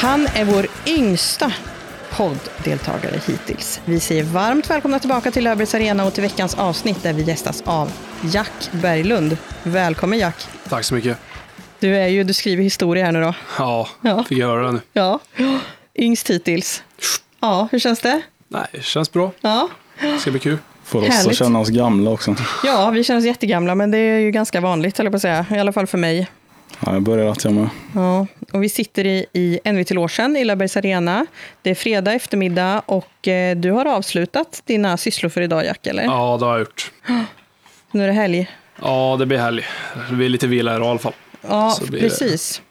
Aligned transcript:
Han 0.00 0.26
är 0.26 0.44
vår 0.44 0.66
yngsta 0.86 1.52
podddeltagare 2.10 3.20
hittills. 3.26 3.80
Vi 3.84 4.00
säger 4.00 4.22
varmt 4.24 4.70
välkomna 4.70 4.98
tillbaka 4.98 5.30
till 5.30 5.44
Löfbergs 5.44 5.74
Arena 5.74 6.04
och 6.04 6.14
till 6.14 6.22
veckans 6.22 6.54
avsnitt 6.54 7.02
där 7.02 7.12
vi 7.12 7.22
gästas 7.22 7.62
av 7.66 7.92
Jack 8.32 8.70
Berglund. 8.72 9.36
Välkommen 9.62 10.18
Jack. 10.18 10.46
Tack 10.68 10.84
så 10.84 10.94
mycket. 10.94 11.18
Du, 11.78 11.96
är 11.96 12.06
ju, 12.08 12.24
du 12.24 12.32
skriver 12.32 12.62
historia 12.62 13.04
här 13.04 13.12
nu 13.12 13.20
då. 13.20 13.34
Ja, 13.58 13.88
Ja. 14.00 14.24
fick 14.28 14.38
göra 14.38 14.66
det 14.66 14.72
nu. 14.72 14.80
Ja, 14.92 15.18
yngst 15.98 16.30
hittills. 16.30 16.82
Ja, 17.40 17.68
hur 17.72 17.78
känns 17.78 18.00
det? 18.00 18.22
Nej, 18.48 18.66
det 18.72 18.82
känns 18.84 19.12
bra. 19.12 19.30
Ja, 19.40 19.68
Det 20.00 20.18
ska 20.18 20.30
bli 20.30 20.40
kul. 20.40 20.58
Får 20.84 21.02
oss 21.02 21.08
Härligt. 21.08 21.30
att 21.30 21.36
känna 21.36 21.58
oss 21.58 21.68
gamla 21.68 22.10
också. 22.10 22.34
ja 22.64 22.90
vi 22.90 23.04
känns 23.04 23.24
jättegamla, 23.24 23.74
men 23.74 23.90
det 23.90 23.98
är 23.98 24.18
ju 24.18 24.30
ganska 24.30 24.60
vanligt, 24.60 25.00
eller 25.00 25.10
på 25.10 25.16
att 25.16 25.22
säga. 25.22 25.46
I 25.50 25.58
alla 25.58 25.72
fall 25.72 25.86
för 25.86 25.98
mig. 25.98 26.30
Ja, 26.86 26.92
jag 26.92 27.02
börjar 27.02 27.30
att 27.30 27.44
jag 27.44 27.52
med. 27.52 27.68
Ja, 27.94 28.26
och 28.52 28.62
vi 28.62 28.68
sitter 28.68 29.06
i, 29.06 29.26
i 29.32 29.60
NVT-logen 29.72 30.36
i 30.36 30.44
Löfbergs 30.44 30.76
Arena. 30.76 31.26
Det 31.62 31.70
är 31.70 31.74
fredag 31.74 32.12
eftermiddag 32.12 32.82
och 32.86 33.28
eh, 33.28 33.56
du 33.56 33.70
har 33.70 33.86
avslutat 33.86 34.62
dina 34.64 34.96
sysslor 34.96 35.30
för 35.30 35.40
idag, 35.42 35.64
Jack, 35.64 35.86
eller? 35.86 36.02
Ja, 36.02 36.36
det 36.40 36.46
har 36.46 36.52
jag 36.52 36.60
gjort. 36.60 36.92
Nu 37.92 38.02
är 38.02 38.06
det 38.06 38.12
helg. 38.12 38.50
Ja, 38.82 39.16
det 39.18 39.26
blir 39.26 39.38
helg. 39.38 39.64
Det 40.10 40.14
blir 40.16 40.28
lite 40.28 40.46
vila 40.46 40.72
i 40.72 40.76
alla 40.76 40.98
fall. 40.98 41.12
Ja, 41.48 41.76
precis. 41.90 42.62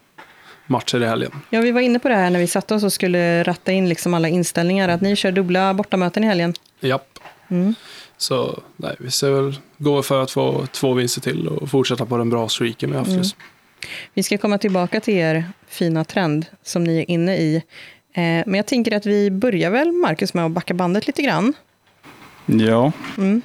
Matcher 0.68 1.02
i 1.02 1.06
helgen. 1.06 1.32
Ja, 1.50 1.62
vi 1.62 1.72
var 1.72 1.82
inne 1.82 2.00
på 2.00 2.10
det 2.10 2.16
här 2.16 2.30
när 2.30 2.40
vi 2.40 2.48
satte 2.48 2.76
oss 2.76 2.84
och 2.84 2.94
skulle 2.94 3.44
ratta 3.44 3.72
in 3.72 3.90
liksom 3.90 4.14
alla 4.14 4.28
inställningar, 4.28 4.90
att 4.90 5.02
ni 5.02 5.16
kör 5.16 5.32
dubbla 5.32 5.74
bortamöten 5.74 6.24
i 6.24 6.28
helgen. 6.28 6.54
Japp. 6.80 7.20
Mm. 7.50 7.76
Så 8.18 8.60
nej, 8.78 8.96
vi 9.00 9.12
ska 9.12 9.30
väl 9.32 9.56
gå 9.78 10.02
för 10.04 10.24
att 10.24 10.32
få 10.32 10.66
två 10.72 10.94
vinster 10.94 11.22
till 11.22 11.48
och 11.48 11.70
fortsätta 11.70 12.06
på 12.06 12.18
den 12.18 12.30
bra 12.30 12.50
streaken 12.50 12.90
vi 12.90 12.96
har 12.96 13.02
haft 13.02 13.10
Mm. 13.10 13.20
just. 13.20 13.36
Vi 14.14 14.24
ska 14.24 14.38
komma 14.38 14.58
tillbaka 14.58 15.00
till 15.00 15.14
er 15.14 15.44
fina 15.68 16.04
trend 16.04 16.46
som 16.64 16.84
ni 16.84 16.98
är 17.00 17.12
inne 17.12 17.36
i. 17.38 17.56
Eh, 18.14 18.22
men 18.22 18.54
jag 18.54 18.66
tänker 18.66 18.96
att 18.96 19.06
vi 19.06 19.32
börjar 19.32 19.70
väl, 19.70 19.92
Marcus, 19.92 20.34
med 20.34 20.46
att 20.46 20.52
backa 20.52 20.74
bandet 20.74 21.08
lite 21.08 21.22
grann. 21.22 21.54
Ja, 22.46 22.92
Mm. 23.18 23.42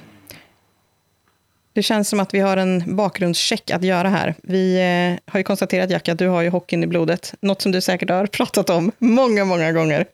Det 1.73 1.83
känns 1.83 2.09
som 2.09 2.19
att 2.19 2.33
vi 2.33 2.39
har 2.39 2.57
en 2.57 2.95
bakgrundscheck 2.95 3.71
att 3.71 3.83
göra 3.83 4.09
här. 4.09 4.35
Vi 4.43 4.75
eh, 4.75 5.31
har 5.33 5.39
ju 5.39 5.43
konstaterat, 5.43 5.89
Jack, 5.89 6.09
att 6.09 6.17
du 6.17 6.27
har 6.27 6.41
ju 6.41 6.49
hockeyn 6.49 6.83
i 6.83 6.87
blodet. 6.87 7.33
Något 7.39 7.61
som 7.61 7.71
du 7.71 7.81
säkert 7.81 8.09
har 8.09 8.25
pratat 8.37 8.69
om 8.69 8.91
många, 8.97 9.45
många 9.45 9.71
gånger. 9.71 10.05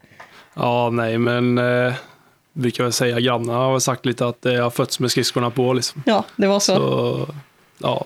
Ja, 0.54 0.90
nej, 0.90 1.18
men 1.18 1.58
eh, 1.58 1.94
brukar 2.54 2.84
väl 2.84 2.94
säga 2.94 3.20
grannarna 3.20 3.60
har 3.60 3.80
sagt 3.80 4.06
lite 4.06 4.28
att 4.28 4.38
jag 4.42 4.64
har 4.64 4.70
fötts 4.70 5.00
med 5.00 5.12
skridskorna 5.12 5.50
på 5.50 5.74
liksom. 5.74 6.04
Ja, 6.06 6.26
det 6.36 6.48
var 6.48 6.60
så. 6.60 6.76
Så 6.76 7.28
ja, 7.78 8.06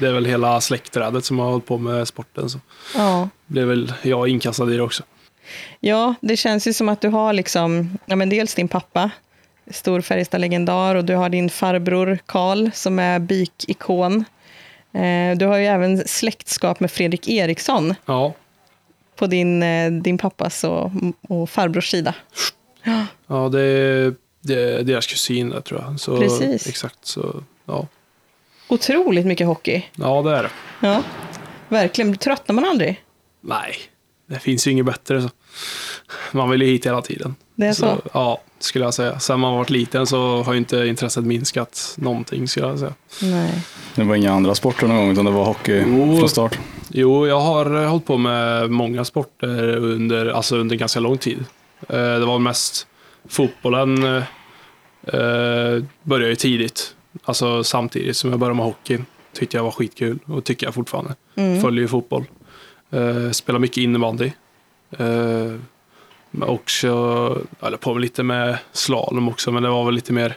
det 0.00 0.06
är 0.06 0.12
väl 0.12 0.24
hela 0.26 0.60
släktträdet 0.60 1.24
som 1.24 1.38
har 1.38 1.50
hållit 1.50 1.66
på 1.66 1.78
med 1.78 2.08
sporten. 2.08 2.50
Så 2.50 2.58
Ja. 2.96 3.28
blev 3.46 3.68
väl 3.68 3.92
jag 4.02 4.28
inkastad 4.28 4.72
i 4.72 4.76
det 4.76 4.82
också. 4.82 5.02
Ja, 5.80 6.14
det 6.20 6.36
känns 6.36 6.66
ju 6.66 6.72
som 6.72 6.88
att 6.88 7.00
du 7.00 7.08
har 7.08 7.32
liksom, 7.32 7.98
ja, 8.06 8.16
men 8.16 8.28
dels 8.28 8.54
din 8.54 8.68
pappa, 8.68 9.10
stor 9.70 10.00
Färjestad-legendar, 10.00 10.94
och 10.94 11.04
du 11.04 11.14
har 11.14 11.28
din 11.28 11.50
farbror 11.50 12.18
Karl 12.26 12.70
som 12.74 12.98
är 12.98 13.18
BIK-ikon. 13.18 14.24
Eh, 14.92 15.36
du 15.38 15.46
har 15.46 15.56
ju 15.58 15.66
även 15.66 16.08
släktskap 16.08 16.80
med 16.80 16.90
Fredrik 16.90 17.28
Eriksson 17.28 17.94
Ja, 18.06 18.34
på 19.16 19.26
din, 19.26 19.62
eh, 19.62 19.92
din 19.92 20.18
pappas 20.18 20.64
och, 20.64 20.90
och 21.28 21.50
farbrors 21.50 21.90
sida. 21.90 22.14
Ja, 23.26 23.48
det 23.48 23.60
är, 23.62 24.14
det 24.40 24.54
är 24.54 24.82
deras 24.82 25.06
kusin 25.06 25.48
där 25.50 25.60
tror 25.60 25.80
jag. 25.80 26.00
Så, 26.00 26.20
Precis. 26.20 26.66
Exakt, 26.66 26.98
så 27.06 27.42
ja. 27.66 27.86
Otroligt 28.70 29.26
mycket 29.26 29.46
hockey. 29.46 29.82
Ja, 29.94 30.22
det 30.22 30.36
är 30.36 30.42
det. 30.42 30.50
Ja, 30.80 31.02
verkligen. 31.68 32.16
Tröttnar 32.16 32.54
man 32.54 32.64
aldrig? 32.64 33.00
Nej, 33.40 33.74
det 34.28 34.38
finns 34.38 34.66
ju 34.66 34.70
inget 34.70 34.86
bättre. 34.86 35.22
Så. 35.22 35.28
Man 36.32 36.50
vill 36.50 36.62
ju 36.62 36.68
hit 36.68 36.86
hela 36.86 37.02
tiden. 37.02 37.34
Det 37.54 37.66
är 37.66 37.72
så? 37.72 37.98
Ja, 38.12 38.40
skulle 38.58 38.84
jag 38.84 38.94
säga. 38.94 39.20
Sen 39.20 39.40
man 39.40 39.54
varit 39.56 39.70
liten 39.70 40.06
så 40.06 40.42
har 40.42 40.52
ju 40.52 40.58
inte 40.58 40.76
intresset 40.76 41.24
minskat 41.24 41.94
någonting, 41.96 42.48
skulle 42.48 42.66
jag 42.66 42.78
säga. 42.78 42.94
Nej. 43.22 43.50
det 43.94 44.04
var 44.04 44.14
inga 44.16 44.32
andra 44.32 44.54
sporter 44.54 44.86
någon 44.86 44.96
gång 44.96 45.12
utan 45.12 45.24
det 45.24 45.30
var 45.30 45.44
hockey 45.44 45.84
Jo. 45.86 46.18
från 46.18 46.28
start. 46.28 46.58
Jo, 46.88 47.26
jag 47.26 47.40
har 47.40 47.82
eh, 47.82 47.88
hållit 47.90 48.06
på 48.06 48.16
med 48.16 48.70
många 48.70 49.04
sporter 49.04 49.76
under, 49.76 50.26
alltså 50.26 50.56
under 50.56 50.76
ganska 50.76 51.00
lång 51.00 51.18
tid. 51.18 51.44
Eh, 51.88 51.96
Det 51.96 52.26
var 52.26 52.38
mest 52.38 52.86
fotbollen 53.28 54.04
eh, 54.04 55.82
började 56.02 56.28
ju 56.30 56.36
tidigt. 56.36 56.94
Alltså 57.24 57.64
samtidigt 57.64 58.16
som 58.16 58.30
jag 58.30 58.38
började 58.38 58.56
med 58.56 58.64
hockeyn. 58.64 59.06
Tyckte 59.32 59.56
jag 59.56 59.64
var 59.64 59.70
skitkul 59.70 60.18
och 60.26 60.44
tycker 60.44 60.66
jag 60.66 60.74
fortfarande. 60.74 61.14
Mm. 61.34 61.60
Följer 61.60 61.82
ju 61.82 61.88
fotboll. 61.88 62.24
Eh, 62.90 63.30
spelar 63.30 63.58
mycket 63.58 63.76
innebandy. 63.76 64.32
Men 66.30 66.48
också, 66.48 66.88
höll 67.60 67.76
på 67.76 67.94
med 67.94 68.00
lite 68.02 68.22
med 68.22 68.58
slalom 68.72 69.28
också, 69.28 69.52
men 69.52 69.62
det 69.62 69.68
var 69.68 69.84
väl 69.84 69.94
lite 69.94 70.12
mer, 70.12 70.36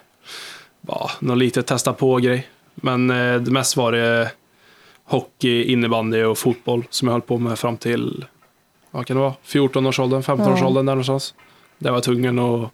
ja, 0.88 1.12
något 1.20 1.38
litet 1.38 1.68
testa 1.68 1.94
på-grej. 1.94 2.48
Men 2.76 3.10
eh, 3.10 3.42
det 3.42 3.52
mest 3.52 3.78
var 3.78 3.92
det 3.92 4.32
hockey, 5.04 5.64
innebandy 5.64 6.24
och 6.24 6.38
fotboll 6.38 6.84
som 6.90 7.08
jag 7.08 7.14
höll 7.14 7.22
på 7.22 7.38
med 7.38 7.60
fram 7.60 7.78
till, 7.78 8.26
vad 8.92 9.06
kan 9.06 9.18
det 9.18 9.24
vara, 9.24 9.34
14-årsåldern, 9.46 10.22
15-årsåldern 10.22 10.86
där 10.86 10.94
någonstans. 10.94 11.34
Där 11.78 11.90
var 11.90 11.98
jag 11.98 12.04
tvungen 12.04 12.40
att 12.40 12.72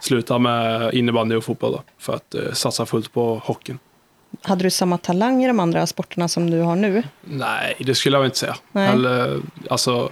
sluta 0.00 0.38
med 0.38 0.94
innebandy 0.94 1.36
och 1.36 1.44
fotboll 1.44 1.72
då, 1.72 1.82
för 1.98 2.14
att 2.14 2.34
eh, 2.34 2.52
satsa 2.52 2.86
fullt 2.86 3.12
på 3.12 3.42
hockeyn. 3.44 3.78
Hade 4.42 4.62
du 4.62 4.70
samma 4.70 4.98
talang 4.98 5.44
i 5.44 5.46
de 5.46 5.60
andra 5.60 5.86
sporterna 5.86 6.28
som 6.28 6.50
du 6.50 6.60
har 6.60 6.76
nu? 6.76 7.02
Nej, 7.24 7.76
det 7.78 7.94
skulle 7.94 8.16
jag 8.16 8.26
inte 8.26 8.38
säga. 8.38 8.56
Nej. 8.72 8.88
Eller, 8.88 9.40
alltså, 9.70 10.10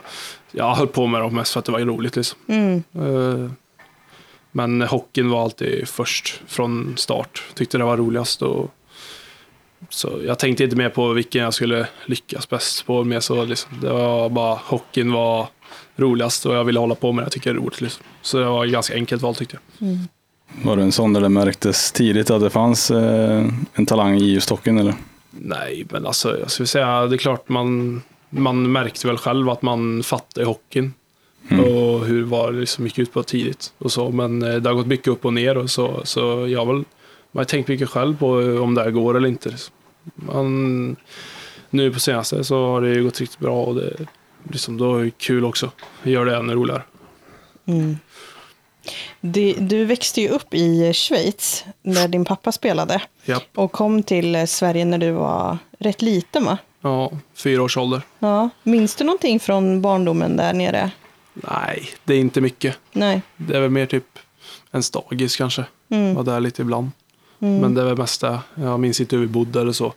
jag 0.52 0.74
höll 0.74 0.86
på 0.86 1.06
med 1.06 1.20
dem 1.20 1.34
mest 1.34 1.52
för 1.52 1.58
att 1.58 1.64
det 1.66 1.72
var 1.72 1.80
roligt. 1.80 2.16
Liksom. 2.16 2.38
Mm. 2.48 2.84
Eh, 2.94 3.50
Men 4.52 4.82
hockeyn 4.82 5.30
var 5.30 5.42
alltid 5.42 5.88
först 5.88 6.40
från 6.46 6.94
start. 6.96 7.42
Tyckte 7.54 7.78
det 7.78 7.84
var 7.84 7.96
roligast. 7.96 8.42
Och, 8.42 8.70
så 9.88 10.20
jag 10.26 10.38
tänkte 10.38 10.64
inte 10.64 10.76
mer 10.76 10.88
på 10.88 11.08
vilken 11.08 11.42
jag 11.42 11.54
skulle 11.54 11.86
lyckas 12.06 12.48
bäst 12.48 12.86
på. 12.86 13.04
Mer 13.04 13.20
så, 13.20 13.44
liksom, 13.44 13.80
det 13.80 13.92
var 13.92 14.28
bara 14.28 14.54
hockeyn 14.54 15.12
var 15.12 15.46
roligast 15.96 16.46
och 16.46 16.54
jag 16.54 16.64
ville 16.64 16.80
hålla 16.80 16.94
på 16.94 17.12
med 17.12 17.22
det. 17.22 17.26
Jag 17.26 17.32
tycker 17.32 17.52
det 17.52 17.58
är 17.58 17.62
roligt. 17.62 17.80
Liksom. 17.80 18.04
Så 18.22 18.38
det 18.38 18.44
var 18.44 18.64
ett 18.66 18.72
ganska 18.72 18.94
enkelt 18.94 19.22
val 19.22 19.34
tyckte 19.34 19.58
jag. 19.78 19.98
Var 20.62 20.76
du 20.76 20.82
en 20.82 20.92
sån 20.92 21.12
där 21.12 21.20
det 21.20 21.28
märktes 21.28 21.92
tidigt 21.92 22.30
att 22.30 22.40
det 22.40 22.50
fanns 22.50 22.90
eh, 22.90 23.44
en 23.74 23.86
talang 23.86 24.16
i 24.16 24.32
just 24.32 24.50
hockeyn 24.50 24.78
eller? 24.78 24.94
Nej, 25.30 25.86
men 25.90 26.06
alltså 26.06 26.38
jag 26.38 26.50
skulle 26.50 26.66
säga 26.66 27.06
det 27.06 27.16
är 27.16 27.18
klart 27.18 27.48
man, 27.48 28.02
man 28.30 28.72
märkte 28.72 29.06
väl 29.06 29.16
själv 29.18 29.50
att 29.50 29.62
man 29.62 30.02
fattade 30.02 30.46
hockeyn. 30.46 30.92
Och 31.50 32.06
hur 32.06 32.24
var 32.24 32.52
det 32.52 32.60
liksom 32.60 32.84
gick 32.84 32.98
ut 32.98 33.12
på 33.12 33.22
tidigt 33.22 33.72
och 33.78 33.92
så. 33.92 34.10
Men 34.10 34.42
eh, 34.42 34.54
det 34.54 34.68
har 34.70 34.74
gått 34.74 34.86
mycket 34.86 35.08
upp 35.08 35.24
och 35.24 35.32
ner 35.34 35.56
och 35.56 35.70
så. 35.70 36.00
Så 36.04 36.20
jag 36.48 36.58
har 36.66 36.74
väl 36.74 36.84
man 37.34 37.40
har 37.40 37.44
tänkt 37.44 37.68
mycket 37.68 37.88
själv 37.88 38.18
på 38.18 38.40
eh, 38.40 38.62
om 38.62 38.74
det 38.74 38.82
här 38.82 38.90
går 38.90 39.16
eller 39.16 39.28
inte. 39.28 39.48
liksom. 39.48 39.74
Man, 40.14 40.96
nu 41.70 41.92
på 41.92 42.00
senaste 42.00 42.44
så 42.44 42.66
har 42.66 42.80
det 42.80 43.00
gått 43.00 43.20
riktigt 43.20 43.38
bra 43.38 43.64
och 43.64 43.74
det, 43.74 44.06
liksom, 44.50 44.76
då 44.78 44.96
är 44.96 45.04
det 45.04 45.10
kul 45.10 45.44
också. 45.44 45.70
Det 46.02 46.10
gör 46.10 46.24
det 46.24 46.36
ännu 46.36 46.54
roligare. 46.54 46.82
Mm. 47.66 47.98
Du, 49.20 49.52
du 49.52 49.84
växte 49.84 50.20
ju 50.20 50.28
upp 50.28 50.54
i 50.54 50.92
Schweiz, 50.94 51.64
där 51.82 52.08
din 52.08 52.24
pappa 52.24 52.52
spelade. 52.52 53.02
Ja, 53.24 53.40
Och 53.54 53.72
kom 53.72 54.02
till 54.02 54.48
Sverige 54.48 54.84
när 54.84 54.98
du 54.98 55.10
var 55.10 55.58
rätt 55.78 56.02
liten, 56.02 56.44
va? 56.44 56.58
ja 56.80 57.12
fyra 57.34 57.62
års 57.62 57.76
ålder. 57.76 58.02
Ja. 58.18 58.48
Minns 58.62 58.94
du 58.96 59.04
någonting 59.04 59.40
från 59.40 59.82
barndomen 59.82 60.36
där 60.36 60.52
nere? 60.52 60.90
Nej, 61.34 61.88
det 62.04 62.14
är 62.14 62.18
inte 62.18 62.40
mycket. 62.40 62.78
Nej. 62.92 63.22
Det 63.36 63.56
är 63.56 63.60
väl 63.60 63.70
mer 63.70 63.86
typ 63.86 64.18
en 64.70 64.82
stagis 64.82 65.36
kanske. 65.36 65.64
Mm. 65.88 66.14
Var 66.14 66.22
där 66.22 66.40
lite 66.40 66.62
ibland. 66.62 66.90
Mm. 67.40 67.60
Men 67.60 67.74
det 67.74 67.80
är 67.80 67.84
väl 67.84 67.96
mest 67.98 68.20
det. 68.20 68.38
Jag 68.54 68.80
minns 68.80 69.00
inte 69.00 69.16
hur 69.16 69.20
vi 69.22 69.28
bodde 69.28 69.60
eller 69.60 69.72
så. 69.72 69.92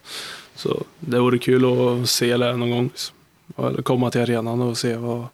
Så 0.56 0.83
det 1.00 1.19
vore 1.19 1.38
kul 1.38 1.66
att 2.04 2.10
se 2.10 2.38
det 2.38 2.56
någon 2.56 2.71
gång. 2.71 2.83
liksom. 2.83 3.16
Eller 3.57 3.81
komma 3.81 4.11
till 4.11 4.21
arenan 4.21 4.61
och 4.61 4.77
se 4.77 4.95
vad, 4.95 5.25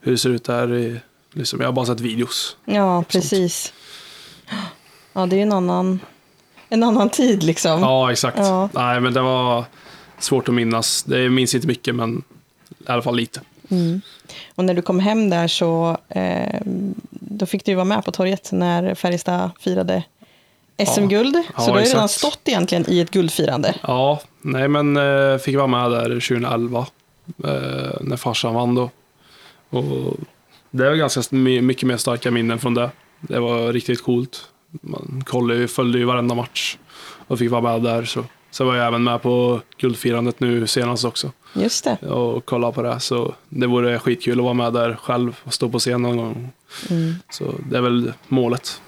hur 0.00 0.12
det 0.12 0.18
ser 0.18 0.30
ut 0.30 0.44
där. 0.44 0.74
I, 0.74 1.00
liksom, 1.32 1.60
jag 1.60 1.68
har 1.68 1.72
bara 1.72 1.86
sett 1.86 2.00
videos. 2.00 2.56
Ja, 2.64 3.04
precis. 3.08 3.72
Ja, 5.12 5.26
det 5.26 5.36
är 5.36 5.38
ju 5.38 5.42
en 5.42 5.52
annan, 5.52 6.00
en 6.68 6.82
annan 6.82 7.10
tid 7.10 7.42
liksom. 7.42 7.80
Ja, 7.80 8.12
exakt. 8.12 8.38
Ja. 8.38 8.68
Nej, 8.72 9.00
men 9.00 9.12
det 9.12 9.20
var 9.20 9.64
svårt 10.18 10.48
att 10.48 10.54
minnas. 10.54 11.02
Det 11.02 11.28
minns 11.28 11.54
inte 11.54 11.66
mycket, 11.66 11.94
men 11.94 12.22
i 12.68 12.84
alla 12.86 13.02
fall 13.02 13.16
lite. 13.16 13.40
Mm. 13.70 14.00
Och 14.54 14.64
när 14.64 14.74
du 14.74 14.82
kom 14.82 15.00
hem 15.00 15.30
där 15.30 15.48
så 15.48 15.96
eh, 16.08 16.60
då 17.10 17.46
fick 17.46 17.64
du 17.64 17.74
vara 17.74 17.84
med 17.84 18.04
på 18.04 18.12
torget 18.12 18.52
när 18.52 18.94
Färjestad 18.94 19.50
firade 19.60 20.02
SM-guld. 20.86 21.36
Ja, 21.56 21.62
så 21.62 21.66
du 21.66 21.72
har 21.72 21.80
ju 21.80 21.86
redan 21.86 22.08
stått 22.08 22.40
egentligen 22.44 22.84
i 22.88 23.00
ett 23.00 23.10
guldfirande. 23.10 23.74
Ja, 23.82 24.20
nej 24.40 24.68
men 24.68 24.96
eh, 24.96 25.38
fick 25.38 25.56
vara 25.56 25.66
med 25.66 25.90
där 25.90 26.04
2011. 26.04 26.86
Eh, 27.44 27.90
när 28.00 28.16
farsan 28.16 28.54
vann 28.54 28.74
då. 28.74 28.90
Och 29.70 30.16
det 30.70 30.84
var 30.88 30.94
ganska 30.96 31.22
my- 31.36 31.60
mycket 31.60 31.82
mer 31.88 31.96
starka 31.96 32.30
minnen 32.30 32.58
från 32.58 32.74
det. 32.74 32.90
Det 33.20 33.40
var 33.40 33.72
riktigt 33.72 34.02
coolt. 34.02 34.48
Man 34.82 35.22
kollade, 35.26 35.60
ju- 35.60 35.68
följde 35.68 35.98
ju 35.98 36.04
varenda 36.04 36.34
match 36.34 36.76
och 37.26 37.38
fick 37.38 37.50
vara 37.50 37.60
med 37.62 37.82
där. 37.82 38.04
Så 38.04 38.24
Så 38.50 38.64
var 38.64 38.76
jag 38.76 38.86
även 38.86 39.04
med 39.04 39.22
på 39.22 39.60
guldfirandet 39.78 40.40
nu 40.40 40.66
senast 40.66 41.04
också 41.04 41.30
Just 41.54 41.84
det. 41.84 42.08
och 42.08 42.44
kolla 42.44 42.72
på 42.72 42.82
det. 42.82 43.00
Så 43.00 43.34
det 43.48 43.66
vore 43.66 43.98
skitkul 43.98 44.38
att 44.38 44.44
vara 44.44 44.54
med 44.54 44.72
där 44.72 44.96
själv 45.02 45.36
och 45.44 45.54
stå 45.54 45.68
på 45.68 45.78
scen 45.78 46.02
någon 46.02 46.16
gång. 46.16 46.48
Mm. 46.90 47.14
Så 47.30 47.54
det 47.70 47.76
är 47.76 47.80
väl 47.80 48.12
målet. 48.28 48.80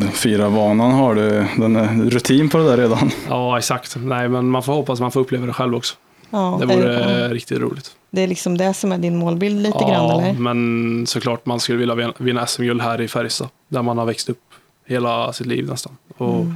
Guldfira-vanan 0.00 0.90
har 0.92 1.14
du, 1.14 1.46
den 1.56 1.76
är 1.76 2.10
rutin 2.10 2.48
på 2.50 2.58
det 2.58 2.64
där 2.64 2.76
redan. 2.76 3.10
Ja, 3.28 3.58
exakt. 3.58 3.96
Nej, 3.98 4.28
men 4.28 4.50
man 4.50 4.62
får 4.62 4.72
hoppas 4.72 5.00
man 5.00 5.10
får 5.12 5.20
uppleva 5.20 5.46
det 5.46 5.52
själv 5.52 5.74
också. 5.74 5.94
Ja, 6.30 6.56
Det 6.60 6.66
vore 6.66 6.94
är, 6.94 7.28
riktigt 7.28 7.58
roligt. 7.58 7.96
det 8.10 8.22
är 8.22 8.26
liksom 8.26 8.58
det 8.58 8.74
som 8.74 8.92
är 8.92 8.98
din 8.98 9.16
målbild 9.16 9.62
lite 9.62 9.78
ja, 9.80 9.88
grann, 9.88 10.10
eller? 10.20 10.32
men 10.40 11.06
såklart 11.06 11.46
man 11.46 11.60
skulle 11.60 11.78
vilja 11.78 11.94
vin- 11.94 12.12
vinna 12.18 12.46
SM-guld 12.46 12.82
här 12.82 13.00
i 13.00 13.08
Färjestad. 13.08 13.48
Där 13.68 13.82
man 13.82 13.98
har 13.98 14.04
växt 14.06 14.28
upp 14.28 14.38
hela 14.86 15.32
sitt 15.32 15.46
liv 15.46 15.66
nästan. 15.66 15.96
Och 16.16 16.34
Mm. 16.34 16.54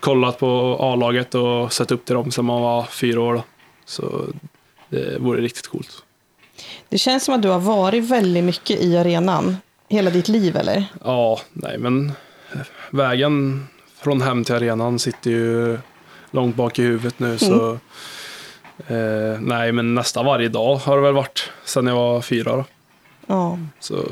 kollat 0.00 0.38
på 0.38 0.76
A-laget 0.80 1.34
och 1.34 1.72
sett 1.72 1.90
upp 1.90 2.04
till 2.04 2.14
dem 2.14 2.30
sedan 2.30 2.44
man 2.44 2.62
var 2.62 2.82
fyra 2.82 3.20
år. 3.20 3.34
Då. 3.34 3.42
Så 3.84 4.22
det 4.88 5.18
vore 5.20 5.40
riktigt 5.40 5.66
coolt. 5.68 5.90
Det 6.88 6.98
känns 6.98 7.24
som 7.24 7.34
att 7.34 7.42
du 7.42 7.48
har 7.48 7.58
varit 7.60 8.04
väldigt 8.04 8.44
mycket 8.44 8.80
i 8.80 8.96
arenan 8.96 9.56
hela 9.88 10.10
ditt 10.10 10.28
liv, 10.28 10.56
eller? 10.56 10.84
Ja, 11.04 11.40
nej 11.52 11.78
men 11.78 12.12
vägen 12.90 13.66
från 14.02 14.22
hem 14.22 14.44
till 14.44 14.54
arenan 14.54 14.98
sitter 14.98 15.30
ju 15.30 15.78
långt 16.30 16.56
bak 16.56 16.78
i 16.78 16.82
huvudet 16.82 17.18
nu. 17.18 17.38
Så 17.38 17.78
eh, 18.86 19.40
nej, 19.40 19.72
men 19.72 19.94
nästan 19.94 20.26
varje 20.26 20.48
dag 20.48 20.76
har 20.76 20.96
det 20.96 21.02
väl 21.02 21.14
varit 21.14 21.50
sedan 21.64 21.86
jag 21.86 21.94
var 21.94 22.20
fyra. 22.20 22.56
Då. 22.56 22.64
Ja. 23.26 23.58
Så 23.80 24.04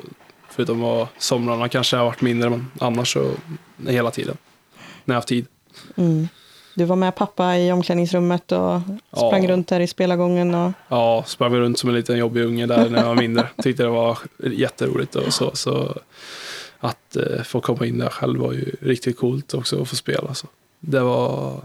förutom 0.51 0.85
att 0.85 1.09
somrarna 1.19 1.69
kanske 1.69 1.97
har 1.97 2.05
varit 2.05 2.21
mindre, 2.21 2.51
men 2.51 2.71
annars 2.81 3.13
så 3.13 3.31
hela 3.89 4.11
tiden. 4.11 4.37
När 5.05 5.15
jag 5.15 5.17
haft 5.17 5.29
tid. 5.29 5.47
Mm. 5.97 6.29
Du 6.75 6.85
var 6.85 6.97
med 6.97 7.15
pappa 7.15 7.57
i 7.59 7.73
omklädningsrummet 7.73 8.53
och 8.53 8.81
sprang 9.17 9.45
Ja. 9.45 9.51
runt 9.51 9.69
där 9.69 9.81
i 9.81 9.87
spelargången. 9.87 10.55
Och... 10.55 10.73
Ja, 10.89 11.25
sprang 11.27 11.55
runt 11.55 11.79
som 11.79 11.89
en 11.89 11.95
liten 11.97 12.19
jobbig 12.19 12.43
unge 12.45 12.67
där 12.67 12.89
när 12.91 12.99
jag 12.99 13.07
var 13.07 13.15
mindre. 13.15 13.49
Tyckte 13.63 13.83
det 13.83 13.89
var 13.89 14.19
jätteroligt 14.39 15.15
och 15.15 15.33
så. 15.33 15.51
så 15.55 15.97
att 16.79 17.17
eh, 17.17 17.43
få 17.43 17.61
komma 17.61 17.87
in 17.87 17.99
där 17.99 18.09
själv 18.09 18.41
var 18.41 18.53
ju 18.53 18.77
riktigt 18.81 19.19
coolt 19.19 19.55
också 19.55 19.83
att 19.83 19.89
få 19.89 19.97
spela. 19.97 20.35
Så. 20.35 20.47
Det 20.81 21.01
var... 21.01 21.61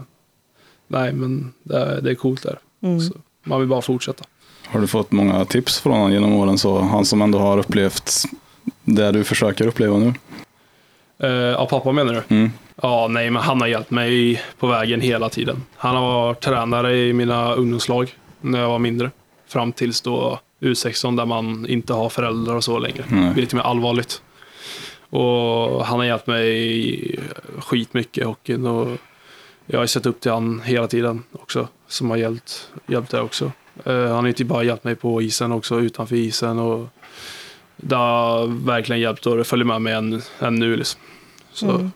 Nej, 0.86 1.12
men 1.12 1.52
det, 1.62 2.00
det 2.00 2.10
är 2.10 2.14
coolt 2.14 2.42
där. 2.42 2.58
Mm. 2.82 3.00
Så 3.00 3.14
man 3.44 3.60
vill 3.60 3.68
bara 3.68 3.82
fortsätta. 3.82 4.24
Har 4.66 4.80
du 4.80 4.86
fått 4.86 5.12
många 5.12 5.44
tips 5.44 5.80
från 5.80 5.92
honom 5.92 6.12
genom 6.12 6.32
åren? 6.32 6.58
Så 6.58 6.80
han 6.80 7.04
som 7.04 7.22
ändå 7.22 7.38
har 7.38 7.58
upplevt 7.58 8.12
det 8.84 9.12
du 9.12 9.24
försöker 9.24 9.66
uppleva 9.66 9.98
nu. 9.98 10.14
Ja, 11.52 11.66
pappa 11.70 11.92
menar 11.92 12.12
du? 12.12 12.34
Mm. 12.34 12.50
Ja, 12.82 13.08
nej, 13.08 13.30
men 13.30 13.42
han 13.42 13.60
har 13.60 13.68
hjälpt 13.68 13.90
mig 13.90 14.42
på 14.58 14.66
vägen 14.66 15.00
hela 15.00 15.28
tiden. 15.28 15.62
Han 15.76 15.96
har 15.96 16.02
varit 16.02 16.40
tränare 16.40 16.96
i 16.96 17.12
mina 17.12 17.52
ungdomslag 17.54 18.14
när 18.40 18.60
jag 18.60 18.68
var 18.68 18.78
mindre. 18.78 19.10
Fram 19.48 19.72
tills 19.72 20.00
då 20.00 20.40
U16 20.60 21.16
där 21.16 21.26
man 21.26 21.66
inte 21.66 21.92
har 21.92 22.08
föräldrar 22.08 22.54
och 22.54 22.64
så 22.64 22.78
längre. 22.78 23.04
Nej. 23.08 23.24
Det 23.28 23.32
blir 23.32 23.42
lite 23.42 23.56
mer 23.56 23.62
allvarligt. 23.62 24.22
Och 25.10 25.86
han 25.86 25.98
har 25.98 26.04
hjälpt 26.04 26.26
mig 26.26 27.18
skitmycket 27.58 28.22
i 28.22 28.26
hockeyn. 28.26 28.66
Och 28.66 28.98
jag 29.70 29.78
har 29.78 29.86
sett 29.86 30.06
upp 30.06 30.20
till 30.20 30.30
han 30.32 30.60
hela 30.60 30.86
tiden 30.88 31.22
också. 31.32 31.68
Som 31.88 32.10
har 32.10 32.16
hjälpt, 32.16 32.70
hjälpt 32.86 33.10
det 33.10 33.20
också. 33.20 33.52
Eh, 33.84 33.94
han 34.02 34.10
har 34.10 34.28
inte 34.28 34.44
bara 34.44 34.62
hjälpt 34.62 34.84
mig 34.84 34.94
på 34.94 35.22
isen 35.22 35.52
också, 35.52 35.80
utanför 35.80 36.16
isen. 36.16 36.58
Och 36.58 36.86
det 37.76 37.96
har 37.96 38.46
verkligen 38.66 39.00
hjälpt 39.00 39.26
och 39.26 39.36
det 39.36 39.44
följer 39.44 39.64
med 39.66 39.82
mig 39.82 39.92
än, 39.92 40.22
än 40.38 40.54
nu. 40.54 40.76
Liksom. 40.76 41.00
Så 41.52 41.70
Mm. 41.70 41.92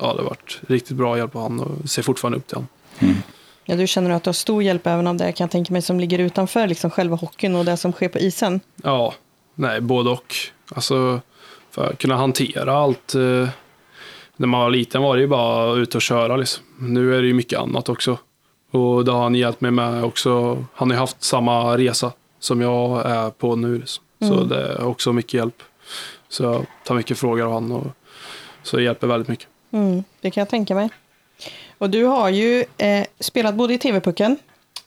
ja, 0.00 0.12
det 0.12 0.22
har 0.22 0.28
varit 0.28 0.60
riktigt 0.68 0.96
bra 0.96 1.18
hjälp 1.18 1.36
av 1.36 1.42
han 1.42 1.60
och 1.60 1.90
ser 1.90 2.02
fortfarande 2.02 2.38
upp 2.38 2.46
till 2.46 2.56
han. 2.56 2.66
Mm. 2.98 3.14
Ja, 3.64 3.76
du 3.76 3.86
känner 3.86 4.10
att 4.10 4.24
du 4.24 4.28
har 4.28 4.32
stor 4.32 4.62
hjälp 4.62 4.86
även 4.86 5.06
av 5.06 5.16
det 5.16 5.32
kan 5.32 5.44
jag 5.44 5.50
tänka 5.50 5.72
mig 5.72 5.82
som 5.82 6.00
ligger 6.00 6.18
utanför 6.18 6.66
liksom 6.66 6.90
själva 6.90 7.16
hockeyn 7.16 7.54
och 7.56 7.64
det 7.64 7.76
som 7.76 7.92
sker 7.92 8.08
på 8.08 8.18
isen. 8.18 8.60
Ja, 8.82 9.14
nej, 9.54 9.80
både 9.80 10.10
och. 10.10 10.34
Alltså, 10.74 11.20
för 11.70 11.90
att 11.90 11.98
kunna 11.98 12.16
hantera 12.16 12.72
allt. 12.78 13.14
Eh, 13.14 13.48
när 14.40 14.46
man 14.46 14.60
var 14.60 14.70
liten 14.70 15.02
var 15.02 15.16
det 15.16 15.20
ju 15.22 15.28
bara 15.28 15.74
ut 15.76 15.94
och 15.94 16.02
köra 16.02 16.36
liksom. 16.36 16.64
Nu 16.78 17.14
är 17.16 17.20
det 17.22 17.26
ju 17.28 17.34
mycket 17.34 17.58
annat 17.58 17.88
också. 17.88 18.18
Och 18.70 19.04
det 19.04 19.12
har 19.12 19.22
han 19.22 19.34
hjälpt 19.34 19.60
mig 19.60 19.70
med 19.70 20.04
också. 20.04 20.64
Han 20.74 20.90
har 20.90 20.94
ju 20.96 21.00
haft 21.00 21.22
samma 21.22 21.76
resa 21.78 22.12
som 22.38 22.60
jag 22.60 23.06
är 23.06 23.30
på 23.30 23.56
nu. 23.56 23.78
Liksom. 23.78 24.04
Så 24.20 24.34
Mm. 24.34 24.48
det 24.48 24.66
är 24.72 24.86
också 24.86 25.12
mycket 25.12 25.34
hjälp. 25.34 25.62
Så 26.28 26.42
jag 26.42 26.66
tar 26.84 26.94
mycket 26.94 27.18
frågor 27.18 27.44
av 27.46 27.52
han 27.52 27.72
och 27.72 27.86
så 28.62 28.76
det 28.76 28.82
hjälper 28.82 29.06
väldigt 29.06 29.28
mycket. 29.28 29.46
Mm, 29.70 30.04
det 30.20 30.30
kan 30.30 30.40
jag 30.40 30.48
tänka 30.48 30.74
mig. 30.74 30.88
Och 31.78 31.90
du 31.90 32.04
har 32.04 32.28
ju 32.28 32.64
eh, 32.78 33.04
spelat 33.20 33.54
både 33.54 33.74
i 33.74 33.78
TV-pucken 33.78 34.36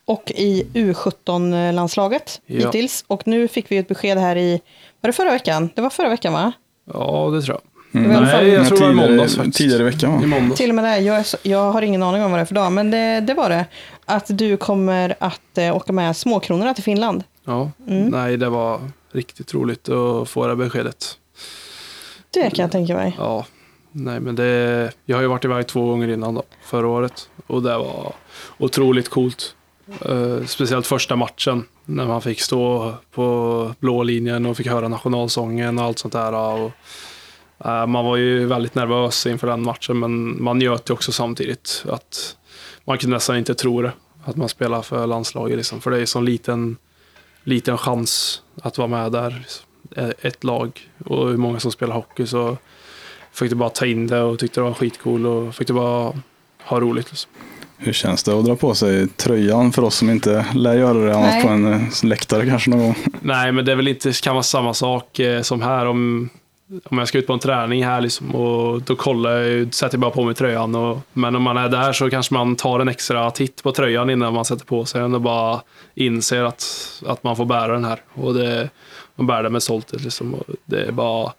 och 0.06 0.32
i 0.36 0.68
U17-landslaget 0.74 2.42
Ja. 2.46 2.58
hittills. 2.66 3.04
Och 3.08 3.28
nu 3.28 3.48
fick 3.48 3.72
vi 3.72 3.78
ett 3.78 3.88
besked 3.88 4.18
här 4.18 4.36
i, 4.36 4.62
var 5.02 5.08
det 5.08 5.14
förra 5.14 5.32
veckan? 5.32 5.70
Det 5.76 5.82
var 5.82 5.90
förra 5.90 6.10
veckan 6.10 6.34
va? 6.34 6.52
Ja, 6.94 7.30
det 7.34 7.42
tror 7.42 7.60
jag. 7.64 7.73
Mm. 7.94 8.12
I 8.12 8.20
Nej, 8.22 8.48
jag 8.50 8.68
tror 8.68 8.78
det 8.80 8.84
var 8.86 8.92
i 8.92 8.96
måndags 9.10 9.36
faktiskt. 9.36 9.58
tidigare 9.58 9.82
i 9.82 9.86
veckan 9.86 10.12
I 10.14 10.22
va? 10.22 10.28
måndags. 10.28 10.58
Till 10.58 10.70
och 10.70 10.76
med 10.76 10.84
det, 10.84 10.98
jag, 11.00 11.16
är 11.18 11.24
så, 11.24 11.38
jag 11.44 11.72
har 11.72 11.82
ingen 11.82 12.04
aning 12.04 12.24
om 12.24 12.32
vad 12.32 12.40
det 12.40 12.42
är 12.42 12.46
för 12.46 12.56
dag, 12.56 12.72
men 12.72 12.92
det, 12.92 13.20
det 13.20 13.34
var 13.34 13.50
det. 13.50 13.66
Att 14.06 14.26
du 14.38 14.58
kommer 14.58 15.16
att 15.20 15.58
eh, 15.58 15.76
åka 15.76 15.94
med 15.94 16.18
Småkronorna 16.18 16.74
till 16.74 16.84
Finland. 16.84 17.24
Ja, 17.46 17.72
Mm. 17.88 18.08
nej 18.10 18.38
det 18.38 18.50
var 18.50 18.80
riktigt 19.12 19.54
roligt 19.54 19.90
att 19.90 20.30
få 20.30 20.48
det 20.48 20.56
beskedet. 20.56 21.18
Det 22.34 22.50
kan 22.50 22.64
jag 22.64 22.72
tänka 22.72 22.94
mig. 22.96 23.16
Ja, 23.18 23.46
nej 23.92 24.20
men 24.20 24.36
det, 24.36 24.92
jag 25.06 25.18
har 25.18 25.22
ju 25.22 25.28
varit 25.28 25.46
iväg 25.46 25.68
två 25.68 25.86
gånger 25.86 26.08
innan 26.08 26.36
då, 26.36 26.44
förra 26.66 26.88
året 26.88 27.30
och 27.48 27.64
det 27.64 27.78
var 27.78 28.14
otroligt 28.58 29.10
coolt. 29.10 29.56
Eh, 30.06 30.46
speciellt 30.46 30.88
första 30.88 31.16
matchen 31.16 31.66
när 31.86 32.06
man 32.06 32.22
fick 32.22 32.42
stå 32.42 32.94
på 33.12 33.76
blå 33.80 34.04
linjen 34.04 34.46
och 34.46 34.58
fick 34.58 34.68
höra 34.68 34.88
nationalsången 34.88 35.80
och 35.80 35.86
allt 35.86 36.00
sånt 36.00 36.14
där. 36.14 36.34
Och, 36.34 36.72
man 37.64 38.06
var 38.06 38.18
ju 38.18 38.46
väldigt 38.46 38.76
nervös 38.76 39.26
inför 39.26 39.48
den 39.48 39.62
matchen 39.64 40.00
men 40.00 40.44
man 40.44 40.60
njöt 40.60 40.90
ju 40.90 40.94
också 40.94 41.12
samtidigt. 41.12 41.84
att 41.90 42.38
Man 42.86 42.98
kunde 42.98 43.16
nästan 43.16 43.38
inte 43.38 43.56
tro 43.56 43.82
det, 43.82 43.92
att 44.26 44.36
man 44.36 44.50
spelar 44.50 44.82
för 44.82 45.08
landslaget. 45.08 45.58
Liksom, 45.58 45.82
för 45.82 45.92
det 45.92 45.98
är 45.98 46.02
en 46.02 46.08
sån 46.08 46.26
liten, 46.26 46.78
liten 47.44 47.78
chans 47.78 48.42
att 48.62 48.78
vara 48.78 48.88
med 48.88 49.12
där. 49.12 49.46
Eh, 49.96 50.10
Ett 50.22 50.44
lag 50.44 50.90
och 51.06 51.28
hur 51.30 51.38
många 51.38 51.60
som 51.60 51.72
spelar 51.72 51.96
hockey 51.96 52.26
så 52.28 52.58
fick 53.34 53.50
du 53.50 53.56
bara 53.56 53.70
ta 53.70 53.86
in 53.86 54.08
det 54.08 54.22
och 54.22 54.40
tyckte 54.40 54.60
det 54.60 54.64
var 54.64 54.74
skitcool 54.74 55.26
och 55.26 55.56
fick 55.56 55.68
du 55.68 55.74
bara 55.74 56.14
ha 56.64 56.80
roligt. 56.80 57.12
Liksom. 57.12 57.32
Hur 57.78 57.94
känns 57.94 58.24
det 58.24 58.40
att 58.40 58.46
dra 58.46 58.56
på 58.56 58.76
sig 58.76 59.08
tröjan 59.08 59.72
för 59.72 59.82
oss 59.82 59.96
som 59.96 60.10
inte 60.10 60.46
lär 60.56 60.74
göra 60.74 60.98
det 61.06 61.16
annat 61.16 61.34
Nej. 61.34 61.44
på 61.44 61.50
en 61.50 61.74
eh, 61.74 61.82
läktare 62.04 62.46
kanske 62.50 62.70
någon 62.70 62.80
gång? 62.80 62.96
Nej, 63.22 63.52
men 63.52 63.66
det 63.66 63.72
är 63.72 63.76
väl 63.76 63.88
inte 63.88 64.12
kan 64.12 64.34
vara 64.36 64.44
samma 64.44 64.74
sak 64.74 65.20
eh, 65.20 65.42
som 65.42 65.62
här 65.62 65.86
om, 65.86 66.30
om 66.86 66.98
jag 66.98 67.08
ska 67.08 67.18
ut 67.18 67.28
på 67.28 67.34
en 67.34 67.40
träning 67.40 67.86
här 67.86 68.02
liksom, 68.02 68.36
och 68.36 68.82
då 68.82 68.96
kollar 68.96 69.32
jag, 69.32 69.74
sätter 69.74 69.96
jag 69.96 70.02
bara 70.02 70.12
på 70.12 70.24
mig 70.24 70.36
tröjan. 70.36 70.76
Och, 70.76 71.00
men 71.14 71.36
om 71.36 71.42
man 71.44 71.58
är 71.58 71.70
där 71.70 71.94
så 71.94 72.10
kanske 72.10 72.34
man 72.34 72.56
tar 72.56 72.80
en 72.80 72.88
extra 72.88 73.32
titt 73.32 73.64
på 73.64 73.72
tröjan 73.72 74.10
innan 74.10 74.34
man 74.34 74.46
sätter 74.46 74.66
på 74.66 74.86
sig 74.86 75.02
den 75.02 75.16
och 75.16 75.22
bara 75.22 75.62
inser 75.96 76.44
att, 76.44 76.64
att 77.06 77.24
man 77.24 77.36
får 77.36 77.46
bära 77.46 77.74
den 77.74 77.86
här. 77.86 78.00
Och 78.14 78.34
det, 78.34 78.70
man 79.16 79.28
bär 79.28 79.44
den 79.44 79.52
med 79.52 79.64
stolthet. 79.64 80.02
Liksom, 80.04 80.34
och 80.34 80.44
det 80.66 80.82
är 80.86 80.92
bara 80.92 81.34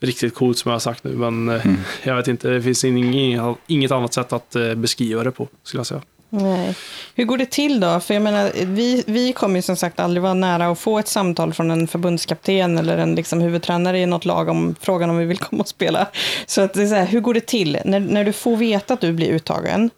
riktigt 0.00 0.34
coolt 0.34 0.58
som 0.58 0.68
jag 0.68 0.74
har 0.74 0.80
sagt 0.80 1.04
nu. 1.04 1.10
Men 1.10 1.48
eh, 1.48 1.66
Mm. 1.66 1.76
jag 2.02 2.16
vet 2.16 2.28
inte, 2.28 2.48
det 2.48 2.62
finns 2.62 2.84
inget, 2.84 3.56
inget 3.66 3.90
annat 3.90 4.14
sätt 4.14 4.32
att 4.32 4.56
eh, 4.56 4.74
beskriva 4.74 5.24
det 5.24 5.30
på, 5.30 5.48
skulle 5.62 5.78
jag 5.78 5.86
säga. 5.86 6.02
Nej. 6.42 6.74
Hur 7.14 7.24
går 7.24 7.38
det 7.38 7.50
till 7.50 7.80
då? 7.80 8.00
För 8.00 8.14
jag 8.14 8.22
menar, 8.22 8.52
vi, 8.64 9.04
vi 9.06 9.32
kommer 9.32 9.56
ju 9.56 9.62
som 9.62 9.76
sagt 9.76 10.00
aldrig 10.00 10.22
vara 10.22 10.34
nära 10.34 10.66
att 10.66 10.78
få 10.78 10.98
ett 10.98 11.08
samtal 11.08 11.54
från 11.54 11.70
en 11.70 11.88
förbundskapten 11.88 12.78
eller 12.78 12.98
en 12.98 13.14
liksom 13.14 13.40
huvudtränare 13.40 13.98
i 13.98 14.06
något 14.06 14.24
lag 14.24 14.48
om 14.48 14.74
frågan 14.80 15.10
om 15.10 15.16
vi 15.16 15.24
vill 15.24 15.38
komma 15.38 15.60
och 15.60 15.68
spela. 15.68 16.06
Så, 16.46 16.60
att 16.60 16.74
det 16.74 16.82
är 16.82 16.86
så 16.86 16.94
här, 16.94 17.06
hur 17.06 17.20
går 17.20 17.34
det 17.34 17.46
till? 17.46 17.78
När, 17.84 18.00
när 18.00 18.24
du 18.24 18.32
får 18.32 18.56
veta 18.56 18.94
att 18.94 19.00
du 19.00 19.12
blir 19.12 19.28
uttagen, 19.32 19.90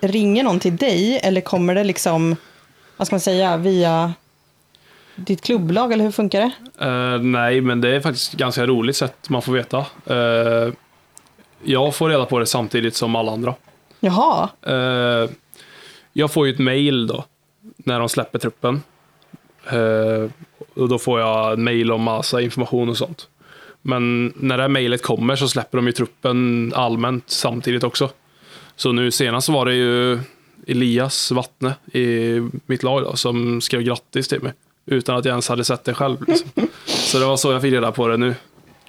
ringer 0.00 0.44
någon 0.44 0.60
till 0.60 0.76
dig 0.76 1.20
eller 1.22 1.40
kommer 1.40 1.74
det 1.74 1.84
liksom, 1.84 2.36
vad 2.96 3.06
ska 3.06 3.14
man 3.14 3.20
säga, 3.20 3.56
via 3.56 4.14
ditt 5.14 5.42
klubblag 5.42 5.92
eller 5.92 6.04
hur 6.04 6.12
funkar 6.12 6.40
det? 6.40 6.84
Eh, 6.86 7.22
nej, 7.22 7.60
men 7.60 7.80
det 7.80 7.96
är 7.96 8.00
faktiskt 8.00 8.32
ganska 8.32 8.66
roligt 8.66 8.96
sätt 8.96 9.28
man 9.28 9.42
får 9.42 9.52
veta. 9.52 9.78
Eh, 10.06 10.72
jag 11.62 11.94
får 11.94 12.08
reda 12.08 12.24
på 12.24 12.38
det 12.38 12.46
samtidigt 12.46 12.96
som 12.96 13.16
alla 13.16 13.32
andra. 13.32 13.54
Jaha, 14.00 14.48
Eh, 14.62 15.30
jag 16.12 16.32
får 16.32 16.46
ju 16.46 16.52
ett 16.52 16.58
mail 16.58 17.06
då, 17.06 17.24
när 17.76 17.98
de 17.98 18.08
släpper 18.08 18.38
truppen. 18.38 18.82
Eh, 19.66 20.30
och 20.74 20.88
då 20.88 20.98
får 20.98 21.20
jag 21.20 21.58
mail 21.58 21.92
om 21.92 22.02
massa 22.02 22.40
information 22.40 22.88
och 22.88 22.96
sånt. 22.96 23.28
Men 23.82 24.32
när 24.36 24.56
det 24.56 24.62
här 24.62 24.68
mejlet 24.68 25.02
kommer 25.02 25.36
så 25.36 25.48
släpper 25.48 25.78
de 25.78 25.86
ju 25.86 25.92
truppen 25.92 26.72
allmänt 26.76 27.30
samtidigt 27.30 27.84
också. 27.84 28.10
Så 28.76 28.92
nu 28.92 29.10
senast 29.10 29.48
var 29.48 29.66
det 29.66 29.74
ju 29.74 30.18
Elias 30.66 31.30
Vattne 31.32 31.74
i 31.92 32.40
mitt 32.66 32.82
lag 32.82 33.02
då, 33.02 33.16
som 33.16 33.60
skrev 33.60 33.82
grattis 33.82 34.28
till 34.28 34.42
mig. 34.42 34.52
Utan 34.86 35.16
att 35.16 35.24
jag 35.24 35.32
ens 35.32 35.48
hade 35.48 35.64
sett 35.64 35.84
det 35.84 35.94
själv. 35.94 36.28
Liksom. 36.28 36.50
Så 36.84 37.18
det 37.18 37.24
var 37.24 37.36
så 37.36 37.52
jag 37.52 37.62
fick 37.62 37.72
reda 37.72 37.92
på 37.92 38.08
det 38.08 38.16
nu. 38.16 38.34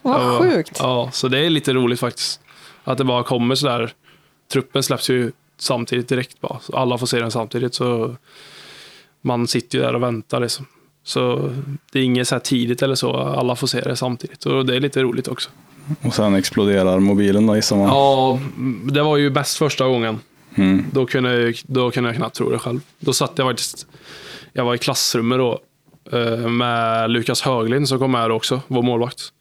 vad 0.02 0.22
Ja, 0.22 0.40
sjukt. 0.40 0.78
Ja, 0.80 1.10
så 1.14 1.28
det 1.28 1.40
är 1.40 1.50
lite 1.50 1.74
roligt 1.74 2.00
faktiskt. 2.00 2.40
Att 2.84 2.98
det 2.98 3.04
bara 3.04 3.24
kommer 3.24 3.56
sådär. 3.56 3.94
Truppen 4.54 4.84
släpps 4.84 5.10
ju 5.10 5.32
samtidigt 5.62 6.08
direkt 6.08 6.42
bara. 6.42 6.60
Så 6.60 6.76
alla 6.76 6.98
får 6.98 7.08
se 7.08 7.20
den 7.20 7.32
samtidigt. 7.32 7.74
Så 7.74 8.16
man 9.22 9.48
sitter 9.48 9.78
ju 9.78 9.84
där 9.84 9.96
och 9.96 10.04
väntar 10.04 10.40
liksom. 10.40 10.66
Så 11.04 11.52
det 11.92 12.00
är 12.00 12.04
inget 12.04 12.28
så 12.28 12.36
här 12.36 12.40
tidigt 12.40 12.82
eller 12.82 12.96
så. 12.96 13.14
Alla 13.18 13.56
får 13.56 13.68
se 13.68 13.82
det 13.82 13.96
samtidigt. 13.96 14.46
Och 14.46 14.66
det 14.66 14.76
är 14.76 14.80
lite 14.80 15.04
roligt 15.04 15.28
också. 15.28 15.50
Och 16.02 16.14
sen 16.14 16.36
exploderar 16.36 17.00
mobilen 17.00 17.48
då 17.48 17.56
gissar 17.56 17.76
man. 17.76 17.88
Ja, 17.88 18.40
det 18.92 19.02
var 19.02 19.18
ju 19.18 19.30
bäst 19.30 19.58
första 19.58 19.88
gången. 19.88 20.20
Mm. 20.56 20.86
Då 20.92 21.06
kunde, 21.06 21.42
jag, 21.42 21.60
då 21.64 21.92
kunde 21.92 22.10
jag 22.10 22.18
knappt 22.18 22.36
tro 22.36 22.50
det 22.50 22.60
själv. 22.60 22.80
Då 23.00 23.14
satt 23.14 23.34
jag 23.36 23.48
faktiskt, 23.48 23.88
jag 24.54 24.66
var 24.66 24.76
i 24.76 24.78
klassrummet 24.78 25.38
då 25.38 25.60
eh, 26.12 26.38
med 26.38 27.12
Lukas 27.12 27.42
Höglind 27.42 27.90
som 27.90 28.00
kom 28.00 28.12
med 28.12 28.32
också, 28.32 28.62
vår 28.68 28.82
målvakt. 28.82 29.34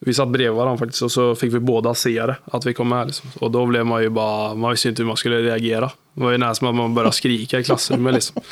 Vi 0.00 0.14
satt 0.14 0.28
bredvid 0.28 0.56
varandra 0.56 0.78
faktiskt 0.78 1.02
och 1.02 1.12
så 1.12 1.34
fick 1.34 1.54
vi 1.54 1.58
båda 1.58 1.94
se 1.94 2.26
det, 2.26 2.36
att 2.44 2.66
vi 2.66 2.74
kom 2.74 2.88
med. 2.88 3.06
Liksom. 3.06 3.30
Och 3.40 3.50
då 3.50 3.66
blev 3.66 3.86
man 3.86 4.02
ju 4.02 4.08
bara, 4.08 4.54
man 4.54 4.70
visste 4.70 4.88
inte 4.88 5.02
hur 5.02 5.06
man 5.06 5.16
skulle 5.16 5.42
reagera. 5.42 5.90
Det 6.14 6.22
var 6.22 6.30
ju 6.30 6.38
nästan 6.38 6.54
som 6.54 6.68
att 6.68 6.74
man 6.74 6.94
började 6.94 7.14
skrika 7.14 7.58
i 7.58 7.64
klassrummet. 7.64 8.14
Liksom. 8.14 8.42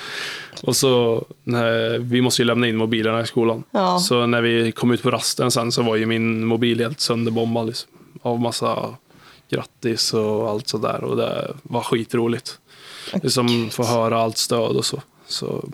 Och 0.63 0.77
så, 0.77 1.25
när, 1.45 1.99
vi 1.99 2.21
måste 2.21 2.43
ju 2.43 2.47
lämna 2.47 2.69
in 2.69 2.77
mobilerna 2.77 3.21
i 3.21 3.27
skolan. 3.27 3.65
Ja. 3.71 3.99
Så 3.99 4.27
när 4.27 4.43
vi 4.43 4.73
kom 4.73 4.91
ut 4.91 5.03
på 5.03 5.11
rasten 5.11 5.51
sen 5.51 5.73
så 5.73 5.83
var 5.83 5.97
ju 5.97 6.07
min 6.07 6.45
mobil 6.45 6.81
helt 6.81 7.01
sönderbombad. 7.01 7.67
Liksom, 7.67 7.91
av 8.23 8.41
massa 8.41 8.95
grattis 9.51 10.15
och 10.15 10.51
allt 10.51 10.69
sådär. 10.69 11.05
Och 11.05 11.17
det 11.17 11.55
var 11.63 11.81
skitroligt. 11.81 12.59
Liksom 13.23 13.71
få 13.71 13.85
höra 13.85 14.19
allt 14.19 14.39
stöd 14.39 14.77
och 14.77 14.85
så. 14.85 15.03
Så 15.27 15.65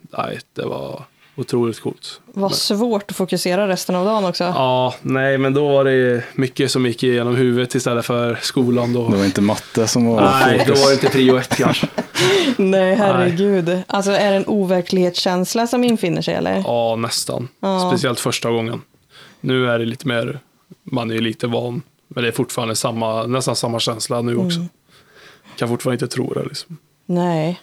nej, 0.00 0.40
det 0.54 0.64
var 0.64 1.04
otroligt 1.36 1.80
coolt. 1.80 2.20
Vad 2.26 2.54
svårt 2.54 3.10
att 3.10 3.16
fokusera 3.16 3.68
resten 3.68 3.94
av 3.94 4.04
dagen 4.06 4.24
också. 4.24 4.44
Ja, 4.44 4.94
nej, 5.02 5.38
men 5.38 5.54
då 5.54 5.68
var 5.68 5.84
det 5.84 6.24
mycket 6.34 6.70
som 6.70 6.86
gick 6.86 7.02
igenom 7.02 7.36
huvudet 7.36 7.74
istället 7.74 8.06
för 8.06 8.38
skolan. 8.42 8.92
Då. 8.92 9.08
Det 9.08 9.16
var 9.16 9.24
inte 9.24 9.40
matte 9.40 9.86
som 9.86 10.06
var 10.06 10.20
Nej, 10.20 10.58
då 10.58 10.64
fokus. 10.64 10.82
var 10.82 10.88
det 10.88 10.94
inte 10.94 11.08
prio 11.08 11.36
ett 11.36 11.56
kanske. 11.56 11.86
Nej, 12.56 12.94
herregud. 12.94 13.82
Alltså 13.86 14.10
är 14.10 14.30
det 14.30 14.36
en 14.36 14.46
overklighetskänsla 14.46 15.66
som 15.66 15.84
infinner 15.84 16.22
sig 16.22 16.34
eller? 16.34 16.62
Ja, 16.66 16.96
nästan. 16.96 17.48
Ja. 17.60 17.90
Speciellt 17.90 18.20
första 18.20 18.50
gången. 18.50 18.82
Nu 19.40 19.70
är 19.70 19.78
det 19.78 19.84
lite 19.84 20.08
mer, 20.08 20.38
man 20.82 21.10
är 21.10 21.14
ju 21.14 21.20
lite 21.20 21.46
van. 21.46 21.82
Men 22.08 22.22
det 22.22 22.28
är 22.28 22.32
fortfarande 22.32 22.76
samma, 22.76 23.26
nästan 23.26 23.56
samma 23.56 23.80
känsla 23.80 24.22
nu 24.22 24.36
också. 24.36 24.58
Mm. 24.58 24.68
Kan 25.56 25.68
fortfarande 25.68 26.04
inte 26.04 26.14
tro 26.14 26.32
det. 26.32 26.44
Liksom. 26.44 26.78
Nej. 27.06 27.60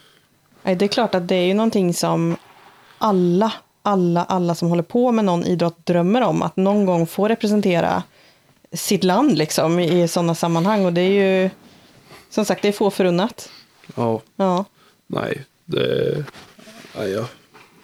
Nej, 0.63 0.75
det 0.75 0.85
är 0.85 0.87
klart 0.87 1.15
att 1.15 1.27
det 1.27 1.35
är 1.35 1.45
ju 1.45 1.53
någonting 1.53 1.93
som 1.93 2.35
alla, 3.01 3.53
alla, 3.83 4.23
alla 4.23 4.55
som 4.55 4.69
håller 4.69 4.83
på 4.83 5.11
med 5.11 5.25
någon 5.25 5.43
idrott 5.45 5.85
drömmer 5.85 6.21
om. 6.21 6.41
Att 6.41 6.55
någon 6.57 6.85
gång 6.85 7.07
få 7.07 7.27
representera 7.27 8.03
sitt 8.73 9.03
land 9.03 9.37
liksom 9.37 9.79
i 9.79 10.07
sådana 10.07 10.35
sammanhang. 10.35 10.85
Och 10.85 10.93
det 10.93 11.01
är 11.01 11.41
ju, 11.43 11.49
som 12.29 12.45
sagt, 12.45 12.61
det 12.61 12.67
är 12.67 12.71
få 12.71 12.89
förunnat. 12.91 13.49
Ja, 13.95 14.21
Ja. 14.35 14.65
nej. 15.07 15.45
Det, 15.65 16.23
nej 16.97 17.11
ja. 17.11 17.25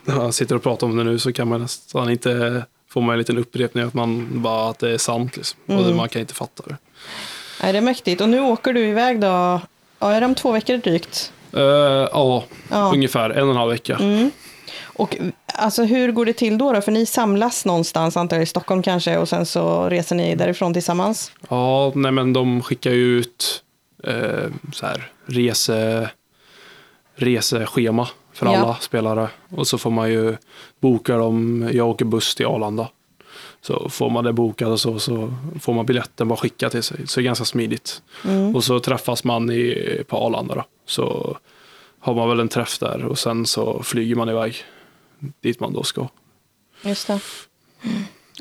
När 0.06 0.16
jag 0.16 0.34
sitter 0.34 0.56
och 0.56 0.64
pratar 0.64 0.88
om 0.88 0.98
det 0.98 1.04
nu 1.04 1.20
så 1.20 1.34
kan 1.34 1.48
man 1.48 1.62
nästan 1.62 2.10
inte 2.10 2.64
få 2.90 3.02
man 3.02 3.14
en 3.14 3.20
liten 3.20 3.38
upprepning 3.38 3.84
att 3.84 3.94
man 3.94 4.42
bara 4.42 4.70
att 4.70 4.80
det 4.80 4.92
är 4.92 4.98
sant. 4.98 5.38
Liksom. 5.38 5.60
Och 5.66 5.74
Mm. 5.74 5.88
det, 5.88 5.94
man 5.94 6.10
kan 6.10 6.20
inte 6.22 6.34
fatta 6.34 6.64
det. 6.68 6.78
Nej, 7.64 7.72
det 7.72 7.78
är 7.78 7.82
mäktigt. 7.82 8.22
Och 8.22 8.30
nu 8.30 8.40
åker 8.42 8.74
du 8.74 8.88
iväg 8.88 9.20
då, 9.22 9.62
ja, 10.00 10.12
är 10.12 10.20
det 10.20 10.26
om 10.26 10.36
två 10.36 10.52
veckor 10.52 10.78
drygt? 10.78 11.32
Eh, 11.54 11.62
ja, 11.62 12.44
Ja. 12.70 12.92
ungefär 12.94 13.30
en 13.30 13.44
och 13.44 13.50
en 13.50 13.58
halv 13.58 13.72
vecka. 13.72 13.96
Mm. 13.96 14.32
Och 14.84 15.18
alltså, 15.54 15.84
hur 15.84 16.12
går 16.12 16.26
det 16.26 16.34
till 16.34 16.58
då, 16.58 16.72
då? 16.74 16.82
För 16.82 16.92
ni 16.92 17.06
samlas 17.06 17.66
någonstans, 17.66 18.18
antar 18.18 18.36
jag, 18.36 18.44
i 18.44 18.46
Stockholm 18.46 18.84
kanske, 18.84 19.18
och 19.18 19.30
sen 19.30 19.46
så 19.46 19.90
reser 19.90 20.16
ni 20.16 20.36
därifrån 20.36 20.74
tillsammans? 20.74 21.32
Ja, 21.50 21.92
nej 21.96 22.12
men 22.12 22.34
de 22.34 22.62
skickar 22.64 22.92
ju 22.92 23.18
ut 23.20 23.64
eh, 24.04 24.52
så 24.74 24.86
här, 24.86 25.12
rese, 25.26 26.10
reseschema 27.16 28.08
för 28.34 28.46
Ja. 28.46 28.58
alla 28.58 28.76
spelare. 28.76 29.30
Och 29.50 29.68
så 29.68 29.78
får 29.78 29.92
man 29.92 30.10
ju 30.12 30.38
boka 30.80 31.18
dem. 31.18 31.70
Jag 31.74 31.88
åker 31.90 32.06
buss 32.06 32.36
till 32.36 32.46
Arlanda. 32.46 32.88
Så 33.62 33.90
får 33.90 34.10
man 34.10 34.24
det 34.24 34.34
bokat 34.34 34.68
och 34.68 34.80
så, 34.80 35.00
så 35.00 35.34
får 35.62 35.74
man 35.74 35.86
biljetten 35.86 36.28
bara 36.28 36.38
skicka 36.38 36.70
till 36.70 36.84
sig. 36.84 37.08
Så 37.08 37.20
det 37.20 37.24
är 37.24 37.26
ganska 37.26 37.46
smidigt. 37.46 38.02
Mm. 38.26 38.56
Och 38.56 38.64
så 38.64 38.80
träffas 38.80 39.24
man 39.24 39.52
i, 39.52 40.04
på 40.08 40.18
Arlanda 40.18 40.56
då. 40.56 40.64
Så 40.86 41.38
har 42.00 42.13
man 42.13 42.30
väl 42.30 42.39
en 42.39 42.50
träff 42.50 42.80
där 42.80 43.06
och 43.06 43.20
sen 43.20 43.46
så 43.46 43.84
flyger 43.84 44.16
man 44.16 44.30
iväg 44.30 44.56
dit 45.42 45.60
man 45.60 45.74
då 45.74 45.84
ska. 45.84 46.08
Just 46.82 47.08
det. 47.08 47.20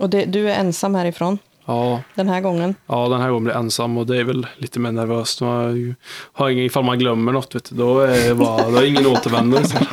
Och 0.01 0.11
det, 0.11 0.25
du 0.25 0.51
är 0.51 0.55
ensam 0.61 0.95
härifrån 0.95 1.39
Ja, 1.69 2.03
den 2.15 2.29
här 2.29 2.41
gången? 2.41 2.75
Ja, 2.87 3.09
den 3.09 3.21
här 3.21 3.29
gången 3.29 3.45
blir 3.45 3.55
jag 3.55 3.61
ensam 3.63 3.99
och 3.99 4.07
det 4.07 4.17
är 4.17 4.25
väl 4.25 4.47
lite 4.57 4.81
mer 4.81 4.93
nervöst. 4.93 5.41
Man 5.41 5.95
har 6.33 6.51
ingen, 6.51 6.65
ifall 6.65 6.85
man 6.85 6.99
glömmer 6.99 7.33
något, 7.33 7.55
vet 7.55 7.71
du, 7.71 7.77
då 7.77 8.01
är 8.01 8.29
det 8.29 8.35
bara, 8.35 8.71
då 8.71 8.77
är 8.77 8.85
ingen 8.85 9.07
återvändo. 9.07 9.59
liksom. 9.59 9.87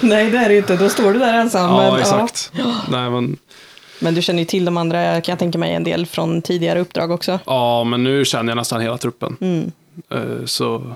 Nej, 0.08 0.30
det 0.30 0.38
är 0.38 0.48
det 0.48 0.56
inte. 0.56 0.76
Då 0.76 0.88
står 0.88 1.12
du 1.12 1.18
där 1.18 1.34
ensam. 1.34 1.70
Ja, 1.74 1.90
men, 1.92 2.00
exakt. 2.00 2.52
Nej, 2.90 3.10
men, 3.10 3.36
men 4.00 4.14
du 4.14 4.22
känner 4.22 4.38
ju 4.38 4.44
till 4.46 4.64
de 4.64 4.76
andra, 4.76 5.20
kan 5.20 5.32
jag 5.32 5.38
tänka 5.38 5.58
mig, 5.58 5.74
en 5.74 5.84
del 5.84 6.06
från 6.06 6.42
tidigare 6.42 6.80
uppdrag 6.80 7.10
också. 7.10 7.38
ja, 7.46 7.84
men 7.84 8.04
nu 8.04 8.24
känner 8.24 8.50
jag 8.50 8.56
nästan 8.56 8.80
hela 8.80 8.98
truppen. 8.98 9.36
Mm. 9.40 9.72
Eh, 10.10 10.44
Så 10.46 10.94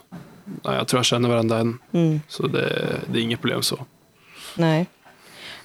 nej, 0.65 0.77
jag 0.77 0.89
tror 0.89 0.99
jag 0.99 1.07
känner 1.07 1.29
varenda 1.29 1.59
en. 1.59 1.79
Mm. 1.93 2.21
Så 2.29 2.47
det, 2.47 3.01
det 3.13 3.19
är 3.19 3.23
inget 3.23 3.41
problem 3.41 3.63
så. 3.63 3.79
Nej. 4.55 4.87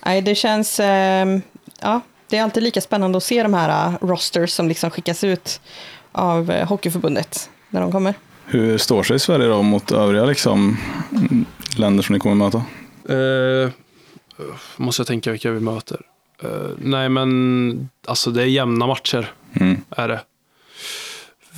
Nej, 0.05 0.21
det 0.21 0.35
känns... 0.35 0.79
ehm, 0.79 1.41
ja, 1.81 2.01
det 2.27 2.37
är 2.37 2.43
alltid 2.43 2.63
lika 2.63 2.81
spännande 2.81 3.17
att 3.17 3.23
se 3.23 3.43
de 3.43 3.53
här 3.53 3.89
uh, 3.89 3.97
rosters 4.01 4.51
som 4.51 4.67
liksom 4.67 4.89
skickas 4.89 5.23
ut 5.23 5.61
av 6.11 6.51
uh, 6.51 6.65
Hockeyförbundet 6.65 7.49
när 7.69 7.81
de 7.81 7.91
kommer. 7.91 8.13
Hur 8.45 8.77
står 8.77 9.03
sig 9.03 9.19
Sverige 9.19 9.47
då 9.47 9.61
mot 9.61 9.91
övriga 9.91 10.25
liksom, 10.25 10.77
länder 11.77 12.03
som 12.03 12.13
ni 12.13 12.19
kommer 12.19 12.35
möta? 12.35 12.63
Eh, 13.09 13.69
måste 14.77 14.99
jag 14.99 15.07
tänka 15.07 15.31
vilka 15.31 15.51
vi 15.51 15.59
möter. 15.59 16.01
Eh, 16.43 16.69
nej, 16.77 17.09
men 17.09 17.89
alltså 18.07 18.31
det 18.31 18.41
är 18.41 18.45
jämna 18.45 18.87
matcher. 18.87 19.31
Mm. 19.53 19.81
är 19.89 20.07
det. 20.07 20.21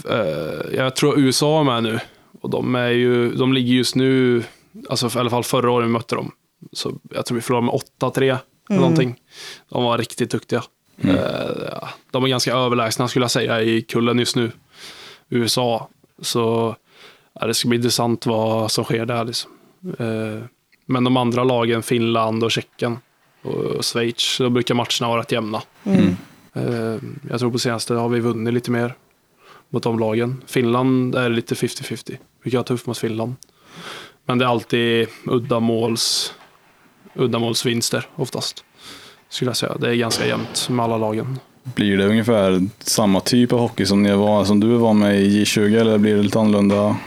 Eh, 0.10 0.77
jag 0.77 0.96
tror 0.96 1.20
USA 1.20 1.60
är 1.60 1.63
med 1.63 1.84
nu. 1.84 2.00
Och 2.44 2.50
de, 2.50 2.76
är 2.76 2.90
ju, 2.90 3.36
de 3.36 3.54
ligger 3.54 3.74
just 3.74 3.96
nu, 3.96 4.44
alltså 4.90 5.18
i 5.18 5.20
alla 5.20 5.30
fall 5.30 5.44
förra 5.44 5.72
året 5.72 5.88
vi 5.88 5.92
mötte 5.92 6.16
dem. 6.16 6.32
Så 6.72 6.94
jag 7.14 7.26
tror 7.26 7.36
vi 7.36 7.42
förlorade 7.42 7.66
med 7.66 7.82
8-3 8.12 8.38
eller 8.70 8.80
någonting. 8.80 9.16
De 9.70 9.84
var 9.84 9.98
riktigt 9.98 10.32
duktiga. 10.32 10.64
Mm. 11.02 11.16
Eh, 11.16 11.24
ja, 11.72 11.90
de 12.12 12.24
är 12.24 12.28
ganska 12.28 12.54
överlägsna 12.54 13.08
skulle 13.08 13.24
jag 13.24 13.32
säga 13.32 13.62
i 13.62 13.82
kullen 13.82 14.20
just 14.20 14.36
nu. 14.36 14.52
USA. 15.30 15.90
Så 16.22 16.76
ja, 17.40 17.48
det 17.48 17.54
ska 17.54 17.70
bli 17.70 17.76
intressant 17.76 18.26
vad 18.26 18.72
som 18.72 18.84
sker 18.84 19.06
där. 19.06 19.26
Liksom. 19.26 19.52
Eh, 20.00 20.44
men 20.86 21.04
de 21.04 21.18
andra 21.18 21.44
lagen, 21.44 21.84
Finland 21.84 22.44
och 22.44 22.52
Tjeckien 22.52 22.98
och 23.42 23.86
Schweiz, 23.86 24.38
då 24.38 24.50
brukar 24.50 24.76
matcherna 24.76 25.08
vara 25.08 25.20
rätt 25.20 25.32
jämna. 25.32 25.62
Mm. 25.84 26.16
Eh, 26.54 27.02
Jag 27.30 27.40
tror 27.40 27.52
på 27.52 27.60
senaste 27.60 27.94
har 27.94 28.10
vi 28.10 28.20
vunnit 28.20 28.54
lite 28.54 28.72
mer 28.72 28.96
mot 29.74 29.84
de 29.84 30.00
lagen. 30.00 30.42
Finland 30.48 31.15
är 31.15 31.30
lite 31.30 31.56
50-50. 31.56 32.18
Vi 32.44 32.51
kan 32.51 32.58
ha 32.58 32.63
tufft 32.63 32.86
mot 32.88 32.98
Finland. 32.98 33.36
Men 34.25 34.38
det 34.38 34.46
är 34.46 34.50
alltid 34.50 35.08
uddamåls, 35.25 36.34
uddamålsvinster 37.15 38.08
oftast. 38.15 38.63
Skulle 39.30 39.50
jag 39.50 39.58
säga. 39.58 39.75
Det 39.80 39.89
är 39.89 39.94
ganska 39.96 40.27
jämnt 40.27 40.70
med 40.70 40.84
alla 40.84 40.98
lagen. 40.98 41.39
Blir 41.63 41.98
det 41.98 42.06
ungefär 42.08 42.62
samma 42.80 43.20
typ 43.20 43.53
av 43.53 43.60
hockey 43.60 43.86
som, 43.86 44.03
ni 44.03 44.15
var, 44.15 44.46
som 44.46 44.60
du 44.60 44.68
var 44.68 44.94
med 44.94 45.22
i 45.22 45.44
J20 45.44 45.80
eller 45.80 45.98
blir 45.98 46.15
det 46.15 46.24
lite 46.24 46.39
annorlunda 46.39 46.98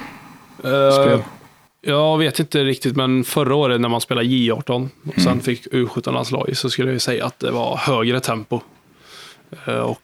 Eh, 0.65 0.91
spel? 1.03 1.23
Jag 1.81 2.19
vet 2.19 2.39
inte 2.39 2.65
riktigt, 2.65 2.97
men 2.97 3.25
förra 3.25 3.55
året 3.55 3.81
när 3.81 3.89
man 3.89 4.01
spelade 4.01 4.27
J18 4.27 4.89
och 5.17 5.21
sen 5.23 5.41
fick 5.41 5.67
U17-landslaget 5.67 6.59
så 6.59 6.71
skulle 6.71 6.93
jag 6.93 7.03
säga 7.03 7.27
att 7.27 7.39
det 7.39 7.51
var 7.51 7.77
högre 7.77 8.21
tempo. 8.21 8.61
Eh, 9.67 9.75
Och 9.79 10.01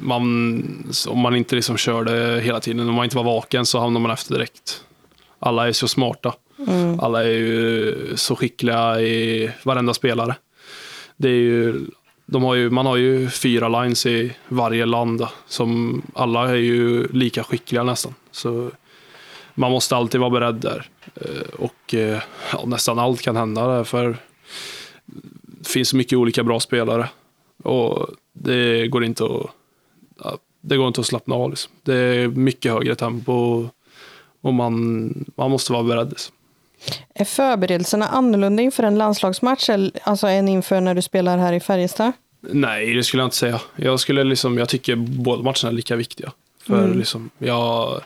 man, 0.00 0.92
om 1.08 1.18
man 1.18 1.36
inte 1.36 1.54
liksom 1.56 1.76
körde 1.76 2.40
hela 2.40 2.60
tiden, 2.60 2.88
om 2.88 2.94
man 2.94 3.04
inte 3.04 3.16
var 3.16 3.24
vaken 3.24 3.66
så 3.66 3.78
hamnar 3.80 4.00
man 4.00 4.10
efter 4.10 4.34
direkt. 4.34 4.84
Alla 5.38 5.68
är 5.68 5.72
så 5.72 5.88
smarta. 5.88 6.34
Mm. 6.68 7.00
Alla 7.00 7.22
är 7.24 7.28
ju 7.28 7.96
så 8.16 8.36
skickliga 8.36 9.00
i 9.00 9.50
varenda 9.62 9.94
spelare. 9.94 10.34
Det 11.16 11.28
är 11.28 11.32
ju, 11.32 11.86
de 12.26 12.42
har 12.42 12.54
ju, 12.54 12.70
man 12.70 12.86
har 12.86 12.96
ju 12.96 13.30
fyra 13.30 13.68
lines 13.82 14.06
i 14.06 14.32
varje 14.48 14.86
land. 14.86 15.26
Som 15.46 16.02
alla 16.14 16.48
är 16.50 16.54
ju 16.54 17.06
lika 17.12 17.44
skickliga 17.44 17.82
nästan. 17.82 18.14
Så 18.30 18.70
man 19.54 19.70
måste 19.70 19.96
alltid 19.96 20.20
vara 20.20 20.30
beredd 20.30 20.54
där. 20.54 20.86
Eh, 21.14 21.54
Och 21.58 21.94
eh, 21.94 22.18
ja, 22.52 22.62
nästan 22.66 22.98
allt 22.98 23.22
kan 23.22 23.36
hända 23.36 23.66
där. 23.66 23.84
För 23.84 24.16
det 25.42 25.68
finns 25.68 25.88
så 25.88 25.96
mycket 25.96 26.18
olika 26.18 26.42
bra 26.42 26.60
spelare. 26.60 27.08
Och 27.62 28.08
det 28.32 28.86
går 28.86 29.04
inte 29.04 29.24
att, 29.24 29.46
ja, 30.24 30.38
det 30.60 30.76
går 30.76 30.88
inte 30.88 31.00
att 31.00 31.06
slappna 31.06 31.34
av. 31.34 31.50
Liksom. 31.50 31.72
Det 31.82 31.94
är 31.94 32.28
mycket 32.28 32.72
högre 32.72 32.94
tempo. 32.94 33.68
Och 34.40 34.54
man, 34.54 35.14
man 35.36 35.50
måste 35.50 35.72
vara 35.72 35.82
beredd. 35.82 36.08
Liksom. 36.10 36.34
Är 37.14 37.24
förberedelserna 37.24 38.08
annorlunda 38.08 38.62
inför 38.62 38.82
en 38.82 38.98
landslagsmatch 38.98 39.70
alltså 40.02 40.26
än 40.26 40.48
inför 40.48 40.80
när 40.80 40.94
du 40.94 41.02
spelar 41.02 41.38
här 41.38 41.52
i 41.52 41.60
Färjestad? 41.60 42.12
Nej, 42.40 42.94
det 42.94 43.04
skulle 43.04 43.20
jag 43.22 43.26
inte 43.26 43.36
säga. 43.36 43.60
Jag, 43.76 44.00
skulle 44.00 44.24
liksom, 44.24 44.58
jag 44.58 44.68
tycker 44.68 44.96
båda 44.96 45.42
matcherna 45.42 45.68
är 45.68 45.72
lika 45.72 45.96
viktiga. 45.96 46.32
För 46.62 46.84
Mm. 46.84 46.98
liksom, 46.98 47.30
jag, 47.38 48.00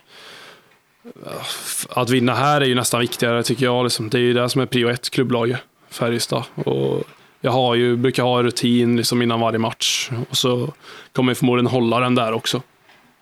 att 1.88 2.11
vinna 2.11 2.35
här 2.35 2.61
är 2.61 2.64
ju 2.64 2.75
nästan 2.75 3.00
viktigare 3.00 3.42
tycker 3.42 3.64
jag. 3.64 3.85
Liksom. 3.85 4.11
Det 4.11 4.18
är 4.18 4.23
ju 4.23 4.35
det 4.35 4.49
som 4.49 4.61
är 4.61 4.66
prio 4.66 4.88
ett, 4.88 5.11
klubblaget, 5.11 5.61
Färjestad. 5.90 6.42
Och 6.54 7.02
jag 7.44 7.52
har 7.52 7.74
ju, 7.74 7.96
brukar 7.96 8.22
ha 8.22 8.42
rutin 8.42 8.96
liksom 8.96 9.22
innan 9.22 9.40
varje 9.40 9.58
match 9.58 10.10
och 10.30 10.36
så 10.36 10.72
kommer 11.12 11.30
jag 11.30 11.36
förmodligen 11.36 11.66
hålla 11.66 12.00
den 12.00 12.14
där 12.14 12.32
också. 12.32 12.56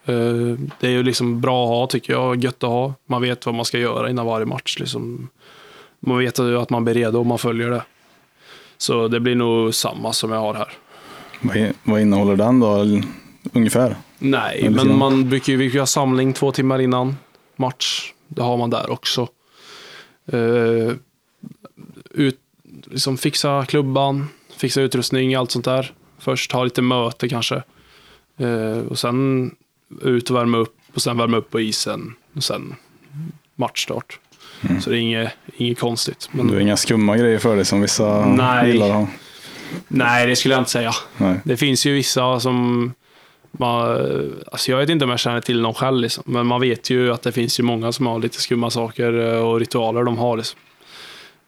Eh, 0.04 0.58
det 0.80 0.86
är 0.86 0.90
ju 0.90 1.02
liksom 1.02 1.40
bra 1.40 1.64
att 1.64 1.68
ha 1.68 1.86
tycker 1.86 2.12
jag, 2.12 2.44
gött 2.44 2.64
att 2.64 2.70
ha. 2.70 2.94
Man 3.06 3.22
vet 3.22 3.46
vad 3.46 3.54
man 3.54 3.64
ska 3.64 3.78
göra 3.78 4.10
innan 4.10 4.26
varje 4.26 4.46
match. 4.46 4.78
Liksom. 4.78 5.28
Man 6.00 6.18
vet 6.18 6.38
att 6.38 6.70
man 6.70 6.84
blir 6.84 6.94
redo 6.94 7.18
om 7.18 7.26
man 7.26 7.38
följer 7.38 7.70
det. 7.70 7.82
Så 8.78 9.08
det 9.08 9.20
blir 9.20 9.34
nog 9.34 9.74
samma 9.74 10.12
som 10.12 10.32
jag 10.32 10.40
har 10.40 10.54
här. 10.54 10.72
Vad, 11.84 12.00
innehåller 12.00 12.36
den 12.36 12.60
då, 12.60 12.86
ungefär? 13.52 13.96
Nej, 14.18 14.70
men 14.70 14.98
man 14.98 15.28
brukar 15.28 15.52
ju 15.52 15.78
ha 15.78 15.86
samling 15.86 16.32
två 16.32 16.52
timmar 16.52 16.80
innan 16.80 17.16
match. 17.56 18.12
Det 18.28 18.42
har 18.42 18.56
man 18.56 18.70
där 18.70 18.90
också. 18.90 19.28
Uh, 20.34 20.92
ut, 22.10 22.38
liksom 22.84 23.18
fixa 23.18 23.64
klubban, 23.66 24.28
fixa 24.56 24.80
utrustning, 24.80 25.34
allt 25.34 25.50
sånt 25.50 25.64
där. 25.64 25.92
Först 26.18 26.52
ha 26.52 26.64
lite 26.64 26.82
möte 26.82 27.28
kanske. 27.28 27.62
Eh, 28.38 28.78
och 28.88 28.98
sen 28.98 29.50
ut 30.02 30.30
och 30.30 30.36
värma 30.36 30.58
upp 30.58 30.76
och 30.94 31.02
sen 31.02 31.16
värma 31.16 31.36
upp 31.36 31.50
på 31.50 31.60
isen. 31.60 32.14
Och 32.36 32.44
sen 32.44 32.74
matchstart. 33.56 34.18
Så 34.80 34.90
det 34.90 34.96
är 34.96 35.00
inget, 35.00 35.32
inget 35.56 35.80
konstigt. 35.80 36.28
Men, 36.32 36.46
Du 36.46 36.54
har 36.54 36.60
inga 36.60 36.76
skumma 36.76 37.16
grejer 37.16 37.38
för 37.38 37.56
dig 37.56 37.64
som 37.64 37.80
vissa 37.80 38.26
Nej. 38.26 38.72
gillar 38.72 38.90
ha? 38.90 39.06
Nej, 39.88 40.26
det 40.26 40.36
skulle 40.36 40.54
jag 40.54 40.60
inte 40.60 40.70
säga. 40.70 40.92
Nej. 41.16 41.40
Det 41.44 41.56
finns 41.56 41.86
ju 41.86 41.94
vissa 41.94 42.40
som 42.40 42.92
man, 43.52 43.98
alltså 44.52 44.70
jag 44.70 44.78
vet 44.78 44.88
inte 44.88 45.04
om 45.04 45.10
jag 45.10 45.20
känner 45.20 45.40
till 45.40 45.60
någon 45.60 45.74
själv, 45.74 46.00
liksom. 46.00 46.24
men 46.26 46.46
man 46.46 46.60
vet 46.60 46.90
ju 46.90 47.12
att 47.12 47.22
det 47.22 47.32
finns 47.32 47.60
ju 47.60 47.62
många 47.62 47.92
som 47.92 48.06
har 48.06 48.18
lite 48.18 48.40
skumma 48.40 48.70
saker 48.70 49.34
eh, 49.34 49.38
och 49.38 49.60
ritualer 49.60 50.04
de 50.04 50.18
har. 50.18 50.36
Liksom. 50.36 50.60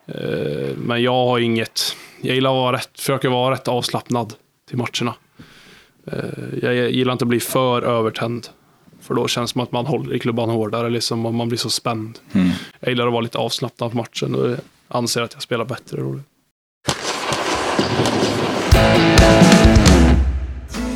Eh, 0.06 0.76
Men 0.76 1.02
jag 1.02 1.12
har 1.26 1.38
inget, 1.38 1.96
jag 2.20 2.34
gillar 2.34 2.50
att 2.50 2.54
vara 2.54 2.76
rätt, 2.76 2.90
försöker 3.00 3.28
vara 3.28 3.54
rätt 3.54 3.68
avslappnad 3.68 4.34
till 4.68 4.76
matcherna. 4.78 5.14
Eh, 6.12 6.58
Jag 6.62 6.74
gillar 6.90 7.12
inte 7.12 7.24
att 7.24 7.28
bli 7.28 7.40
för 7.40 7.82
övertänd, 7.82 8.46
för 9.00 9.14
då 9.14 9.28
känns 9.28 9.50
det 9.50 9.52
som 9.52 9.60
att 9.60 9.72
man 9.72 9.86
håller 9.86 10.14
i 10.14 10.18
klubban 10.18 10.50
hårdare 10.50 10.90
liksom, 10.90 11.26
och 11.26 11.34
man 11.34 11.48
blir 11.48 11.58
så 11.58 11.70
spänd. 11.70 12.18
Mm. 12.32 12.50
Jag 12.80 12.88
gillar 12.90 13.06
att 13.06 13.12
vara 13.12 13.22
lite 13.22 13.38
avslappnad 13.38 13.90
på 13.90 13.96
matchen 13.96 14.34
och 14.34 14.56
anser 14.88 15.22
att 15.22 15.32
jag 15.32 15.42
spelar 15.42 15.64
bättre. 15.64 16.00
då. 16.00 16.20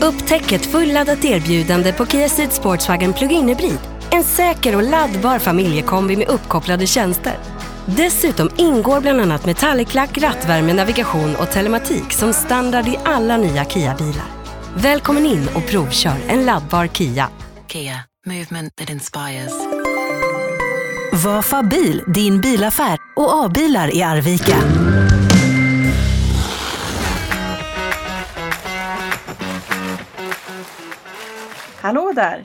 Upptäck 0.03 0.53
ett 0.53 0.67
fulladdat 0.67 1.25
erbjudande 1.25 1.93
på 1.93 2.07
Kia 2.07 2.29
Ceed 2.29 2.53
Sportswagen 2.53 3.13
Plug-in 3.13 3.49
Hybrid. 3.49 3.79
En 4.11 4.25
säker 4.25 4.77
och 4.77 4.83
laddbar 4.83 5.39
familjekombi 5.39 6.17
med 6.17 6.29
uppkopplade 6.29 6.87
tjänster. 6.87 7.35
Dessutom 7.97 8.51
ingår 8.57 9.01
bland 9.01 9.21
annat 9.21 9.47
metallic-lack, 9.47 10.19
rattvärme, 10.19 10.75
navigation 10.75 11.37
och 11.37 11.51
telematik 11.51 12.13
som 12.13 12.33
standard 12.33 12.87
i 12.87 12.99
alla 13.05 13.37
nya 13.37 13.65
Kia-bilar. 13.65 14.27
Välkommen 14.77 15.27
in 15.27 15.49
och 15.55 15.67
provkör 15.67 16.17
en 16.29 16.45
laddbar 16.45 16.87
Kia. 16.87 17.31
Kia, 17.67 18.05
movement 18.27 18.77
that 18.77 18.91
inspires. 18.91 19.53
Vafa 21.25 21.63
bil, 21.63 22.05
din 22.07 22.41
bilaffär 22.41 22.99
och 23.17 23.45
A-bilar 23.45 23.97
i 23.97 24.03
Arvika. 24.03 24.57
Hallå 31.81 32.13
där! 32.15 32.45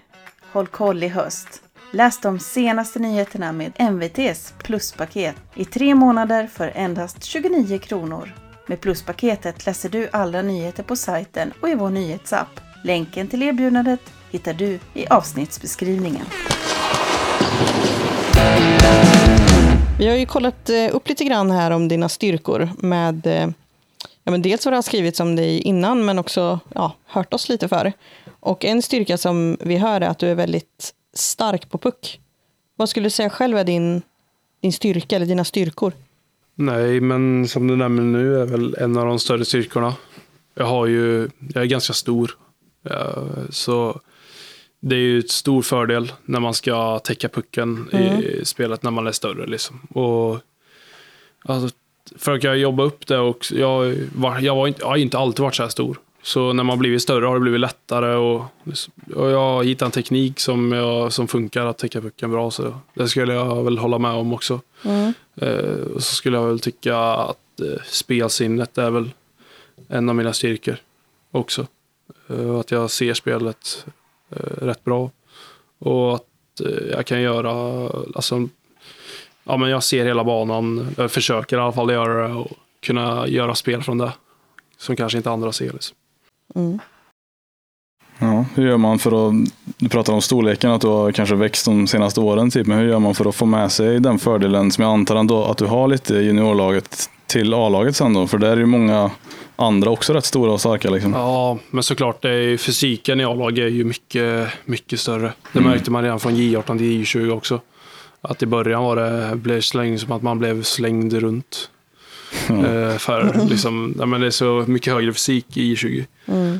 Håll 0.52 0.68
koll 0.68 1.04
i 1.04 1.08
höst. 1.08 1.63
Läs 1.96 2.20
de 2.20 2.40
senaste 2.40 3.00
nyheterna 3.00 3.52
med 3.52 3.72
MVTs 3.76 4.54
pluspaket 4.64 5.36
i 5.56 5.66
tre 5.66 5.96
månader 5.96 6.48
för 6.48 6.72
endast 6.76 7.24
29 7.24 7.78
kronor. 7.78 8.36
Med 8.68 8.82
pluspaketet 8.82 9.66
läser 9.66 9.90
du 9.90 10.10
alla 10.12 10.42
nyheter 10.42 10.84
på 10.84 10.96
sajten 10.96 11.54
och 11.62 11.70
i 11.70 11.76
vår 11.76 11.90
nyhetsapp. 11.90 12.60
Länken 12.84 13.28
till 13.28 13.44
erbjudandet 13.44 14.00
hittar 14.32 14.54
du 14.54 14.80
i 14.94 15.08
avsnittsbeskrivningen. 15.08 16.26
Vi 20.00 20.08
har 20.08 20.16
ju 20.16 20.26
kollat 20.26 20.70
eh, 20.70 20.96
upp 20.96 21.10
lite 21.10 21.24
grann 21.24 21.52
här 21.52 21.72
om 21.72 21.88
dina 21.88 22.10
styrkor 22.10 22.70
med 22.78 23.28
eh, 23.28 23.50
ja, 24.24 24.32
men 24.32 24.42
dels 24.42 24.66
vad 24.66 24.74
det 24.74 24.78
har 24.78 24.82
skrivits 24.82 25.20
om 25.20 25.36
dig 25.36 25.62
innan, 25.62 26.06
men 26.06 26.20
också 26.20 26.60
ja, 26.76 26.96
hört 27.06 27.34
oss 27.34 27.50
lite 27.50 27.68
för. 27.68 27.94
Och 28.40 28.66
en 28.66 28.82
styrka 28.82 29.18
som 29.18 29.58
vi 29.60 29.78
hör 29.78 30.02
är 30.02 30.10
att 30.10 30.20
du 30.20 30.28
är 30.28 30.36
väldigt 30.36 30.94
stark 31.14 31.70
på 31.70 31.78
puck. 31.78 32.20
Vad 32.76 32.90
skulle 32.90 33.06
du 33.06 33.10
säga 33.10 33.30
själv 33.30 33.58
är 33.58 33.64
din, 33.64 34.02
din 34.62 34.74
styrka 34.74 35.16
eller 35.16 35.26
dina 35.26 35.44
styrkor? 35.44 35.94
Nej, 36.56 37.02
men 37.02 37.48
som 37.48 37.68
du 37.68 37.76
nämner 37.76 38.04
nu 38.04 38.42
är 38.42 38.46
väl 38.46 38.76
en 38.80 38.98
av 38.98 39.06
de 39.06 39.20
större 39.20 39.46
styrkorna. 39.46 39.96
Jag 40.54 40.66
har 40.66 40.86
ju, 40.86 41.30
jag 41.54 41.64
är 41.64 41.68
ganska 41.68 41.94
stor. 41.94 42.38
Så 43.50 44.02
det 44.80 44.96
är 44.96 45.00
ju 45.00 45.20
ett 45.20 45.32
stor 45.32 45.62
fördel 45.62 46.12
när 46.26 46.40
man 46.40 46.54
ska 46.54 47.00
täcka 47.00 47.30
pucken 47.30 47.90
i 47.96 48.46
spelet 48.46 48.84
när 48.84 48.92
man 48.92 49.08
är 49.08 49.12
större. 49.12 49.46
Liksom. 49.46 49.80
Och 49.80 50.40
alltså, 51.46 51.76
försöker 52.18 52.48
jag 52.48 52.58
jobba 52.58 52.84
upp 52.84 53.08
det 53.08 53.18
och 53.18 53.46
jag, 53.52 53.96
var, 54.16 54.40
jag, 54.40 54.56
var 54.56 54.68
inte, 54.68 54.82
jag 54.82 54.88
har 54.88 54.98
inte 54.98 55.18
alltid 55.18 55.44
varit 55.44 55.56
så 55.56 55.64
här 55.64 55.70
stor. 55.70 55.98
Så 56.24 56.54
när 56.54 56.64
man 56.64 56.80
blivit 56.80 57.02
större 57.02 57.26
har 57.26 57.34
det 57.34 57.40
blivit 57.40 57.60
lättare 57.60 58.16
och, 58.16 58.46
och 59.16 59.32
jag 59.32 59.40
har 59.40 59.64
hittat 59.64 59.86
en 59.86 59.92
teknik 59.92 60.40
som, 60.40 60.72
jag, 60.72 61.14
som 61.14 61.28
funkar 61.28 61.66
att 61.66 61.78
täcka 61.78 62.02
pucken 62.02 62.32
bra. 62.32 62.52
Så 62.52 62.80
det 62.94 63.08
skulle 63.08 63.34
jag 63.34 63.64
väl 63.64 63.78
hålla 63.78 64.00
med 64.00 64.12
om 64.12 64.34
också. 64.34 64.62
Eh, 65.36 65.94
och 65.96 66.04
så 66.04 66.16
skulle 66.16 66.38
jag 66.38 66.48
väl 66.48 66.60
tycka 66.60 66.98
att 66.98 67.60
eh, 67.62 67.82
spelsinnet 67.86 68.78
är 68.78 68.90
väl 68.90 69.10
en 69.88 70.10
av 70.10 70.16
mina 70.16 70.34
styrkor 70.34 70.76
också. 71.32 71.68
Eh, 72.30 72.56
att 72.56 72.72
jag 72.72 72.92
ser 72.92 73.14
spelet 73.14 73.86
eh, 74.30 74.66
rätt 74.66 74.84
bra. 74.84 75.12
Och 75.80 76.16
att 76.16 76.62
eh, 76.66 76.88
jag 76.92 77.06
kan 77.06 77.22
göra, 77.22 77.52
alltså, 78.16 78.48
ja 79.44 79.58
men 79.58 79.70
jag 79.70 79.84
ser 79.84 80.06
hela 80.06 80.24
banan, 80.24 80.88
jag 80.98 81.12
försöker 81.12 81.58
i 81.58 81.60
alla 81.60 81.72
fall 81.72 81.92
göra 81.92 82.28
det 82.28 82.34
och 82.34 82.52
kunna 82.80 83.28
göra 83.28 83.56
spel 83.56 83.84
från 83.84 83.98
det. 83.98 84.12
Som 84.78 84.96
kanske 84.96 85.18
inte 85.18 85.32
andra 85.32 85.52
ser. 85.52 85.74
Liksom. 85.74 85.98
Ja, 88.20 88.46
hur 88.56 88.68
gör 88.68 88.78
man 88.78 89.00
för 89.00 89.28
att, 89.28 89.34
du 89.78 89.90
pratar 89.90 90.14
om 90.14 90.22
storleken, 90.22 90.72
att 90.72 90.82
du 90.82 90.88
har 90.88 91.12
kanske 91.12 91.36
växt 91.36 91.66
de 91.66 91.88
senaste 91.88 92.20
åren, 92.20 92.52
typ, 92.52 92.68
men 92.68 92.78
hur 92.78 92.88
gör 92.88 93.00
man 93.00 93.16
för 93.16 93.30
att 93.30 93.36
få 93.36 93.46
med 93.46 93.72
sig 93.72 94.00
den 94.00 94.20
fördelen 94.20 94.72
som 94.72 94.84
jag 94.84 94.94
antar 94.94 95.16
ändå 95.16 95.44
att 95.46 95.58
du 95.58 95.66
har 95.66 95.88
lite 95.88 96.16
i 96.16 96.26
juniorlaget 96.26 97.10
till 97.28 97.54
A-laget 97.54 97.96
sen 97.96 98.14
då? 98.14 98.28
För 98.28 98.38
där 98.38 98.52
är 98.52 98.58
ju 98.58 98.66
många 98.66 99.12
andra 99.56 99.90
också 99.90 100.14
rätt 100.14 100.26
stora 100.26 100.52
och 100.52 100.60
starka. 100.60 100.90
Liksom. 100.90 101.14
Ja, 101.14 101.58
men 101.72 101.84
såklart, 101.84 102.22
det 102.22 102.30
är, 102.30 102.34
ju- 102.42 102.58
fysiken 102.58 103.20
i 103.20 103.24
A-lag 103.26 103.58
är 103.58 103.68
ju 103.68 103.84
mycket, 103.84 104.48
mycket 104.66 105.00
större. 105.00 105.34
Det 105.54 105.62
märkte 105.62 105.92
man 105.92 106.04
redan 106.04 106.20
från 106.20 106.34
J18 106.36 106.78
till 106.78 107.04
J20 107.04 107.32
också. 107.32 107.60
Att 108.22 108.44
i 108.44 108.46
början 108.46 108.84
var 108.84 108.96
det, 108.96 109.36
blev 109.36 109.62
slängd 109.62 110.00
som 110.00 110.12
att 110.12 110.22
man 110.22 110.40
blev 110.40 110.64
slängd 110.64 111.14
runt. 111.14 111.70
Eh, 112.50 112.98
för 112.98 113.46
liksom, 113.50 113.96
ja, 114.00 114.06
men 114.06 114.22
det 114.22 114.28
är 114.28 114.32
så 114.32 114.64
mycket 114.68 114.94
högre 114.94 115.14
fysik 115.14 115.58
i 115.58 115.76
J20. 115.76 116.06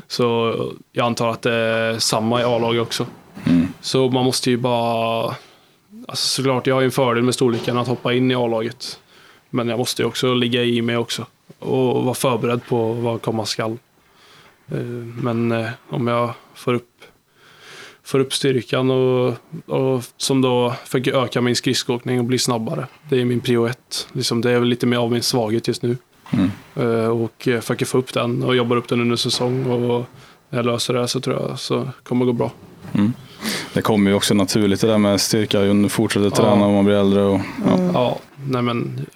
Så 0.08 0.54
jag 0.92 1.06
antar 1.06 1.28
att 1.28 1.42
det 1.42 1.52
är 1.54 1.98
samma 1.98 2.40
i 2.40 2.44
A-laget 2.44 2.82
också. 2.82 3.06
Så 3.80 4.08
man 4.10 4.24
måste 4.24 4.50
ju 4.50 4.56
bara... 4.56 5.34
Alltså 6.08 6.26
såklart, 6.26 6.66
jag 6.66 6.74
har 6.74 6.80
ju 6.80 6.84
en 6.84 6.90
fördel 6.90 7.22
med 7.22 7.34
storleken 7.34 7.78
att 7.78 7.88
hoppa 7.88 8.12
in 8.12 8.30
i 8.30 8.34
A-laget. 8.34 8.98
Men 9.50 9.68
jag 9.68 9.78
måste 9.78 10.02
ju 10.02 10.08
också 10.08 10.34
ligga 10.34 10.62
i 10.64 10.82
mig 10.82 10.96
också. 10.96 11.26
Och 11.58 12.04
vara 12.04 12.14
förberedd 12.14 12.66
på 12.66 12.92
vad 12.92 13.22
komma 13.22 13.46
skall. 13.46 13.78
Eh, 14.70 14.78
Men 15.22 15.52
eh, 15.52 15.68
om 15.88 16.06
jag 16.06 16.30
får 16.54 16.74
upp, 16.74 16.88
får 18.04 18.18
upp 18.18 18.34
styrkan 18.34 18.90
och, 18.90 19.34
och 19.66 20.04
som 20.16 20.40
då 20.42 20.74
försöker 20.84 21.22
öka 21.24 21.40
min 21.40 21.56
skridskoåkning 21.56 22.18
och 22.18 22.24
bli 22.24 22.38
snabbare. 22.38 22.86
Det 23.08 23.20
är 23.20 23.24
min 23.24 23.40
prio 23.40 23.66
ett. 23.66 24.08
Liksom, 24.12 24.40
det 24.40 24.50
är 24.50 24.58
väl 24.58 24.68
lite 24.68 24.86
mer 24.86 24.96
av 24.96 25.10
min 25.12 25.22
svaghet 25.22 25.68
just 25.68 25.82
nu. 25.82 25.96
Eh, 26.76 27.06
Och 27.08 27.48
eh, 27.48 27.60
försöker 27.60 27.86
få 27.86 27.98
upp 27.98 28.12
den 28.12 28.42
och 28.42 28.56
jobbar 28.56 28.76
upp 28.76 28.88
den 28.88 29.00
under 29.00 29.16
säsong. 29.16 29.66
Och 29.66 30.04
när 30.50 30.58
jag 30.58 30.66
löser 30.66 30.94
det 30.94 31.08
så 31.08 31.20
tror 31.20 31.42
jag 31.48 31.58
så 31.58 31.88
kommer 32.02 32.24
det 32.24 32.32
gå 32.32 32.32
bra. 32.32 32.52
Det 33.72 33.82
kommer 33.82 34.10
ju 34.10 34.16
också 34.16 34.34
naturligt 34.34 34.80
det 34.80 34.86
där 34.86 34.98
med 34.98 35.20
styrka, 35.20 35.64
ju 35.64 35.88
fortsätter 35.88 36.30
träna 36.30 36.66
och 36.66 36.72
man 36.72 36.84
blir 36.84 36.94
äldre. 36.94 37.22
Och, 37.22 37.40
ja. 37.66 37.90
Ja, 37.94 38.18
nej 38.48 38.62
men 38.62 39.06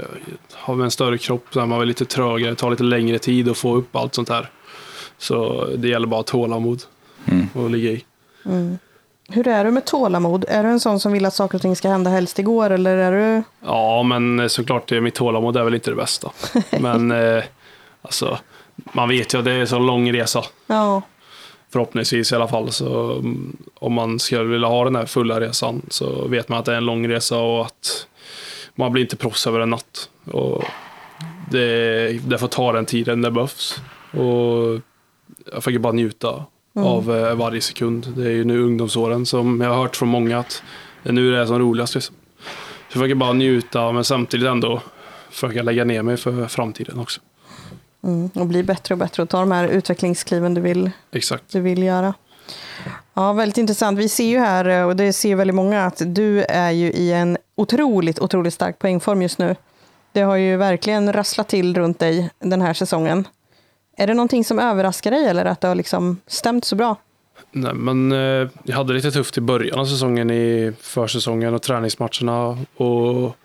har 0.53 0.74
vi 0.74 0.83
en 0.85 0.90
större 0.90 1.18
kropp 1.18 1.44
så 1.51 1.61
är 1.61 1.66
man 1.66 1.79
väl 1.79 1.88
lite 1.88 2.05
trögare, 2.05 2.55
tar 2.55 2.70
lite 2.70 2.83
längre 2.83 3.18
tid 3.18 3.48
att 3.48 3.59
få 3.59 3.77
upp 3.77 3.96
allt 3.96 4.14
sånt 4.14 4.29
här. 4.29 4.51
Så 5.18 5.66
det 5.77 5.88
gäller 5.88 6.07
bara 6.07 6.22
tålamod 6.22 6.83
och 7.55 7.70
ligga 7.70 7.90
i. 7.90 8.05
Hur 9.31 9.48
är 9.48 9.64
du 9.64 9.70
med 9.70 9.85
tålamod? 9.85 10.44
Är 10.48 10.62
du 10.62 10.68
en 10.68 10.81
sån 10.81 11.01
som 11.01 11.12
vill 11.12 11.27
att 11.27 11.35
saker 11.35 11.59
och 11.59 11.62
ting 11.62 11.77
ska 11.77 11.88
hända 11.88 12.11
helst 12.11 12.38
igår, 12.38 12.70
eller 12.70 12.96
är 12.96 13.12
du... 13.12 13.42
Ja, 13.66 14.03
men 14.03 14.40
eh, 14.40 14.46
såklart, 14.46 14.90
mitt 14.90 15.14
tålamod 15.14 15.57
är 15.57 15.64
väl 15.64 15.74
inte 15.74 15.90
det 15.90 15.96
bästa. 15.96 16.31
Men 16.81 17.11
eh, 17.11 17.44
alltså, 18.03 18.38
man 18.92 19.09
vet 19.09 19.35
ju 19.35 19.38
att 19.38 19.44
det 19.44 19.53
är 19.53 19.61
en 19.61 19.66
så 19.66 19.79
lång 19.79 20.12
resa. 20.12 20.44
Ja, 20.66 21.03
förhoppningsvis 21.70 22.33
i 22.33 22.35
alla 22.35 22.48
fall. 22.48 22.72
Så 22.72 23.12
mm, 23.12 23.57
om 23.74 23.92
man 23.92 24.18
skulle 24.18 24.44
vilja 24.44 24.68
ha 24.68 24.85
den 24.85 24.96
här 24.96 25.07
fulla 25.07 25.40
resan 25.40 25.83
så 25.88 26.29
vet 26.29 26.48
man 26.48 26.59
att 26.59 26.64
det 26.64 26.72
är 26.72 26.77
en 26.77 26.87
lång 26.87 27.09
resa 27.09 27.38
och 27.38 27.66
att 27.66 28.07
man 28.74 28.92
blir 28.92 29.03
inte 29.03 29.16
proffs 29.16 29.46
över 29.46 29.61
en 29.61 29.70
natt. 29.70 30.11
Och 30.33 30.64
det, 31.51 32.09
det 32.27 32.38
får 32.38 32.48
ta 32.48 32.72
den 32.72 32.87
tiden 32.87 33.22
det 33.22 33.31
behövs. 33.31 33.81
Och 34.11 34.81
jag 35.53 35.64
fick 35.64 35.81
bara 35.81 35.92
njuta 35.92 36.44
av 36.84 37.16
eh, 37.16 37.34
varje 37.34 37.60
sekund. 37.60 38.12
Det 38.16 38.26
är 38.26 38.30
ju 38.30 38.44
nu 38.44 38.62
ungdomsåren 38.62 39.26
som 39.26 39.60
jag 39.60 39.68
har 39.68 39.76
hört 39.76 39.96
från 39.96 40.08
många 40.08 40.38
att 40.38 40.62
det 41.02 41.08
är 41.08 41.12
nu 41.12 41.30
det 41.30 41.38
är 41.38 41.46
som 41.46 41.58
roligast. 41.58 41.94
Liksom. 41.94 42.14
Så 42.92 42.98
jag 42.98 43.08
fick 43.08 43.16
bara 43.16 43.32
njuta 43.32 43.92
men 43.92 44.04
samtidigt 44.04 44.48
ändå 44.48 44.82
försöka 45.30 45.62
lägga 45.62 45.84
ner 45.84 46.02
mig 46.02 46.16
för 46.16 46.46
framtiden 46.46 46.98
också. 46.98 47.20
Mm, 48.04 48.30
och 48.34 48.46
bli 48.46 48.62
bättre 48.62 48.94
och 48.94 48.98
bättre 48.98 49.22
och 49.22 49.28
ta 49.28 49.40
de 49.40 49.52
här 49.52 49.68
utvecklingskliven 49.68 50.54
du 50.54 50.60
vill, 50.60 50.90
Exakt. 51.12 51.44
du 51.52 51.60
vill 51.60 51.82
göra. 51.82 52.14
Ja, 53.14 53.32
väldigt 53.32 53.58
intressant. 53.58 53.98
Vi 53.98 54.08
ser 54.08 54.28
ju 54.28 54.38
här, 54.38 54.84
och 54.84 54.96
det 54.96 55.12
ser 55.12 55.28
ju 55.28 55.34
väldigt 55.34 55.54
många, 55.54 55.84
att 55.84 56.02
du 56.06 56.42
är 56.42 56.70
ju 56.70 56.92
i 56.92 57.12
en 57.12 57.38
otroligt, 57.54 58.18
otroligt 58.18 58.54
stark 58.54 58.78
poängform 58.78 59.22
just 59.22 59.38
nu. 59.38 59.56
Det 60.12 60.20
har 60.20 60.36
ju 60.36 60.56
verkligen 60.56 61.12
rasslat 61.12 61.48
till 61.48 61.74
runt 61.74 61.98
dig 61.98 62.30
den 62.38 62.62
här 62.62 62.74
säsongen. 62.74 63.28
Är 64.00 64.06
det 64.06 64.14
någonting 64.14 64.44
som 64.44 64.58
överraskar 64.58 65.11
dig 65.11 65.26
eller 65.26 65.44
att 65.44 65.61
det 65.61 65.68
har 65.68 65.74
liksom 65.74 66.20
stämt 66.26 66.64
så 66.64 66.76
bra? 66.76 66.96
Nej, 67.52 67.74
men 67.74 68.12
eh, 68.12 68.48
jag 68.64 68.76
hade 68.76 68.92
lite 68.92 69.11
tufft 69.11 69.38
i 69.38 69.40
början 69.40 69.78
av 69.78 69.84
säsongen 69.87 70.30
i 70.30 70.72
försäsongen 70.80 71.54
och 71.54 71.62
träningsmatcherna 71.62 72.58
och 72.76 73.37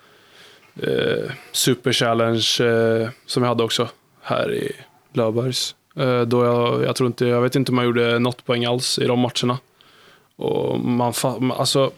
eh, 0.83 1.31
Super 1.51 1.93
Challenge 1.93 2.47
eh, 2.61 3.09
som 3.25 3.43
jag 3.43 3.49
hade 3.49 3.63
också 3.63 3.87
här 4.21 4.53
i 4.53 4.71
Löfbergs. 5.13 5.75
Eh, 5.95 6.21
då 6.21 6.45
jag, 6.45 6.83
jag 6.83 6.95
tror 6.95 7.07
inte, 7.07 7.25
jag 7.25 7.41
vet 7.41 7.55
inte 7.55 7.71
om 7.71 7.77
jag 7.77 7.85
gjorde 7.85 8.19
något 8.19 8.45
poäng 8.45 8.65
alls 8.65 8.99
i 8.99 9.05
de 9.05 9.19
matcherna. 9.19 9.57
Och 10.35 10.79
man, 10.79 11.13
man- 11.39 11.51
alltså, 11.51 11.91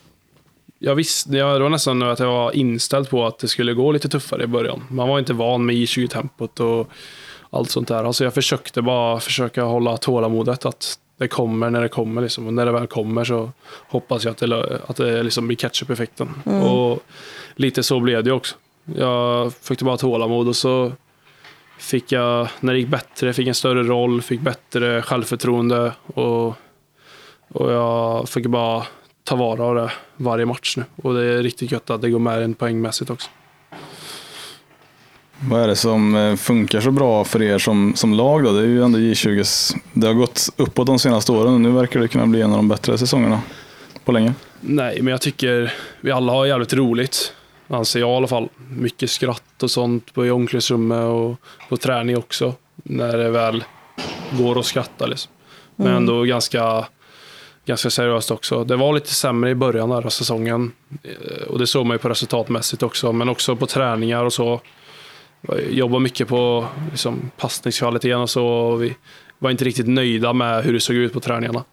jag 0.80 0.96
visste, 0.96 1.38
jag, 1.38 1.56
det 1.56 1.64
var 1.64 1.70
nästan 1.70 2.02
att 2.04 2.20
jag 2.20 2.28
var 2.28 2.56
inställd 2.56 3.10
på 3.10 3.26
att 3.26 3.40
det 3.40 3.48
skulle 3.48 3.74
gå 3.74 3.92
lite 3.92 4.10
tuffare 4.10 4.44
i 4.44 4.48
början. 4.48 4.84
Man 4.90 5.10
var 5.10 5.20
inte 5.20 5.34
van 5.34 5.66
med 5.66 5.76
I20-tempot 5.76 6.60
och 6.60 6.90
allt 7.56 7.72
sånt 7.72 7.88
där. 7.88 8.04
Alltså 8.04 8.24
jag 8.24 8.34
försökte 8.34 8.82
bara 8.82 9.20
försöka 9.20 9.64
hålla 9.64 9.98
tålamodet 9.98 10.66
att 10.66 11.00
det 11.18 11.28
kommer 11.28 11.70
när 11.70 11.82
det 11.82 11.90
kommer. 11.90 12.22
Liksom. 12.22 12.48
Och 12.48 12.54
när 12.54 12.66
det 12.66 12.72
väl 12.72 12.88
kommer 12.88 13.24
så 13.24 13.52
hoppas 13.88 14.26
jag 14.26 14.32
att 14.32 14.38
det, 14.38 14.80
att 14.88 14.96
det 14.96 15.24
liksom 15.24 15.48
blir 15.48 15.58
catch-up-effekten. 15.58 16.30
Och 16.46 17.04
lite 17.56 17.84
så 17.84 18.00
blev 18.00 18.24
det 18.24 18.32
också. 18.32 18.56
Jag 18.96 19.54
fick 19.54 19.82
bara 19.82 19.98
tålamod 19.98 20.48
och 20.48 20.56
så 20.56 20.92
fick 21.80 22.12
jag, 22.12 22.48
när 22.60 22.74
det 22.74 22.80
gick 22.80 22.88
bättre, 22.88 23.34
fick 23.34 23.48
en 23.48 23.56
större 23.56 23.84
roll, 23.84 24.22
fick 24.22 24.42
bättre 24.42 25.02
självförtroende 25.02 25.92
och, 26.06 26.48
och 27.48 27.72
jag 27.72 28.30
fick 28.30 28.46
bara 28.46 28.84
ta 29.24 29.36
vara 29.36 29.64
av 29.64 29.76
det 29.76 29.92
varje 30.16 30.46
match 30.46 30.78
nu. 30.78 30.84
Och 31.04 31.14
det 31.14 31.24
är 31.24 31.44
riktigt 31.44 31.72
gött 31.72 31.90
att 31.90 32.02
det 32.02 32.10
går 32.10 32.20
med 32.20 32.44
en 32.44 32.54
poängmässigt 32.54 33.10
också. 33.10 33.30
Vad 35.40 35.62
är 35.64 35.68
det 35.68 35.76
som 35.76 36.16
eh, 36.16 36.36
funkar 36.36 36.82
så 36.82 36.92
bra 36.92 37.24
för 37.24 37.42
er 37.42 37.58
som, 37.60 37.96
som 37.96 38.14
lag 38.14 38.44
då? 38.44 38.52
Det 38.52 38.60
är 38.60 38.66
ju 38.66 38.84
ändå 38.84 39.00
J20. 39.00 39.76
Det 39.94 40.08
har 40.08 40.14
gått 40.14 40.50
uppåt 40.58 40.88
de 40.88 41.00
senaste 41.00 41.32
åren 41.32 41.54
och 41.54 41.62
nu 41.62 41.72
verkar 41.72 42.00
det 42.00 42.08
kunna 42.08 42.26
bli 42.28 42.42
en 42.42 42.52
av 42.52 42.58
de 42.58 42.68
bättre 42.68 42.98
säsongerna 42.98 43.42
på 44.06 44.12
länge. 44.12 44.34
Nej, 44.62 45.02
men 45.02 45.12
jag 45.12 45.22
tycker 45.22 45.74
vi 46.02 46.12
alla 46.12 46.32
har 46.32 46.46
jävligt 46.46 46.74
roligt. 46.74 47.34
Anser 47.68 48.00
jag 48.00 48.10
i 48.10 48.14
alla 48.16 48.28
fall. 48.28 48.50
Mycket 48.70 49.10
skratt 49.10 49.64
och 49.64 49.72
sånt 49.72 50.14
på 50.14 50.26
i 50.26 50.32
omklädningsrummet 50.32 51.04
och 51.04 51.36
på 51.70 51.78
träning 51.78 52.18
också. 52.18 52.54
När 52.84 53.18
det 53.18 53.30
väl 53.30 53.64
går 54.40 54.60
att 54.60 54.66
skratta 54.66 55.06
liksom. 55.06 55.32
Men 55.76 55.88
ändå 55.94 56.24
ganska, 56.24 56.86
ganska 57.66 57.90
seriöst 57.90 58.32
också. 58.32 58.64
Det 58.64 58.76
var 58.76 58.94
lite 58.94 59.14
sämre 59.14 59.50
i 59.50 59.56
början 59.56 59.92
av 59.92 60.10
säsongen. 60.10 60.72
Eh, 61.04 61.48
Och 61.48 61.60
det 61.60 61.68
såg 61.68 61.86
man 61.86 61.96
ju 61.96 62.00
på 62.00 62.10
resultatmässigt 62.10 62.84
också. 62.84 63.12
Men 63.12 63.30
också 63.30 63.56
på 63.56 63.66
träningar 63.66 64.24
och 64.26 64.34
så. 64.34 64.62
Jobbar 65.70 66.00
mycket 66.00 66.28
på 66.28 66.68
liksom, 66.92 67.32
passningskvaliteten 67.38 68.20
och 68.20 68.30
så. 68.30 68.46
Och 68.46 68.84
vi 68.84 68.96
var 69.40 69.52
inte 69.52 69.66
riktigt 69.66 69.88
nöjda 69.88 70.34
med 70.34 70.64
hur 70.64 70.74
det 70.74 70.80
såg 70.80 70.96
ut 70.96 71.14
på 71.14 71.20
träningarna. 71.20 71.64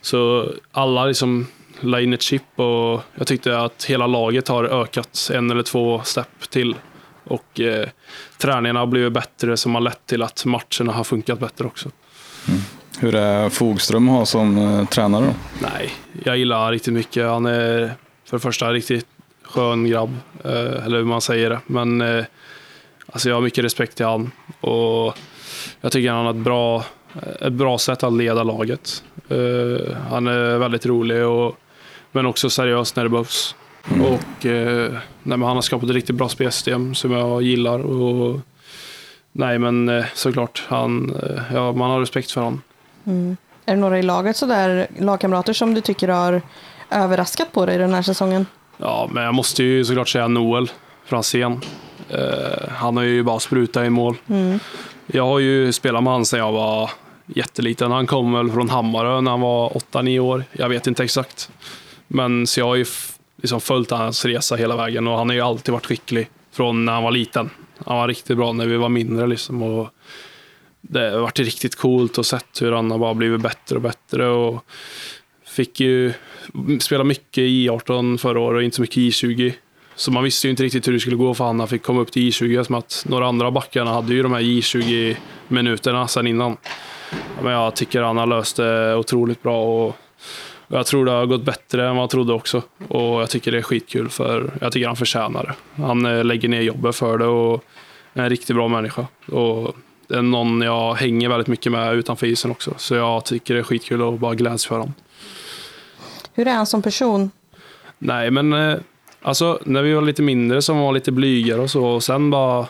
Så 0.00 0.48
alla 0.72 1.04
liksom 1.06 1.46
la 1.80 2.00
in 2.00 2.12
ett 2.12 2.22
chip 2.22 2.42
och 2.56 3.02
jag 3.14 3.26
tyckte 3.26 3.58
att 3.58 3.84
hela 3.84 4.06
laget 4.06 4.48
har 4.48 4.64
ökat 4.64 5.30
en 5.34 5.50
eller 5.50 5.62
två 5.62 6.00
steg 6.04 6.24
till. 6.50 6.74
Och 7.24 7.60
eh, 7.60 7.88
träningarna 8.38 8.80
har 8.80 8.86
blivit 8.86 9.12
bättre 9.12 9.56
som 9.56 9.74
har 9.74 9.82
lett 9.82 10.06
till 10.06 10.22
att 10.22 10.44
matcherna 10.44 10.92
har 10.92 11.04
funkat 11.04 11.40
bättre 11.40 11.64
också. 11.64 11.90
Hur 12.98 13.14
är 13.14 13.48
Fogström 13.48 14.08
att 14.08 14.14
ha 14.14 14.26
som 14.26 14.58
eh, 14.58 14.86
tränare 14.86 15.26
då? 15.26 15.34
Nej, 15.62 15.90
jag 16.24 16.38
gillar 16.38 16.62
han 16.62 16.70
riktigt 16.70 16.94
mycket. 16.94 17.26
Han 17.26 17.46
är 17.46 17.94
för 18.24 18.36
det 18.36 18.40
första 18.40 18.72
riktigt 18.72 19.06
skön 19.42 19.88
grabb, 19.88 20.16
eh, 20.44 20.84
eller 20.84 20.96
hur 20.96 21.04
man 21.04 21.20
säger 21.20 21.50
det. 21.50 21.60
Men 21.66 22.00
eh, 22.00 22.24
alltså 23.06 23.28
jag 23.28 23.36
har 23.36 23.42
mycket 23.42 23.64
respekt 23.64 23.96
till 23.96 24.06
han 24.06 24.30
och 24.60 25.18
jag 25.80 25.92
tycker 25.92 26.10
han 26.10 26.24
har 26.24 26.30
ett 26.34 26.36
bra, 26.36 26.84
ett 27.40 27.52
bra 27.52 27.78
sätt 27.78 28.02
att 28.02 28.12
leda 28.12 28.42
laget. 28.42 29.02
Eh, 29.28 29.96
han 30.10 30.26
är 30.26 30.58
väldigt 30.58 30.86
rolig, 30.86 31.24
och, 31.24 31.56
men 32.12 32.26
också 32.26 32.50
seriös 32.50 32.96
när 32.96 33.02
det 33.02 33.10
behövs. 33.10 33.54
Och 33.84 34.46
eh, 34.46 34.92
nej, 35.22 35.38
men 35.38 35.42
Han 35.42 35.56
har 35.56 35.62
skapat 35.62 35.88
ett 35.88 35.94
riktigt 35.94 36.16
bra 36.16 36.28
spelsystem 36.28 36.94
som 36.94 37.12
jag 37.12 37.42
gillar. 37.42 37.78
Och, 37.78 38.40
nej, 39.32 39.58
men 39.58 39.88
eh, 39.88 40.04
såklart, 40.14 40.64
han, 40.68 41.16
ja, 41.52 41.72
man 41.72 41.90
har 41.90 42.00
respekt 42.00 42.30
för 42.30 42.40
honom. 42.40 42.62
Är 43.66 43.74
det 43.74 43.80
några 43.80 43.98
i 43.98 44.02
laget, 44.02 44.36
så 44.36 44.46
där, 44.46 44.86
lagkamrater, 44.98 45.52
som 45.52 45.74
du 45.74 45.80
tycker 45.80 46.08
har 46.08 46.42
överraskat 46.90 47.52
på 47.52 47.66
dig 47.66 47.78
den 47.78 47.94
här 47.94 48.02
säsongen? 48.02 48.46
Ja, 48.76 49.08
men 49.12 49.24
jag 49.24 49.34
måste 49.34 49.62
ju 49.62 49.84
såklart 49.84 50.08
säga 50.08 50.28
Noel 50.28 50.70
Franzén. 51.04 51.60
Eh, 52.14 52.68
han 52.68 52.96
har 52.96 53.04
ju 53.04 53.22
bara 53.22 53.40
sprutat 53.40 53.86
i 53.86 53.90
mål. 53.90 54.16
Jag 55.06 55.26
har 55.26 55.38
ju 55.38 55.72
spelat 55.72 56.02
med 56.02 56.12
han 56.12 56.26
sedan 56.26 56.38
jag 56.38 56.52
var 56.52 56.90
jätteliten. 57.26 57.90
Han 57.90 58.06
kom 58.06 58.32
väl 58.32 58.50
från 58.50 58.68
Hammarö 58.68 59.20
när 59.20 59.30
han 59.30 59.40
var 59.40 59.68
8-9 59.70 60.18
år. 60.18 60.44
Jag 60.52 60.68
vet 60.68 60.86
inte 60.86 61.04
exakt. 61.04 61.50
Men 62.06 62.46
så 62.46 62.60
jag 62.60 62.66
har 62.66 62.74
ju 62.74 62.86
liksom 63.42 63.60
följt 63.60 63.90
hans 63.90 64.24
resa 64.24 64.56
hela 64.56 64.76
vägen 64.76 65.08
och 65.08 65.18
han 65.18 65.28
har 65.28 65.34
ju 65.36 65.40
alltid 65.40 65.72
varit 65.72 65.86
skicklig 65.86 66.28
från 66.52 66.84
när 66.84 66.92
han 66.92 67.02
var 67.02 67.10
liten. 67.10 67.50
Han 67.84 67.96
var 67.96 68.08
riktigt 68.08 68.36
bra 68.36 68.52
när 68.52 68.66
vi 68.66 68.76
var 68.76 68.88
mindre 68.88 69.26
liksom. 69.26 69.62
Och 69.62 69.88
det 70.80 71.10
har 71.10 71.18
varit 71.18 71.38
riktigt 71.38 71.74
coolt 71.74 72.18
att 72.18 72.26
sett 72.26 72.62
hur 72.62 72.72
han 72.72 72.90
har 72.90 72.98
bara 72.98 73.14
blivit 73.14 73.40
bättre 73.40 73.76
och 73.76 73.82
bättre. 73.82 74.26
Och 74.26 74.64
fick 75.46 75.80
ju 75.80 76.12
spela 76.80 77.04
mycket 77.04 77.42
i 77.42 77.68
18 77.68 78.18
förra 78.18 78.40
året 78.40 78.56
och 78.56 78.62
inte 78.62 78.76
så 78.76 78.82
mycket 78.82 78.96
i 78.96 79.10
20. 79.12 79.54
Så 79.96 80.10
man 80.10 80.24
visste 80.24 80.46
ju 80.46 80.50
inte 80.50 80.62
riktigt 80.62 80.88
hur 80.88 80.92
det 80.92 81.00
skulle 81.00 81.16
gå 81.16 81.34
för 81.34 81.44
han. 81.44 81.68
Fick 81.68 81.82
komma 81.82 82.00
upp 82.00 82.12
till 82.12 82.30
I20 82.30 82.64
som 82.64 82.74
att 82.74 83.04
några 83.08 83.26
andra 83.26 83.50
backarna 83.50 83.92
hade 83.92 84.14
ju 84.14 84.22
de 84.22 84.32
här 84.32 84.40
I20 84.40 85.16
minuterna 85.48 86.08
sen 86.08 86.26
innan. 86.26 86.56
Men 87.42 87.52
jag 87.52 87.76
tycker 87.76 88.02
han 88.02 88.16
har 88.16 88.26
löst 88.26 88.56
det 88.56 88.96
otroligt 88.96 89.42
bra 89.42 89.64
och 89.64 89.96
jag 90.68 90.86
tror 90.86 91.04
det 91.04 91.10
har 91.10 91.26
gått 91.26 91.42
bättre 91.42 91.88
än 91.88 91.96
vad 91.96 92.02
jag 92.02 92.10
trodde 92.10 92.32
också. 92.32 92.62
Och 92.88 93.20
jag 93.20 93.30
tycker 93.30 93.52
det 93.52 93.58
är 93.58 93.62
skitkul 93.62 94.08
för 94.08 94.52
jag 94.60 94.72
tycker 94.72 94.86
han 94.86 94.96
förtjänar 94.96 95.44
det. 95.44 95.82
Han 95.82 96.06
eh, 96.06 96.24
lägger 96.24 96.48
ner 96.48 96.60
jobbet 96.60 96.96
för 96.96 97.18
det 97.18 97.26
och 97.26 97.64
är 98.14 98.22
en 98.22 98.30
riktigt 98.30 98.56
bra 98.56 98.68
människa. 98.68 99.06
Och 99.26 99.76
det 100.08 100.14
är 100.14 100.22
någon 100.22 100.60
jag 100.60 100.94
hänger 100.94 101.28
väldigt 101.28 101.48
mycket 101.48 101.72
med 101.72 101.94
utanför 101.94 102.26
isen 102.26 102.50
också. 102.50 102.74
Så 102.76 102.94
jag 102.94 103.24
tycker 103.24 103.54
det 103.54 103.60
är 103.60 103.64
skitkul 103.64 104.02
och 104.02 104.18
bara 104.18 104.34
gläds 104.34 104.66
för 104.66 104.74
honom. 104.74 104.94
Hur 106.32 106.48
är 106.48 106.54
han 106.54 106.66
som 106.66 106.82
person? 106.82 107.30
Nej, 107.98 108.30
men 108.30 108.52
eh, 108.52 108.76
alltså 109.24 109.58
när 109.64 109.82
vi 109.82 109.92
var 109.92 110.02
lite 110.02 110.22
mindre 110.22 110.62
så 110.62 110.74
var 110.74 110.84
han 110.84 110.94
lite 110.94 111.12
blygare 111.12 111.60
och 111.60 111.70
så. 111.70 111.84
Och 111.84 112.02
sen 112.02 112.30
bara... 112.30 112.66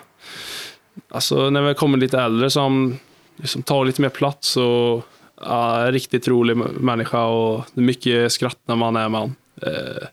Alltså 1.09 1.51
när 1.51 1.63
vi 1.63 1.75
kommer 1.75 1.99
lite 1.99 2.21
äldre 2.21 2.51
så 2.51 2.61
har 2.61 2.69
han 2.71 2.99
liksom 3.37 3.63
tar 3.63 3.85
lite 3.85 4.03
mer 4.03 4.09
plats 4.09 4.57
och 4.57 5.05
ja, 5.41 5.77
är 5.77 5.87
en 5.87 5.93
riktigt 5.93 6.29
rolig 6.29 6.57
människa 6.57 7.25
och 7.25 7.65
det 7.75 7.81
är 7.81 7.85
mycket 7.85 8.33
skratt 8.33 8.59
när 8.67 8.77
man 8.77 8.97
är 8.97 9.09
med 9.09 9.21
honom. 9.21 9.37
Eh, 9.63 10.07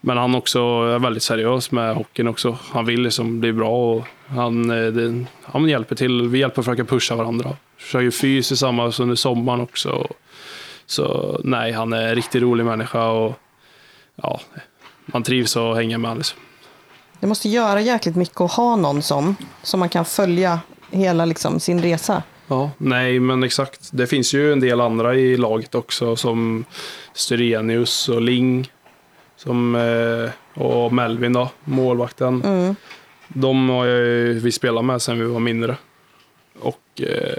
men 0.00 0.16
han 0.16 0.34
också 0.34 0.58
är 0.58 0.98
väldigt 0.98 1.22
seriös 1.22 1.70
med 1.70 1.94
hockeyn 1.94 2.28
också. 2.28 2.58
Han 2.72 2.86
vill 2.86 3.02
liksom 3.02 3.40
bli 3.40 3.52
bra 3.52 3.94
och 3.94 4.06
han, 4.26 4.70
eh, 4.70 4.92
det, 4.92 5.24
han 5.42 5.68
hjälper 5.68 5.94
till. 5.96 6.28
Vi 6.28 6.38
hjälper 6.38 6.60
att 6.60 6.64
försöka 6.64 6.84
pusha 6.84 7.16
varandra. 7.16 7.56
Försöker 7.78 8.10
fys 8.10 8.48
tillsammans 8.48 9.00
under 9.00 9.14
sommaren 9.14 9.60
också. 9.60 10.08
Så 10.86 11.40
nej, 11.44 11.72
han 11.72 11.92
är 11.92 12.08
en 12.08 12.14
riktigt 12.14 12.42
rolig 12.42 12.64
människa 12.64 13.08
och 13.08 13.38
ja, 14.22 14.40
man 15.06 15.22
trivs 15.22 15.56
att 15.56 15.76
hänga 15.76 15.98
med. 15.98 16.16
Liksom. 16.16 16.38
Det 17.20 17.26
måste 17.26 17.48
göra 17.48 17.80
jäkligt 17.80 18.16
mycket 18.16 18.40
att 18.40 18.52
ha 18.52 18.76
någon 18.76 19.02
som, 19.02 19.36
som 19.62 19.80
man 19.80 19.88
kan 19.88 20.04
följa 20.04 20.60
hela 20.90 21.24
liksom, 21.24 21.60
sin 21.60 21.82
resa. 21.82 22.22
Ja, 22.48 22.70
nej 22.78 23.20
men 23.20 23.42
exakt. 23.42 23.88
Det 23.92 24.06
finns 24.06 24.34
ju 24.34 24.52
en 24.52 24.60
del 24.60 24.80
andra 24.80 25.14
i 25.14 25.36
laget 25.36 25.74
också 25.74 26.16
som 26.16 26.64
Styrenius 27.12 28.08
och 28.08 28.22
Ling. 28.22 28.72
Som, 29.36 29.74
eh, 29.74 30.62
och 30.62 30.92
Melvin 30.92 31.32
då, 31.32 31.50
målvakten. 31.64 32.42
De 33.28 33.68
har 33.68 33.84
ju 33.84 34.32
vi 34.38 34.52
spelat 34.52 34.84
med 34.84 35.02
sen 35.02 35.18
vi 35.18 35.24
var 35.24 35.40
mindre. 35.40 35.76
Och 36.60 37.02
eh, 37.02 37.36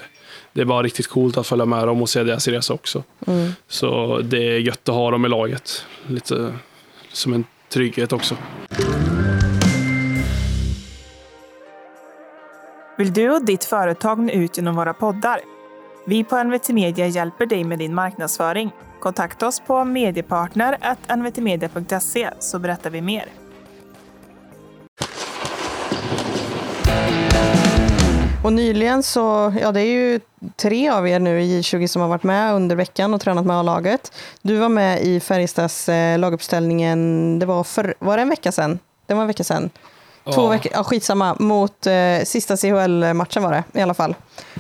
det 0.54 0.62
är 0.62 0.66
bara 0.66 0.84
riktigt 0.84 1.08
coolt 1.08 1.38
att 1.38 1.48
följa 1.48 1.66
med 1.66 1.88
dem 1.88 2.02
och 2.02 2.10
se 2.10 2.24
deras 2.24 2.48
resa 2.48 2.74
också. 2.74 3.04
Mm. 3.28 3.52
Så 3.68 4.20
det 4.24 4.56
är 4.56 4.60
gött 4.60 4.90
att 4.90 4.96
ha 4.96 5.12
dem 5.12 5.26
i 5.26 5.30
laget. 5.30 5.86
Lite 6.08 6.54
som 7.12 7.34
en 7.34 7.46
trygghet 7.70 8.14
också. 8.14 8.38
Vill 12.98 13.14
du 13.14 13.30
och 13.30 13.46
ditt 13.46 13.66
företag 13.66 14.20
nå 14.20 14.32
ut 14.32 14.58
genom 14.58 14.76
våra 14.76 14.94
poddar? 14.94 15.40
Vi 16.06 16.24
på 16.24 16.44
NVT 16.44 16.70
Media 16.70 17.08
hjälper 17.08 17.46
dig 17.46 17.64
med 17.64 17.80
din 17.80 17.94
marknadsföring. 17.94 18.72
Kontakta 19.00 19.48
oss 19.48 19.60
på 19.60 19.84
mediepartner.nvtmedia.se 19.84 22.30
så 22.40 22.60
berättar 22.60 22.90
vi 22.90 23.02
mer. 23.02 23.26
Och 28.48 28.54
nyligen 28.54 29.04
så, 29.04 29.54
ja 29.62 29.72
det 29.72 29.82
är 29.82 29.86
ju 29.92 30.20
tre 30.56 30.90
av 30.90 31.08
er 31.08 31.20
nu 31.20 31.42
i 31.42 31.62
J20 31.62 31.88
som 31.88 32.02
har 32.02 32.10
varit 32.10 32.24
med 32.24 32.54
under 32.54 32.76
veckan 32.76 33.14
och 33.14 33.22
tränat 33.22 33.46
med 33.46 33.56
A-laget. 33.58 34.12
Du 34.42 34.58
var 34.58 34.70
med 34.70 35.02
i 35.02 35.20
Färjestads 35.20 35.90
eh, 35.90 36.20
laguppställningen, 36.20 37.40
det 37.40 37.46
var, 37.46 37.64
för, 37.64 37.96
var 38.00 38.18
det 38.18 38.22
en 38.22 38.30
vecka 38.30 38.52
sedan? 38.52 38.80
Det 39.06 39.14
var 39.14 39.22
en 39.22 39.28
vecka 39.28 39.44
sedan. 39.44 39.70
Två 40.34 40.42
Ja. 40.42 40.48
veckor, 40.48 40.72
ja 40.76 40.84
skitsamma, 40.84 41.36
mot 41.40 41.88
eh, 41.88 42.24
sista 42.24 42.58
CHL-matchen 42.58 43.44
var 43.44 43.52
det 43.52 43.64
i 43.80 43.82
alla 43.82 43.94
fall. 43.94 44.16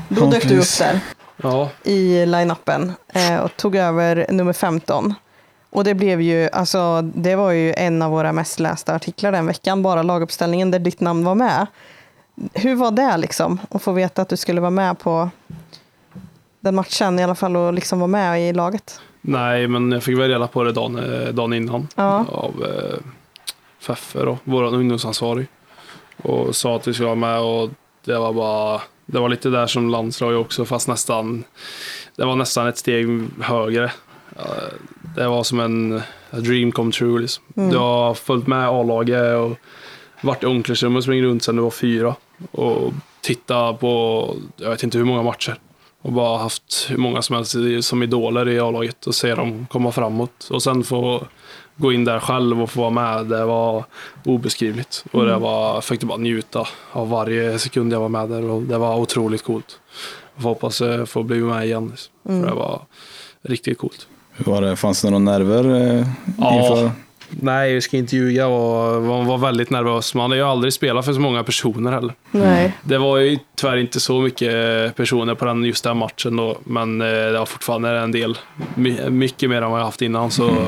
Då 0.10 0.22
Ja, 0.22 0.30
dök 0.30 0.48
du 0.48 0.60
upp 0.60 0.78
där 0.80 1.00
Ja, 1.44 1.70
i 1.84 2.26
line-upen 2.26 2.94
eh, 3.14 3.38
och 3.38 3.58
tog 3.58 3.76
över 3.76 4.26
nummer 4.30 4.54
15. 4.54 5.14
Och 5.70 5.84
det 5.84 5.94
blev 5.94 6.22
ju, 6.22 6.50
alltså 6.52 7.02
det 7.02 7.36
var 7.36 7.52
ju 7.52 7.74
en 7.74 8.02
av 8.02 8.12
våra 8.12 8.32
mest 8.34 8.60
lästa 8.60 8.96
artiklar 8.96 9.32
den 9.32 9.46
veckan, 9.48 9.84
bara 9.84 10.04
laguppställningen 10.04 10.72
där 10.72 10.80
ditt 10.80 11.00
namn 11.00 11.26
var 11.26 11.36
med. 11.36 11.68
Hur 12.54 12.76
var 12.76 12.92
det 12.92 13.18
liksom, 13.18 13.60
att 13.70 13.82
få 13.82 13.92
veta 13.92 14.22
att 14.22 14.30
du 14.30 14.38
skulle 14.38 14.62
vara 14.62 14.72
med 14.72 15.00
på 15.00 15.30
den 16.60 16.76
matchen 16.76 17.20
i 17.20 17.24
alla 17.24 17.36
fall 17.36 17.56
och 17.56 17.74
liksom 17.74 18.00
vara 18.00 18.08
med 18.08 18.50
i 18.50 18.54
laget? 18.54 19.02
nej, 19.22 19.68
men 19.68 19.92
jag 19.92 20.04
fick 20.04 20.18
väl 20.18 20.30
reda 20.30 20.48
på 20.48 20.64
det 20.64 20.72
dagen, 20.72 20.96
eh, 21.00 21.28
dagen 21.34 21.54
innan 21.54 21.88
Ja. 21.96 22.26
av 22.32 22.66
eh, 22.66 22.98
Feffe, 23.80 24.20
då, 24.26 24.38
vår 24.44 24.64
ungdomsansvarig. 24.64 25.48
Och 26.24 26.56
sa 26.56 26.76
att 26.76 26.88
vi 26.88 26.94
skulle 26.94 27.06
vara 27.06 27.16
med 27.16 27.40
och 27.40 27.70
det 28.06 28.18
var 28.18 28.34
bara, 28.34 28.82
det 29.06 29.20
var 29.20 29.30
lite 29.30 29.50
där 29.50 29.68
som 29.68 29.90
landslag 29.90 30.42
också, 30.42 30.66
fast 30.66 30.88
nästan, 30.88 31.44
det 32.16 32.26
var 32.26 32.36
nästan 32.36 32.68
ett 32.68 32.78
steg 32.78 33.08
högre. 33.42 33.92
Det 35.16 35.28
var 35.28 35.44
som 35.44 35.60
en 35.60 36.02
dream 36.32 36.72
come 36.72 36.92
true. 36.92 37.20
Liksom. 37.22 37.44
Mm. 37.58 37.70
Du 37.70 37.78
har 37.78 38.14
följt 38.14 38.48
med 38.48 38.68
A-laget 38.70 39.36
och 39.38 39.58
varit 40.22 40.44
i 40.44 40.46
omklädningsrummet 40.46 40.98
och 40.98 41.04
sprungit 41.04 41.24
runt 41.24 41.44
sedan 41.44 41.56
du 41.56 41.62
var 41.62 41.72
fyra. 41.72 42.16
Och 42.52 42.94
tittat 43.22 43.80
på, 43.80 44.36
jag 44.58 44.70
vet 44.70 44.84
inte 44.84 44.98
hur 44.98 45.06
många 45.06 45.24
matcher. 45.24 45.60
Och 46.02 46.12
bara 46.12 46.38
haft 46.38 46.86
hur 46.90 46.98
många 46.98 47.22
som 47.22 47.36
helst 47.36 47.56
som 47.82 48.04
idoler 48.04 48.50
i 48.50 48.60
A-laget 48.60 49.08
och 49.08 49.16
se 49.16 49.36
dem 49.36 49.68
komma 49.70 49.92
framåt. 49.92 50.48
Och 50.52 50.64
sen 50.64 50.84
få 50.84 51.24
gå 51.76 51.94
in 51.94 52.06
där 52.06 52.20
själv 52.20 52.62
och 52.62 52.70
få 52.70 52.80
vara 52.82 52.90
med, 52.90 53.26
det 53.26 53.46
var 53.46 53.84
obeskrivligt. 54.26 55.06
Och 55.12 55.26
det 55.26 55.38
var, 55.38 55.74
jag 55.74 55.84
fick 55.84 56.04
bara 56.04 56.18
njuta 56.18 56.68
av 56.92 57.10
varje 57.10 57.60
sekund 57.60 57.94
jag 57.94 58.00
var 58.00 58.10
med 58.10 58.30
där 58.30 58.50
och 58.50 58.62
det 58.62 58.78
var 58.78 58.98
otroligt 58.98 59.44
coolt. 59.44 59.80
Jag 60.36 60.44
får 60.44 60.50
hoppas 60.50 60.82
jag 60.82 61.10
får 61.10 61.24
bli 61.24 61.40
med 61.40 61.66
igen. 61.66 61.94
För 62.24 62.46
det 62.46 62.54
var 62.54 62.82
riktigt 63.42 63.78
coolt. 63.78 64.08
Hur 64.32 64.52
var 64.52 64.62
det? 64.62 64.76
Fanns 64.76 65.02
det 65.02 65.10
några 65.10 65.24
nerver 65.24 65.98
eh, 66.00 66.08
Ja. 66.38 66.92
Nej, 67.30 67.74
vi 67.74 67.82
ska 67.82 67.98
inte 67.98 68.16
ljuga. 68.16 68.42
Jag 68.42 69.02
var, 69.02 69.38
väldigt 69.38 69.70
nervös. 69.70 70.16
Man 70.16 70.32
har 70.32 70.38
ju 70.38 70.44
aldrig 70.44 70.74
spelat 70.74 71.06
för 71.06 71.14
så 71.14 71.20
många 71.20 71.44
personer 71.44 71.92
heller. 71.92 72.14
Nej. 72.32 72.74
Det 72.84 72.98
var 72.98 73.18
ju 73.18 73.38
tyvärr 73.56 73.78
inte 73.78 74.00
så 74.00 74.22
mycket 74.22 74.96
personer 74.96 75.36
på 75.36 75.46
den, 75.46 75.64
just 75.64 75.84
den 75.84 75.98
matchen 75.98 76.36
då, 76.36 76.58
men 76.64 77.02
eh, 77.02 77.08
det 77.08 77.40
var 77.40 77.46
fortfarande 77.46 77.90
en 77.90 78.12
del. 78.12 78.38
My, 78.76 79.10
mycket 79.10 79.50
mer 79.50 79.62
än 79.62 79.72
vad 79.72 79.80
jag 79.80 79.86
haft 79.86 80.02
innan. 80.02 80.32
Så 80.32 80.68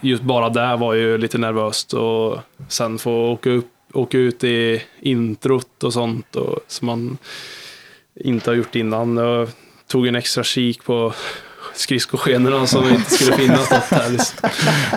just 0.00 0.22
bara 0.22 0.48
där 0.48 0.76
var 0.76 0.94
ju 0.94 1.18
lite 1.18 1.38
nervöst 1.38 1.92
och 1.92 2.38
sen 2.68 2.98
få 2.98 3.30
åka, 3.30 3.50
upp, 3.50 3.70
åka 3.92 4.18
ut 4.18 4.44
i 4.44 4.82
introt 5.00 5.84
och 5.84 5.92
sånt 5.92 6.36
och, 6.36 6.58
som 6.66 6.86
man 6.86 7.18
inte 8.14 8.50
har 8.50 8.56
gjort 8.56 8.74
innan. 8.74 9.16
Jag 9.16 9.48
tog 9.86 10.06
en 10.06 10.16
extra 10.16 10.44
kik 10.44 10.84
på 10.84 11.12
skridskoskenorna 11.74 12.66
som 12.66 12.88
inte 12.88 13.10
skulle 13.10 13.36
finnas 13.36 13.70
något 13.70 13.90
där 13.90 14.10
liksom, 14.10 14.48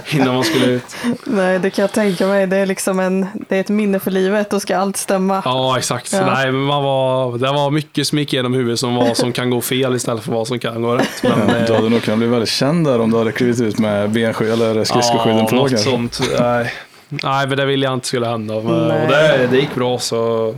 innan 0.10 0.36
man 0.36 0.44
skulle 0.44 0.66
ut. 0.66 0.96
Nej, 1.24 1.60
det 1.60 1.70
kan 1.70 1.82
jag 1.84 1.92
tänka 1.92 2.28
mig. 2.28 2.48
Det 2.48 2.58
är 2.58 2.66
liksom 2.66 3.00
en, 3.00 3.28
det 3.50 3.56
är 3.56 3.62
ett 3.62 3.70
minne 3.70 4.00
för 4.00 4.12
livet, 4.12 4.50
då 4.50 4.60
ska 4.60 4.78
allt 4.78 4.98
stämma. 4.98 5.42
Ja, 5.46 5.78
exakt. 5.78 6.14
Ja. 6.14 6.26
Nej, 6.34 6.52
men 6.52 6.62
man 6.62 6.84
var, 6.84 7.38
det 7.38 7.52
var 7.52 7.72
mycket 7.72 8.08
som 8.08 8.20
gick 8.20 8.34
genom 8.34 8.54
huvudet 8.54 8.80
som 8.80 8.96
vad 8.96 9.18
som 9.18 9.32
kan 9.34 9.50
gå 9.50 9.62
fel 9.62 9.96
istället 9.96 10.24
för 10.24 10.32
vad 10.32 10.48
som 10.48 10.60
kan 10.60 10.82
gå 10.82 10.96
rätt. 10.96 11.24
Men, 11.24 11.32
Ja, 11.50 11.56
eh, 11.56 11.66
du 11.68 11.74
hade 11.74 11.90
nog 11.90 12.02
kunnat 12.04 12.18
bli 12.18 12.28
väldigt 12.28 12.50
känd 12.50 12.88
där 12.88 13.00
om 13.02 13.12
du 13.12 13.18
hade 13.18 13.32
klivit 13.32 13.62
ut 13.62 13.80
med 13.80 14.10
benskydd 14.10 14.52
eller 14.52 14.84
skridskoskydden 14.84 15.38
ja, 15.38 15.46
på 15.48 15.56
något 15.56 15.70
kanske. 15.72 15.90
sånt. 15.92 16.22
Nej. 16.40 16.74
Nej, 17.10 17.48
men 17.48 17.58
det 17.58 17.66
ville 17.66 17.86
jag 17.86 17.94
inte 17.94 18.08
skulle 18.08 18.28
hända. 18.28 18.54
Nej. 18.54 18.62
och 18.64 19.08
det, 19.12 19.48
det 19.52 19.58
gick 19.58 19.76
bra, 19.76 20.00
så 20.00 20.56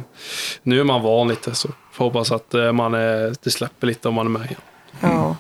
nu 0.63 0.79
är 0.79 0.83
man 0.83 1.01
van 1.01 1.27
lite. 1.27 1.55
Så 1.55 1.69
hoppas 1.97 2.31
att 2.31 2.53
eh, 2.53 2.71
man 2.71 2.93
är, 2.93 3.35
det 3.43 3.49
släpper 3.51 3.87
lite 3.87 4.07
om 4.07 4.13
man 4.13 4.25
är 4.25 4.29
med 4.29 4.41
igen. 4.45 4.61
Ja. 4.99 5.35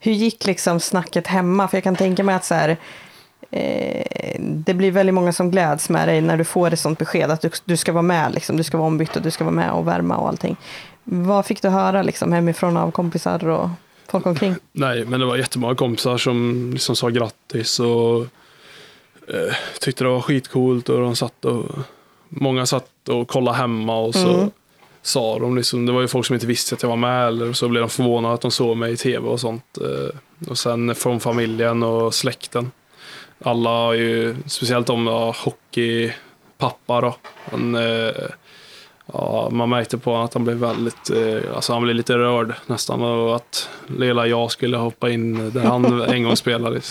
Hur 0.00 0.12
gick 0.12 0.46
liksom 0.46 0.80
snacket 0.80 1.26
hemma? 1.26 1.68
För 1.68 1.76
jag 1.76 1.84
kan 1.84 1.96
tänka 1.96 2.24
mig 2.24 2.34
att 2.34 2.44
så 2.44 2.54
här, 2.54 2.76
eh, 3.50 4.40
det 4.40 4.74
blir 4.74 4.90
väldigt 4.90 5.14
många 5.14 5.32
som 5.32 5.50
gläds 5.50 5.88
med 5.88 6.08
dig 6.08 6.20
när 6.20 6.36
du 6.36 6.44
får 6.44 6.72
ett 6.72 6.80
sånt 6.80 6.98
besked 6.98 7.30
att 7.30 7.40
du, 7.40 7.50
du 7.64 7.76
ska 7.76 7.92
vara 7.92 8.02
med, 8.02 8.34
liksom, 8.34 8.56
du 8.56 8.62
ska 8.62 8.78
vara 8.78 8.86
ombytt 8.86 9.16
och 9.16 9.22
du 9.22 9.30
ska 9.30 9.44
vara 9.44 9.54
med 9.54 9.70
och 9.70 9.88
värma 9.88 10.16
och 10.16 10.28
allting. 10.28 10.56
Vad 11.04 11.46
fick 11.46 11.62
du 11.62 11.68
höra 11.68 12.02
liksom, 12.02 12.32
hemifrån 12.32 12.76
av 12.76 12.90
kompisar 12.90 13.48
och 13.48 13.68
folk 14.08 14.26
omkring? 14.26 14.54
Nej, 14.72 15.04
men 15.04 15.20
det 15.20 15.26
var 15.26 15.36
jättemånga 15.36 15.74
kompisar 15.74 16.18
som 16.18 16.70
liksom 16.72 16.96
sa 16.96 17.08
grattis 17.08 17.80
och 17.80 18.20
eh, 19.28 19.54
tyckte 19.80 20.04
det 20.04 20.10
var 20.10 20.20
skitcoolt 20.20 20.88
och 20.88 21.00
de 21.00 21.16
satt 21.16 21.44
och 21.44 21.64
många 22.28 22.66
satt 22.66 23.08
och 23.08 23.28
kollade 23.28 23.56
hemma 23.56 23.98
och 23.98 24.14
så 24.14 24.34
Mm. 24.34 24.50
Sa 25.02 25.38
de 25.38 25.56
liksom, 25.56 25.86
det 25.86 25.92
var 25.92 26.00
ju 26.00 26.08
folk 26.08 26.26
som 26.26 26.34
inte 26.34 26.46
visste 26.46 26.74
att 26.74 26.82
jag 26.82 26.88
var 26.88 26.96
med 26.96 27.28
eller 27.28 27.52
så 27.52 27.68
blev 27.68 27.80
de 27.80 27.90
förvånade 27.90 28.34
att 28.34 28.40
de 28.40 28.50
såg 28.50 28.76
mig 28.76 28.92
i 28.92 28.96
tv 28.96 29.28
och 29.28 29.40
sånt. 29.40 29.78
Eh, 29.78 30.50
och 30.50 30.58
sen 30.58 30.94
från 30.94 31.20
familjen 31.20 31.82
och 31.82 32.14
släkten. 32.14 32.70
Alla 33.44 33.70
har 33.70 33.92
ju, 33.92 34.36
speciellt 34.46 34.90
om 34.90 35.06
jag 35.06 35.32
hockeypappa 35.32 37.00
då. 37.00 37.16
Han, 37.50 37.74
eh, 37.74 38.12
ja, 39.12 39.48
man 39.52 39.68
märkte 39.68 39.98
på 39.98 40.10
honom 40.10 40.24
att 40.24 40.34
han 40.34 40.44
blev 40.44 40.56
väldigt, 40.56 41.10
eh, 41.10 41.54
alltså 41.54 41.72
han 41.72 41.82
blev 41.82 41.96
lite 41.96 42.18
rörd 42.18 42.54
nästan 42.66 43.02
och 43.02 43.36
att 43.36 43.68
lilla 43.86 44.26
jag 44.26 44.50
skulle 44.50 44.76
hoppa 44.76 45.10
in 45.10 45.50
där 45.50 45.64
han 45.64 46.02
en 46.02 46.22
gång 46.22 46.36
spelade. 46.36 46.80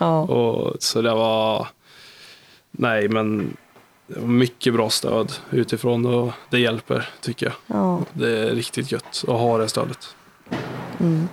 Ja. 0.00 0.20
Och, 0.20 0.76
så 0.80 1.02
det 1.02 1.14
var, 1.14 1.66
nej 2.70 3.08
men 3.08 3.56
mycket 4.16 4.74
bra 4.74 4.90
stöd 4.90 5.32
utifrån 5.50 6.06
och 6.06 6.32
det 6.50 6.58
hjälper 6.58 7.08
tycker 7.20 7.46
jag. 7.46 7.54
Ja. 7.66 8.00
Det 8.12 8.38
är 8.38 8.54
riktigt 8.54 8.92
gött 8.92 9.24
att 9.28 9.34
ha 9.34 9.58
det 9.58 9.68
stödet. 9.68 10.14
Mm. 11.00 11.28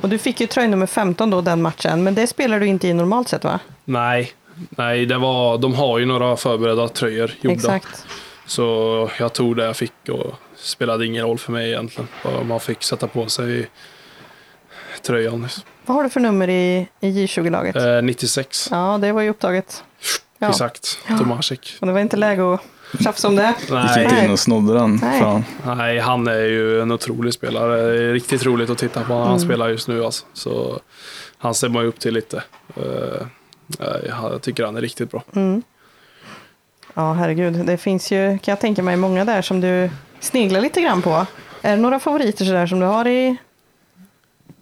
Och 0.00 0.08
du 0.08 0.18
fick 0.18 0.40
ju 0.40 0.46
tröja 0.46 0.68
nummer 0.68 0.86
15 0.86 1.30
då 1.30 1.40
den 1.40 1.62
matchen, 1.62 2.04
men 2.04 2.14
det 2.14 2.26
spelar 2.26 2.60
du 2.60 2.66
inte 2.66 2.88
i 2.88 2.94
normalt 2.94 3.28
sett 3.28 3.44
va? 3.44 3.60
Nej, 3.84 4.32
nej 4.70 5.06
det 5.06 5.18
var, 5.18 5.58
de 5.58 5.74
har 5.74 5.98
ju 5.98 6.06
några 6.06 6.36
förberedda 6.36 6.88
tröjor 6.88 7.30
gjorda. 7.40 7.54
Exakt. 7.56 8.06
Så 8.46 9.10
jag 9.18 9.32
tog 9.32 9.56
det 9.56 9.64
jag 9.64 9.76
fick 9.76 10.08
och 10.08 10.34
spelade 10.56 11.06
ingen 11.06 11.26
roll 11.26 11.38
för 11.38 11.52
mig 11.52 11.70
egentligen. 11.70 12.08
Man 12.44 12.60
fick 12.60 12.82
sätta 12.82 13.06
på 13.06 13.26
sig 13.26 13.66
tröjan. 15.02 15.48
Vad 15.86 15.96
har 15.96 16.04
du 16.04 16.10
för 16.10 16.20
nummer 16.20 16.48
i, 16.48 16.88
i 17.00 17.26
J20-laget? 17.26 17.76
Eh, 17.76 18.02
96, 18.02 18.68
Ja, 18.70 18.98
det 19.02 19.12
var 19.12 19.22
ju 19.22 19.28
upptaget. 19.28 19.84
Ja. 20.44 20.50
exakt. 20.50 20.98
Tomasik. 21.18 21.76
Och 21.80 21.86
det 21.86 21.92
var 21.92 22.00
inte 22.00 22.16
läge 22.16 22.54
att 22.54 22.60
tjafsa 23.04 23.28
om 23.28 23.36
det. 23.36 23.54
Gick 23.60 23.70
Nej, 23.70 24.04
inte 24.04 24.24
in 24.24 24.30
och 24.30 24.38
snodde 24.38 24.74
den. 24.74 24.98
Nej. 25.02 25.20
Fan. 25.20 25.44
nej, 25.76 25.98
han 25.98 26.26
är 26.28 26.38
ju 26.44 26.80
en 26.80 26.92
otrolig 26.92 27.34
spelare. 27.34 27.82
Det 27.82 28.02
är 28.04 28.12
riktigt 28.12 28.44
roligt 28.46 28.70
att 28.70 28.78
titta 28.78 29.00
på 29.04 29.12
när 29.14 29.20
han 29.20 29.28
Mm. 29.28 29.40
spelar 29.40 29.68
just 29.68 29.88
nu. 29.88 30.04
Alltså. 30.04 30.24
Så 30.32 30.80
han 31.38 31.54
ser 31.54 31.68
man 31.68 31.82
ju 31.82 31.88
upp 31.88 32.00
till 32.00 32.14
lite. 32.14 32.42
Eh, 32.76 33.26
jag 34.08 34.42
tycker 34.42 34.64
han 34.64 34.76
är 34.76 34.80
riktigt 34.80 35.10
bra. 35.10 35.22
Mm. 35.36 35.62
Ja, 36.94 37.12
herregud. 37.12 37.52
Det 37.66 37.76
finns 37.76 38.12
ju, 38.12 38.38
kan 38.38 38.52
jag 38.52 38.60
tänka 38.60 38.82
mig, 38.82 38.96
många 38.96 39.24
där 39.24 39.42
som 39.42 39.60
du 39.60 39.90
sneglar 40.20 40.60
lite 40.60 40.80
grann 40.80 41.02
på. 41.02 41.26
Är 41.62 41.70
det 41.70 41.82
några 41.82 42.00
favoriter 42.00 42.44
sådär 42.44 42.66
som 42.66 42.80
du 42.80 42.86
har 42.86 43.08
i 43.08 43.36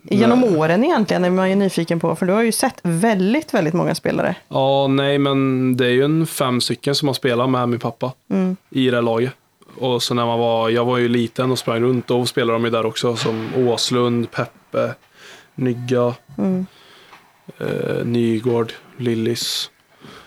genom 0.03 0.45
åren 0.45 0.85
egentligen 0.85 1.25
är 1.25 1.31
man 1.31 1.51
ju 1.51 1.57
nyfiken 1.57 2.01
på? 2.01 2.17
För 2.17 2.27
du 2.27 2.33
har 2.33 2.43
ju 2.43 2.53
sett 2.53 2.79
väldigt, 2.83 3.55
väldigt 3.55 3.75
många 3.75 3.95
spelare. 3.95 4.35
Ja, 4.49 4.87
nej, 4.87 5.19
men 5.19 5.77
det 5.77 5.87
är 5.87 5.91
ju 5.91 6.05
en 6.05 6.27
fem 6.27 6.61
stycken 6.61 6.95
som 6.95 7.09
har 7.09 7.15
spelat 7.15 7.51
med 7.51 7.69
min 7.69 7.79
pappa 7.81 8.13
Mm. 8.31 8.57
i 8.71 8.91
det 8.91 9.01
laget. 9.01 9.33
Och 9.79 10.03
så 10.03 10.15
när 10.15 10.27
man 10.27 10.39
var, 10.39 10.69
jag 10.71 10.85
var 10.85 10.99
ju 10.99 11.09
liten 11.09 11.51
och 11.51 11.59
sprang 11.59 11.81
runt, 11.81 12.07
då 12.07 12.27
spelade 12.27 12.53
de 12.53 12.65
ju 12.65 12.71
där 12.71 12.87
också 12.87 13.17
som 13.17 13.49
Åslund, 13.57 14.31
Peppe, 14.31 14.95
Nygga, 15.55 16.15
Mm. 16.39 16.67
eh, 17.59 18.05
Nygård, 18.05 18.73
Lillis. 18.97 19.71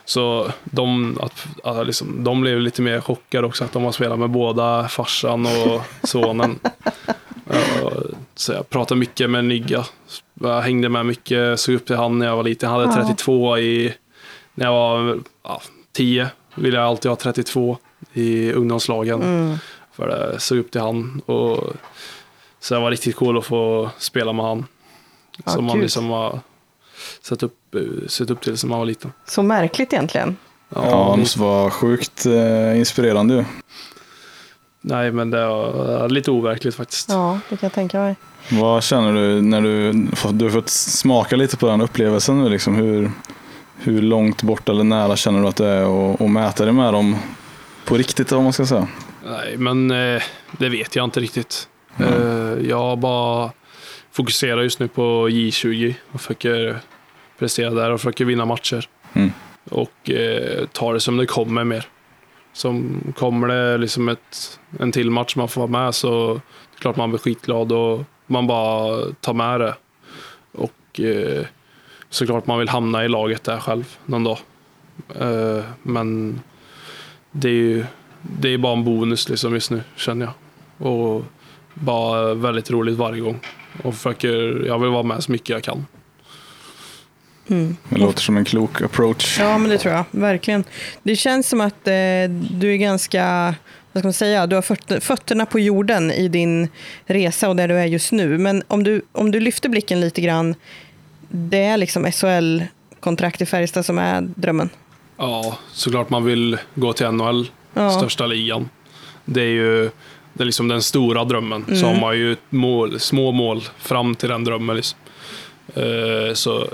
Så 0.06 0.52
de, 0.64 1.18
att, 1.22 1.46
att 1.64 1.86
liksom, 1.88 2.24
de 2.24 2.42
blev 2.42 2.60
lite 2.60 2.82
mer 2.82 3.02
chockade 3.02 3.48
också 3.48 3.64
att 3.64 3.72
de 3.74 3.84
har 3.84 3.92
spelat 3.92 4.20
med 4.20 4.30
båda 4.30 4.88
farsan 4.88 5.46
och 5.46 5.82
sonen. 6.08 6.60
Eh, 7.50 7.88
Så 8.36 8.54
jag 8.54 8.70
pratade 8.70 9.00
mycket 9.00 9.30
med 9.30 9.46
Nygga. 9.46 9.86
Jag 10.34 10.62
hängde 10.62 10.90
med 10.90 11.06
mycket, 11.06 11.60
såg 11.60 11.76
upp 11.76 11.86
till 11.86 11.96
han 11.96 12.20
när 12.20 12.26
jag 12.26 12.36
var 12.36 12.44
liten. 12.44 12.70
Jag 12.72 12.80
hade 12.80 13.00
Ja. 13.00 13.06
32 13.08 13.58
i, 13.58 13.94
när 14.56 14.66
jag 14.66 14.74
var 14.74 15.20
ja, 15.44 15.62
10. 15.94 16.28
Ville 16.56 16.78
jag 16.78 16.86
alltid 16.86 17.12
ha 17.12 17.16
32 17.16 17.78
i 18.14 18.52
ungdomslagen. 18.54 19.22
Mm. 19.22 19.58
För 19.94 20.08
det 20.08 20.40
såg 20.40 20.58
upp 20.58 20.72
till 20.72 20.82
han. 20.82 21.22
Och, 21.26 21.64
så 22.60 22.74
det 22.74 22.80
var 22.80 22.92
riktigt 22.92 23.16
cool 23.16 23.38
att 23.38 23.46
få 23.46 23.90
spela 23.98 24.34
med 24.34 24.46
han. 24.46 24.66
Ja, 25.46 25.52
som 25.52 25.66
man 25.66 25.80
liksom 25.82 26.10
har 26.10 26.40
sett 27.22 27.44
upp, 27.44 27.76
eh, 27.76 28.08
sett 28.08 28.30
upp 28.30 28.42
till 28.42 28.58
som 28.58 28.70
man 28.70 28.80
var 28.80 28.86
liten. 28.86 29.12
Så 29.26 29.44
märkligt 29.44 29.94
egentligen. 29.94 30.38
Ja, 30.70 31.12
det 31.16 31.20
måste 31.20 31.40
vara 31.40 31.72
sjukt 31.72 32.26
eh, 32.26 32.78
inspirerande 32.80 33.34
ju. 33.36 33.46
Nej, 34.88 35.12
men 35.12 35.30
det 35.30 35.48
var 35.48 36.10
lite 36.10 36.32
overkligt 36.32 36.76
faktiskt. 36.76 37.10
Ja, 37.10 37.40
det 37.50 37.58
kan 37.58 37.68
jag 37.68 37.74
tänka 37.74 38.00
mig. 38.00 38.16
Vad 38.52 38.84
känner 38.84 39.14
du 39.14 39.42
när 39.42 39.62
du, 39.62 39.92
du 40.32 40.46
har 40.46 40.52
fått 40.52 40.70
smaka 40.70 41.36
lite 41.36 41.58
på 41.58 41.68
den 41.68 41.82
upplevelsen 41.82 42.44
nu? 42.44 42.50
Liksom, 42.50 42.76
hur, 42.76 43.12
hur 43.78 44.02
långt 44.02 44.44
bort 44.44 44.70
eller 44.70 44.84
nära 44.84 45.16
känner 45.16 45.42
du 45.42 45.48
att 45.48 45.56
det 45.56 45.68
är 45.68 46.14
att, 46.14 46.22
att 46.22 46.30
mäta 46.30 46.66
dig 46.66 46.74
med 46.74 46.94
dem 46.94 47.18
på 47.86 47.98
riktigt 47.98 48.32
om 48.32 48.44
man 48.44 48.54
ska 48.54 48.66
säga? 48.66 48.88
Nej, 49.26 49.58
men 49.58 49.92
eh, 49.92 50.22
det 50.52 50.70
vet 50.70 50.96
jag 50.96 51.04
inte 51.04 51.20
riktigt. 51.20 51.68
Eh, 51.98 52.68
jag 52.70 53.00
bara 53.00 53.52
fokuserar 54.12 54.62
just 54.62 54.80
nu 54.80 54.88
på 54.88 55.30
J20 55.30 55.94
och 56.12 56.22
försöker 56.22 56.80
prestera 57.40 57.70
där 57.70 57.92
och 57.92 58.00
försöker 58.00 58.26
vinna 58.26 58.46
matcher. 58.46 58.90
Mm. 59.14 59.32
Och 59.70 60.10
eh, 60.10 60.66
tar 60.66 60.94
det 60.94 61.00
som 61.00 61.18
det 61.18 61.26
kommer 61.26 61.64
mer. 61.64 61.88
Som 62.56 63.02
kommer 63.16 63.48
det 63.48 63.78
liksom 63.78 64.10
ett, 64.10 64.60
en 64.80 64.92
till 64.92 65.12
match 65.12 65.36
man 65.36 65.48
får 65.48 65.68
vara 65.68 65.84
med 65.84 65.96
så 65.96 66.34
det 66.34 66.78
är 66.78 66.82
klart 66.82 66.96
man 66.96 67.10
blir 67.10 67.20
skitglad 67.20 67.72
och 67.72 68.04
man 68.28 68.48
bara 68.48 69.06
tar 69.22 69.34
med 69.34 69.60
det. 69.60 69.76
Och 70.52 71.00
eh, 71.00 71.46
såklart 72.10 72.48
man 72.48 72.60
vill 72.60 72.70
hamna 72.70 73.06
i 73.06 73.08
laget 73.08 73.44
där 73.44 73.60
själv 73.60 73.98
någon 74.06 74.24
dag. 74.24 74.38
Eh, 75.20 75.64
men 75.82 76.40
det 77.32 77.50
är 77.50 77.54
ju 77.54 77.86
det 78.22 78.50
är 78.50 78.58
bara 78.58 78.74
en 78.74 78.84
bonus 78.84 79.30
liksom 79.30 79.54
just 79.54 79.72
nu 79.72 79.84
känner 79.96 80.26
jag. 80.26 80.34
Och 80.88 81.24
bara 81.74 82.34
väldigt 82.34 82.72
roligt 82.72 82.98
varje 82.98 83.22
gång. 83.22 83.40
Och 83.84 83.96
försöker, 83.96 84.66
jag 84.66 84.80
vill 84.80 84.90
vara 84.90 85.04
med 85.04 85.24
så 85.24 85.32
mycket 85.32 85.50
jag 85.50 85.64
kan. 85.64 85.86
Mm. 87.50 87.78
Det 87.90 87.98
låter 87.98 88.22
som 88.22 88.38
en 88.38 88.46
klok 88.46 88.82
approach. 88.82 89.40
Ja, 89.40 89.58
men 89.58 89.70
det 89.70 89.78
tror 89.78 89.94
jag. 89.94 90.06
Verkligen. 90.12 90.64
Det 91.04 91.16
känns 91.16 91.50
som 91.50 91.62
att 91.62 91.88
eh, 91.88 91.94
du 92.52 92.74
är 92.74 92.78
ganska, 92.78 93.56
vad 93.92 94.02
ska 94.02 94.08
man 94.08 94.14
säga, 94.14 94.48
du 94.48 94.56
har 94.56 94.62
föt- 94.62 95.04
fötterna 95.04 95.46
på 95.46 95.60
jorden 95.60 96.12
i 96.12 96.28
din 96.28 96.68
resa 97.06 97.50
och 97.50 97.56
där 97.56 97.68
du 97.68 97.74
är 97.76 97.86
just 97.86 98.12
nu. 98.12 98.38
Men 98.38 98.64
om 98.68 98.84
du, 98.84 99.02
om 99.12 99.32
du 99.32 99.40
lyfter 99.40 99.70
blicken 99.70 100.02
lite 100.02 100.22
grann, 100.22 100.56
det 101.30 101.64
är 101.64 101.78
liksom 101.78 102.12
SHL-kontrakt 102.12 103.42
i 103.42 103.46
Färjestad 103.46 103.86
som 103.86 103.98
är 103.98 104.22
drömmen. 104.22 104.70
Ja, 105.18 105.58
såklart 105.72 106.10
man 106.10 106.24
vill 106.26 106.58
gå 106.76 106.94
till 106.94 107.08
NHL, 107.12 107.48
Ja. 107.74 107.90
största 107.92 108.26
ligan. 108.26 108.70
Det 109.26 109.42
är 109.42 109.46
ju 109.46 109.90
det 110.34 110.44
är 110.44 110.46
liksom 110.46 110.68
den 110.68 110.82
stora 110.82 111.26
drömmen. 111.26 111.66
Så 111.80 111.86
har 111.88 112.02
man 112.02 112.18
ju 112.18 112.36
mål, 112.50 113.00
små 113.00 113.32
mål 113.32 113.64
fram 113.78 114.16
till 114.16 114.30
den 114.30 114.44
drömmen. 114.44 114.76
Liksom. 114.76 115.00
Eh, 115.76 116.34
så 116.34 116.68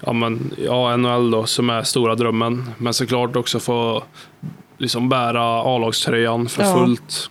ja, 0.00 0.12
men, 0.12 0.54
ja, 0.58 0.96
NHL 0.96 1.30
då, 1.30 1.46
som 1.46 1.70
är 1.70 1.82
stora 1.82 2.14
drömmen. 2.14 2.70
Men 2.78 2.94
såklart 2.94 3.36
också 3.36 3.60
få 3.60 4.02
liksom 4.78 5.08
bära 5.08 5.42
A-lagströjan 5.62 6.48
för 6.48 6.62
Ja. 6.62 6.74
fullt 6.74 7.30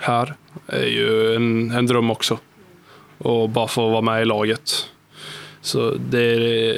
här 0.00 0.34
är 0.66 0.86
ju 0.86 1.34
en, 1.36 1.70
en 1.70 1.86
dröm 1.86 2.10
också. 2.10 2.38
Och 3.18 3.48
bara 3.48 3.68
få 3.68 3.88
vara 3.90 4.00
med 4.02 4.22
i 4.22 4.24
laget. 4.24 4.90
Så 5.60 5.90
det, 6.10 6.76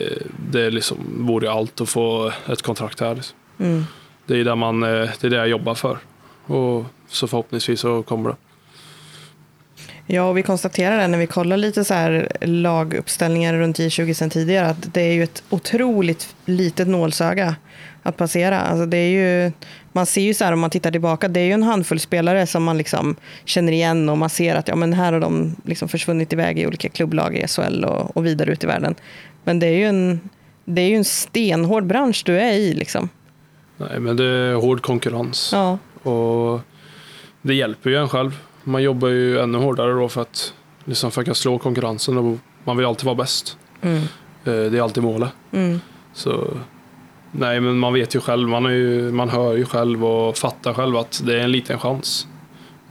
det 0.51 0.70
liksom 0.70 0.96
vore 1.27 1.51
allt 1.51 1.81
att 1.81 1.88
få 1.88 2.33
ett 2.46 2.62
kontrakt 2.62 3.01
här. 3.01 3.14
Liksom. 3.14 3.37
Mm. 3.59 3.85
Det 4.27 4.37
är 4.40 4.44
det, 4.44 4.55
man, 4.55 4.83
eh, 4.83 4.88
det 5.20 5.25
är 5.25 5.31
det 5.31 5.37
jag 5.37 5.49
jobbar 5.49 5.75
för. 5.75 5.99
Och 6.46 6.85
så 7.09 7.27
förhoppningsvis 7.27 7.81
så 7.81 8.03
kommer 8.03 8.31
det. 8.31 8.37
Ja, 10.06 10.28
och 10.28 10.38
vi 10.38 10.42
konstaterar 10.42 10.98
det 10.98 11.08
när 11.08 11.18
vi 11.18 11.26
kollar 11.26 11.56
lite 11.56 11.84
så 11.84 11.94
här 11.94 12.28
laguppställningar 12.40 13.54
runt 13.54 13.78
J20 13.78 14.14
sen 14.14 14.30
tidigare, 14.30 14.66
att 14.66 14.94
det 14.94 15.00
är 15.00 15.12
ju 15.12 15.22
ett 15.22 15.42
otroligt 15.50 16.34
litet 16.44 16.88
nålsöga 16.88 17.56
att 18.02 18.16
passera. 18.16 18.60
Alltså 18.60 18.86
det 18.86 18.96
är 18.96 19.08
ju, 19.08 19.52
man 19.92 20.06
ser 20.06 20.20
ju 20.20 20.34
så 20.34 20.44
här 20.44 20.52
om 20.52 20.60
man 20.60 20.70
tittar 20.70 20.90
tillbaka, 20.90 21.28
det 21.28 21.40
är 21.40 21.44
ju 21.44 21.52
en 21.52 21.62
handfull 21.62 22.00
spelare 22.00 22.46
som 22.46 22.64
man 22.64 22.78
liksom 22.78 23.16
känner 23.44 23.72
igen 23.72 24.08
och 24.08 24.18
man 24.18 24.30
ser 24.30 24.54
att 24.54 24.68
ja, 24.68 24.76
men 24.76 24.92
här 24.92 25.12
har 25.12 25.20
de 25.20 25.56
liksom 25.64 25.88
försvunnit 25.88 26.32
iväg 26.32 26.58
i 26.58 26.66
olika 26.66 26.88
klubblag 26.88 27.36
i 27.36 27.48
SHL 27.48 27.84
och, 27.84 28.16
och 28.16 28.26
vidare 28.26 28.52
ut 28.52 28.64
i 28.64 28.66
världen. 28.66 28.94
Men 29.44 29.58
det 29.58 29.66
är 29.66 29.76
ju 29.76 29.84
en, 29.84 30.20
det 30.64 30.80
är 30.80 30.88
ju 30.88 30.96
en 30.96 31.04
stenhård 31.04 31.86
bransch 31.86 32.22
du 32.26 32.40
är 32.40 32.52
i. 32.52 32.74
Liksom. 32.74 33.08
Nej, 33.76 34.00
men 34.00 34.16
det 34.16 34.24
är 34.24 34.54
hård 34.54 34.82
konkurrens. 34.82 35.50
Ja. 35.52 35.78
Och 36.10 36.60
det 37.42 37.54
hjälper 37.54 37.90
ju 37.90 37.96
en 37.96 38.08
själv. 38.08 38.38
Man 38.68 38.83
jobbar 38.83 39.09
ju 39.09 39.38
ännu 39.40 39.59
hårdare 39.59 39.92
då 39.92 40.09
för 40.09 40.22
att 40.22 40.52
liksom 40.85 41.11
försöka 41.11 41.35
slå 41.35 41.59
konkurrensen 41.59 42.18
och 42.18 42.38
man 42.64 42.76
vill 42.76 42.87
alltid 42.87 43.05
vara 43.05 43.14
bäst. 43.14 43.59
Mm. 43.83 43.96
Eh, 43.96 44.02
Det 44.44 44.79
är 44.79 44.83
alltid 44.83 45.02
målet. 45.02 45.31
Mm. 45.52 45.81
Så 46.12 46.46
nej, 47.33 47.61
men 47.61 47.79
man 47.79 47.92
vet 47.92 48.14
ju 48.14 48.20
själv, 48.20 48.48
man, 48.48 48.64
ju, 48.64 49.12
man 49.12 49.29
hör 49.29 49.57
ju 49.57 49.64
själv 49.64 50.05
och 50.05 50.37
fattar 50.37 50.74
själv 50.74 50.96
att 50.96 51.22
det 51.24 51.35
är 51.40 51.44
en 51.44 51.52
liten 51.52 51.79
chans. 51.79 52.26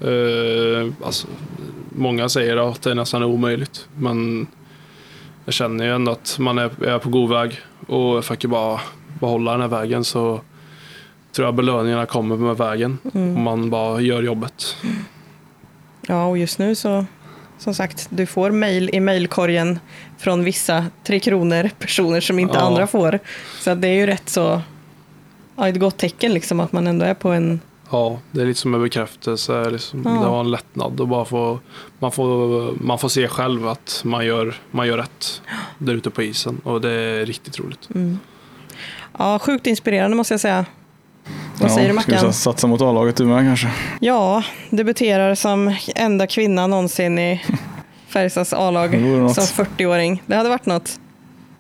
Eh, 0.02 1.06
alltså, 1.06 1.28
många 1.90 2.30
säger 2.30 2.72
att 2.72 2.82
det 2.82 2.92
är 2.92 2.96
nästan 2.96 3.24
omöjligt, 3.24 3.88
men 3.98 4.48
jag 5.46 5.54
känner 5.54 5.86
ju 5.86 5.96
ändå 5.96 6.12
att 6.12 6.38
man 6.40 6.58
är, 6.58 6.84
är 6.86 7.00
på 7.00 7.10
god 7.10 7.30
väg 7.30 7.60
och 7.88 8.24
försöker 8.24 8.48
bara 8.48 8.80
behålla 9.20 9.52
den 9.52 9.62
här 9.62 9.68
vägen 9.68 10.04
så 10.04 10.42
tror 11.32 11.48
jag 11.48 11.56
belöningarna 11.56 12.06
kommer 12.06 12.38
med 12.38 12.58
vägen 12.58 12.98
om 13.14 13.44
man 13.44 13.70
bara 13.70 14.02
gör 14.02 14.24
jobbet. 14.24 14.78
Ja, 16.08 16.26
och 16.26 16.38
just 16.38 16.60
nu 16.60 16.76
så, 16.76 17.06
som 17.58 17.74
sagt, 17.74 18.08
du 18.10 18.26
får 18.26 18.52
mejl 18.52 18.90
i 18.94 19.00
mejlkorgen 19.00 19.80
från 20.18 20.44
vissa 20.44 20.86
Tre 21.04 21.20
Kronor 21.20 21.70
personer 21.80 22.22
som 22.22 22.40
inte 22.40 22.58
Ja. 22.58 22.62
andra 22.62 22.88
får. 22.88 23.20
Så 23.60 23.72
att 23.72 23.82
det 23.82 23.88
är 23.88 23.94
ju 23.94 24.06
rätt 24.06 24.30
så, 24.30 24.62
ja, 25.56 25.68
ett 25.68 25.80
gott 25.80 25.98
tecken 25.98 26.34
liksom 26.34 26.60
att 26.60 26.72
man 26.72 26.88
ändå 26.88 27.06
är 27.06 27.14
på 27.14 27.30
en, 27.30 27.62
Ja, 27.92 28.20
det 28.32 28.42
är 28.42 28.46
lite 28.46 28.60
som 28.60 28.74
en 28.74 28.82
bekräftelse. 28.82 29.70
Liksom, 29.70 30.02
Ja. 30.06 30.12
Det 30.12 30.18
var 30.30 30.40
en 30.40 30.52
lättnad 30.52 31.00
och 31.00 31.08
bara 31.08 31.26
få, 31.26 31.60
man, 32.00 32.12
får, 32.12 32.72
man 32.84 33.00
får 33.00 33.10
se 33.10 33.28
själv 33.28 33.68
att 33.68 34.02
man 34.06 34.26
gör, 34.26 34.56
man 34.72 34.88
gör 34.88 34.98
rätt 34.98 35.42
där 35.78 35.94
ute 35.94 36.10
på 36.10 36.24
isen 36.24 36.62
och 36.64 36.82
det 36.82 36.90
är 36.92 37.26
riktigt 37.26 37.60
roligt. 37.60 37.90
ja, 39.18 39.40
sjukt 39.40 39.68
inspirerande 39.68 40.18
måste 40.18 40.34
jag 40.34 40.42
säga. 40.42 40.66
Vad 41.60 41.72
säger 41.72 41.94
du 41.94 42.00
ska 42.00 42.12
vi 42.12 42.16
Mackan? 42.16 42.34
satsa 42.34 42.68
mot 42.68 42.82
A-laget 42.82 43.16
du 43.16 43.26
med 43.26 43.44
kanske? 43.46 43.72
Ja, 44.00 44.44
debuterar 44.70 45.36
som 45.36 45.76
enda 45.96 46.28
kvinna 46.28 46.68
någonsin 46.68 47.20
i 47.20 47.42
Färjestads 48.08 48.54
A-lag 48.54 48.92
som 49.36 49.66
40-åring. 49.66 50.24
Det 50.26 50.36
hade 50.36 50.50
varit 50.50 50.66
något. 50.66 51.00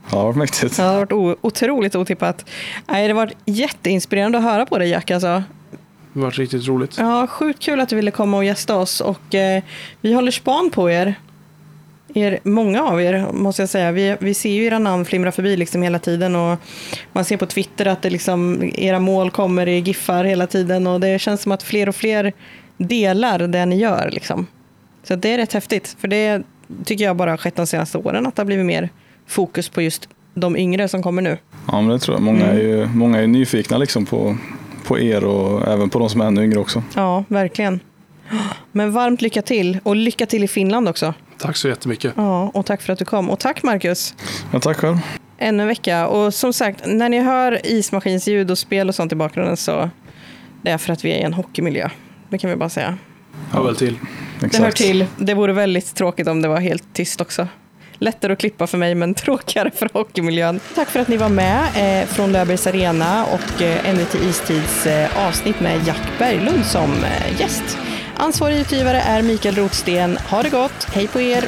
Ja, 0.03 0.09
det 0.11 0.17
har 0.17 0.23
varit 0.25 0.35
mäktigt. 0.35 0.77
Det 0.77 0.83
hade 0.83 1.05
varit 1.05 1.37
otroligt 1.41 1.95
otippat. 1.95 2.45
Nej, 2.87 3.07
det 3.07 3.13
har 3.13 3.21
varit 3.25 3.37
jätteinspirerande 3.45 4.37
att 4.37 4.43
höra 4.43 4.65
på 4.65 4.77
dig 4.77 4.89
Jack. 4.89 5.11
Alltså. 5.11 5.27
Det 5.27 6.19
har 6.19 6.21
varit 6.21 6.37
riktigt 6.37 6.67
roligt. 6.67 6.97
Ja, 6.97 7.27
sjukt 7.27 7.59
kul 7.59 7.81
att 7.81 7.89
du 7.89 7.95
ville 7.95 8.11
komma 8.11 8.37
och 8.37 8.45
gästa 8.45 8.75
oss. 8.75 9.01
Och, 9.01 9.35
eh, 9.35 9.63
vi 10.01 10.13
håller 10.13 10.31
span 10.31 10.69
på 10.69 10.89
er. 10.91 11.15
Er. 12.15 12.39
Många 12.43 12.83
av 12.83 13.01
er, 13.01 13.25
måste 13.33 13.61
jag 13.61 13.69
säga. 13.69 13.91
Vi, 13.91 14.17
vi 14.19 14.33
ser 14.33 14.49
ju 14.49 14.63
era 14.65 14.79
namn 14.79 15.05
flimra 15.05 15.31
förbi 15.31 15.57
liksom 15.57 15.81
hela 15.81 15.99
tiden. 15.99 16.35
Och 16.35 16.59
man 17.13 17.25
ser 17.25 17.37
på 17.37 17.45
Twitter 17.45 17.85
att 17.85 18.01
det 18.01 18.09
liksom, 18.09 18.71
era 18.75 18.99
mål 18.99 19.31
kommer 19.31 19.67
i 19.67 19.79
giffar 19.79 20.23
hela 20.23 20.47
tiden. 20.47 20.87
Och 20.87 20.99
det 20.99 21.19
känns 21.19 21.41
som 21.41 21.51
att 21.51 21.63
fler 21.63 21.89
och 21.89 21.95
fler 21.95 22.33
delar 22.77 23.39
det 23.39 23.65
ni 23.65 23.77
gör. 23.77 24.09
Liksom. 24.11 24.47
Så 25.03 25.15
det 25.15 25.33
är 25.33 25.37
rätt 25.37 25.53
häftigt. 25.53 25.95
För 25.99 26.07
det 26.07 26.43
tycker 26.85 27.03
jag 27.03 27.15
bara 27.15 27.29
har 27.29 27.37
skett 27.37 27.55
de 27.55 27.67
senaste 27.67 27.97
åren. 27.97 28.27
Att 28.27 28.35
det 28.35 28.41
har 28.41 28.45
blivit 28.45 28.65
mer 28.65 28.89
fokus 29.27 29.69
på 29.69 29.81
just 29.81 30.09
de 30.33 30.57
yngre 30.57 30.87
som 30.87 31.03
kommer 31.03 31.21
nu. 31.21 31.37
Ja, 31.67 31.81
men 31.81 31.89
det 31.89 31.99
tror 31.99 32.15
jag. 32.15 32.23
Många 32.23 32.45
är 32.45 32.59
ju, 32.59 32.85
många 32.85 33.21
är 33.21 33.27
nyfikna 33.27 33.77
liksom 33.77 34.05
på, 34.05 34.37
på 34.87 34.99
er 34.99 35.23
och 35.23 35.67
även 35.67 35.89
på 35.89 35.99
de 35.99 36.09
som 36.09 36.21
är 36.21 36.25
ännu 36.25 36.43
yngre 36.43 36.59
också. 36.59 36.83
Ja, 36.95 37.23
verkligen. 37.27 37.79
Men 38.71 38.91
varmt 38.91 39.21
lycka 39.21 39.41
till. 39.41 39.79
Och 39.83 39.95
lycka 39.95 40.25
till 40.25 40.43
i 40.43 40.47
Finland 40.47 40.89
också. 40.89 41.13
Tack 41.37 41.57
så 41.57 41.67
jättemycket. 41.67 42.13
Ja, 42.17 42.51
och 42.53 42.65
tack 42.65 42.81
för 42.81 42.93
att 42.93 42.99
du 42.99 43.05
kom. 43.05 43.29
Och 43.29 43.39
tack 43.39 43.63
Marcus. 43.63 44.15
Ja, 44.51 44.59
tack 44.59 44.77
själv. 44.77 44.97
Ännu 45.37 45.63
en 45.63 45.67
vecka. 45.67 46.07
Och 46.07 46.33
som 46.33 46.53
sagt, 46.53 46.81
när 46.85 47.09
ni 47.09 47.19
hör 47.19 47.65
ismaskinsljud 47.65 48.51
och 48.51 48.57
spel 48.57 48.89
och 48.89 48.95
sånt 48.95 49.11
i 49.11 49.15
bakgrunden 49.15 49.57
så 49.57 49.89
det 50.61 50.71
är 50.71 50.77
för 50.77 50.93
att 50.93 51.05
vi 51.05 51.11
är 51.11 51.17
i 51.17 51.21
en 51.21 51.33
hockeymiljö. 51.33 51.89
Det 52.29 52.37
kan 52.37 52.49
vi 52.49 52.55
bara 52.55 52.69
säga. 52.69 52.97
Hör 53.51 53.63
väl 53.63 53.75
till. 53.75 53.97
Exakt. 54.35 54.51
Det 54.53 54.63
hör 54.63 54.71
till. 54.71 55.05
Det 55.17 55.33
vore 55.33 55.53
väldigt 55.53 55.95
tråkigt 55.95 56.27
om 56.27 56.41
det 56.41 56.47
var 56.47 56.59
helt 56.59 56.83
tyst 56.93 57.21
också. 57.21 57.47
Lättare 57.97 58.33
att 58.33 58.39
klippa 58.39 58.67
för 58.67 58.77
mig, 58.77 58.95
men 58.95 59.13
tråkigare 59.25 59.71
för 59.71 59.89
hockeymiljön. 59.93 60.59
Tack 60.75 60.89
för 60.89 60.99
att 60.99 61.07
ni 61.07 61.17
var 61.17 61.29
med 61.29 61.63
eh, 62.01 62.07
från 62.07 62.31
Löfbergs 62.31 62.67
Arena 62.67 63.25
och 63.25 63.61
eh, 63.61 63.93
NVT 63.93 64.15
Istids 64.15 64.85
eh, 64.85 65.27
avsnitt 65.27 65.59
med 65.59 65.87
Jack 65.87 66.01
Berglund 66.19 66.65
som 66.65 66.91
eh, 66.91 67.41
gäst. 67.41 67.77
Ansvarig 68.17 68.59
utgivare 68.59 69.01
är 69.01 69.21
Mikael 69.21 69.55
Rotsten. 69.55 70.17
Ha 70.17 70.43
det 70.43 70.49
gott, 70.49 70.87
hej 70.93 71.07
på 71.07 71.21
er! 71.21 71.43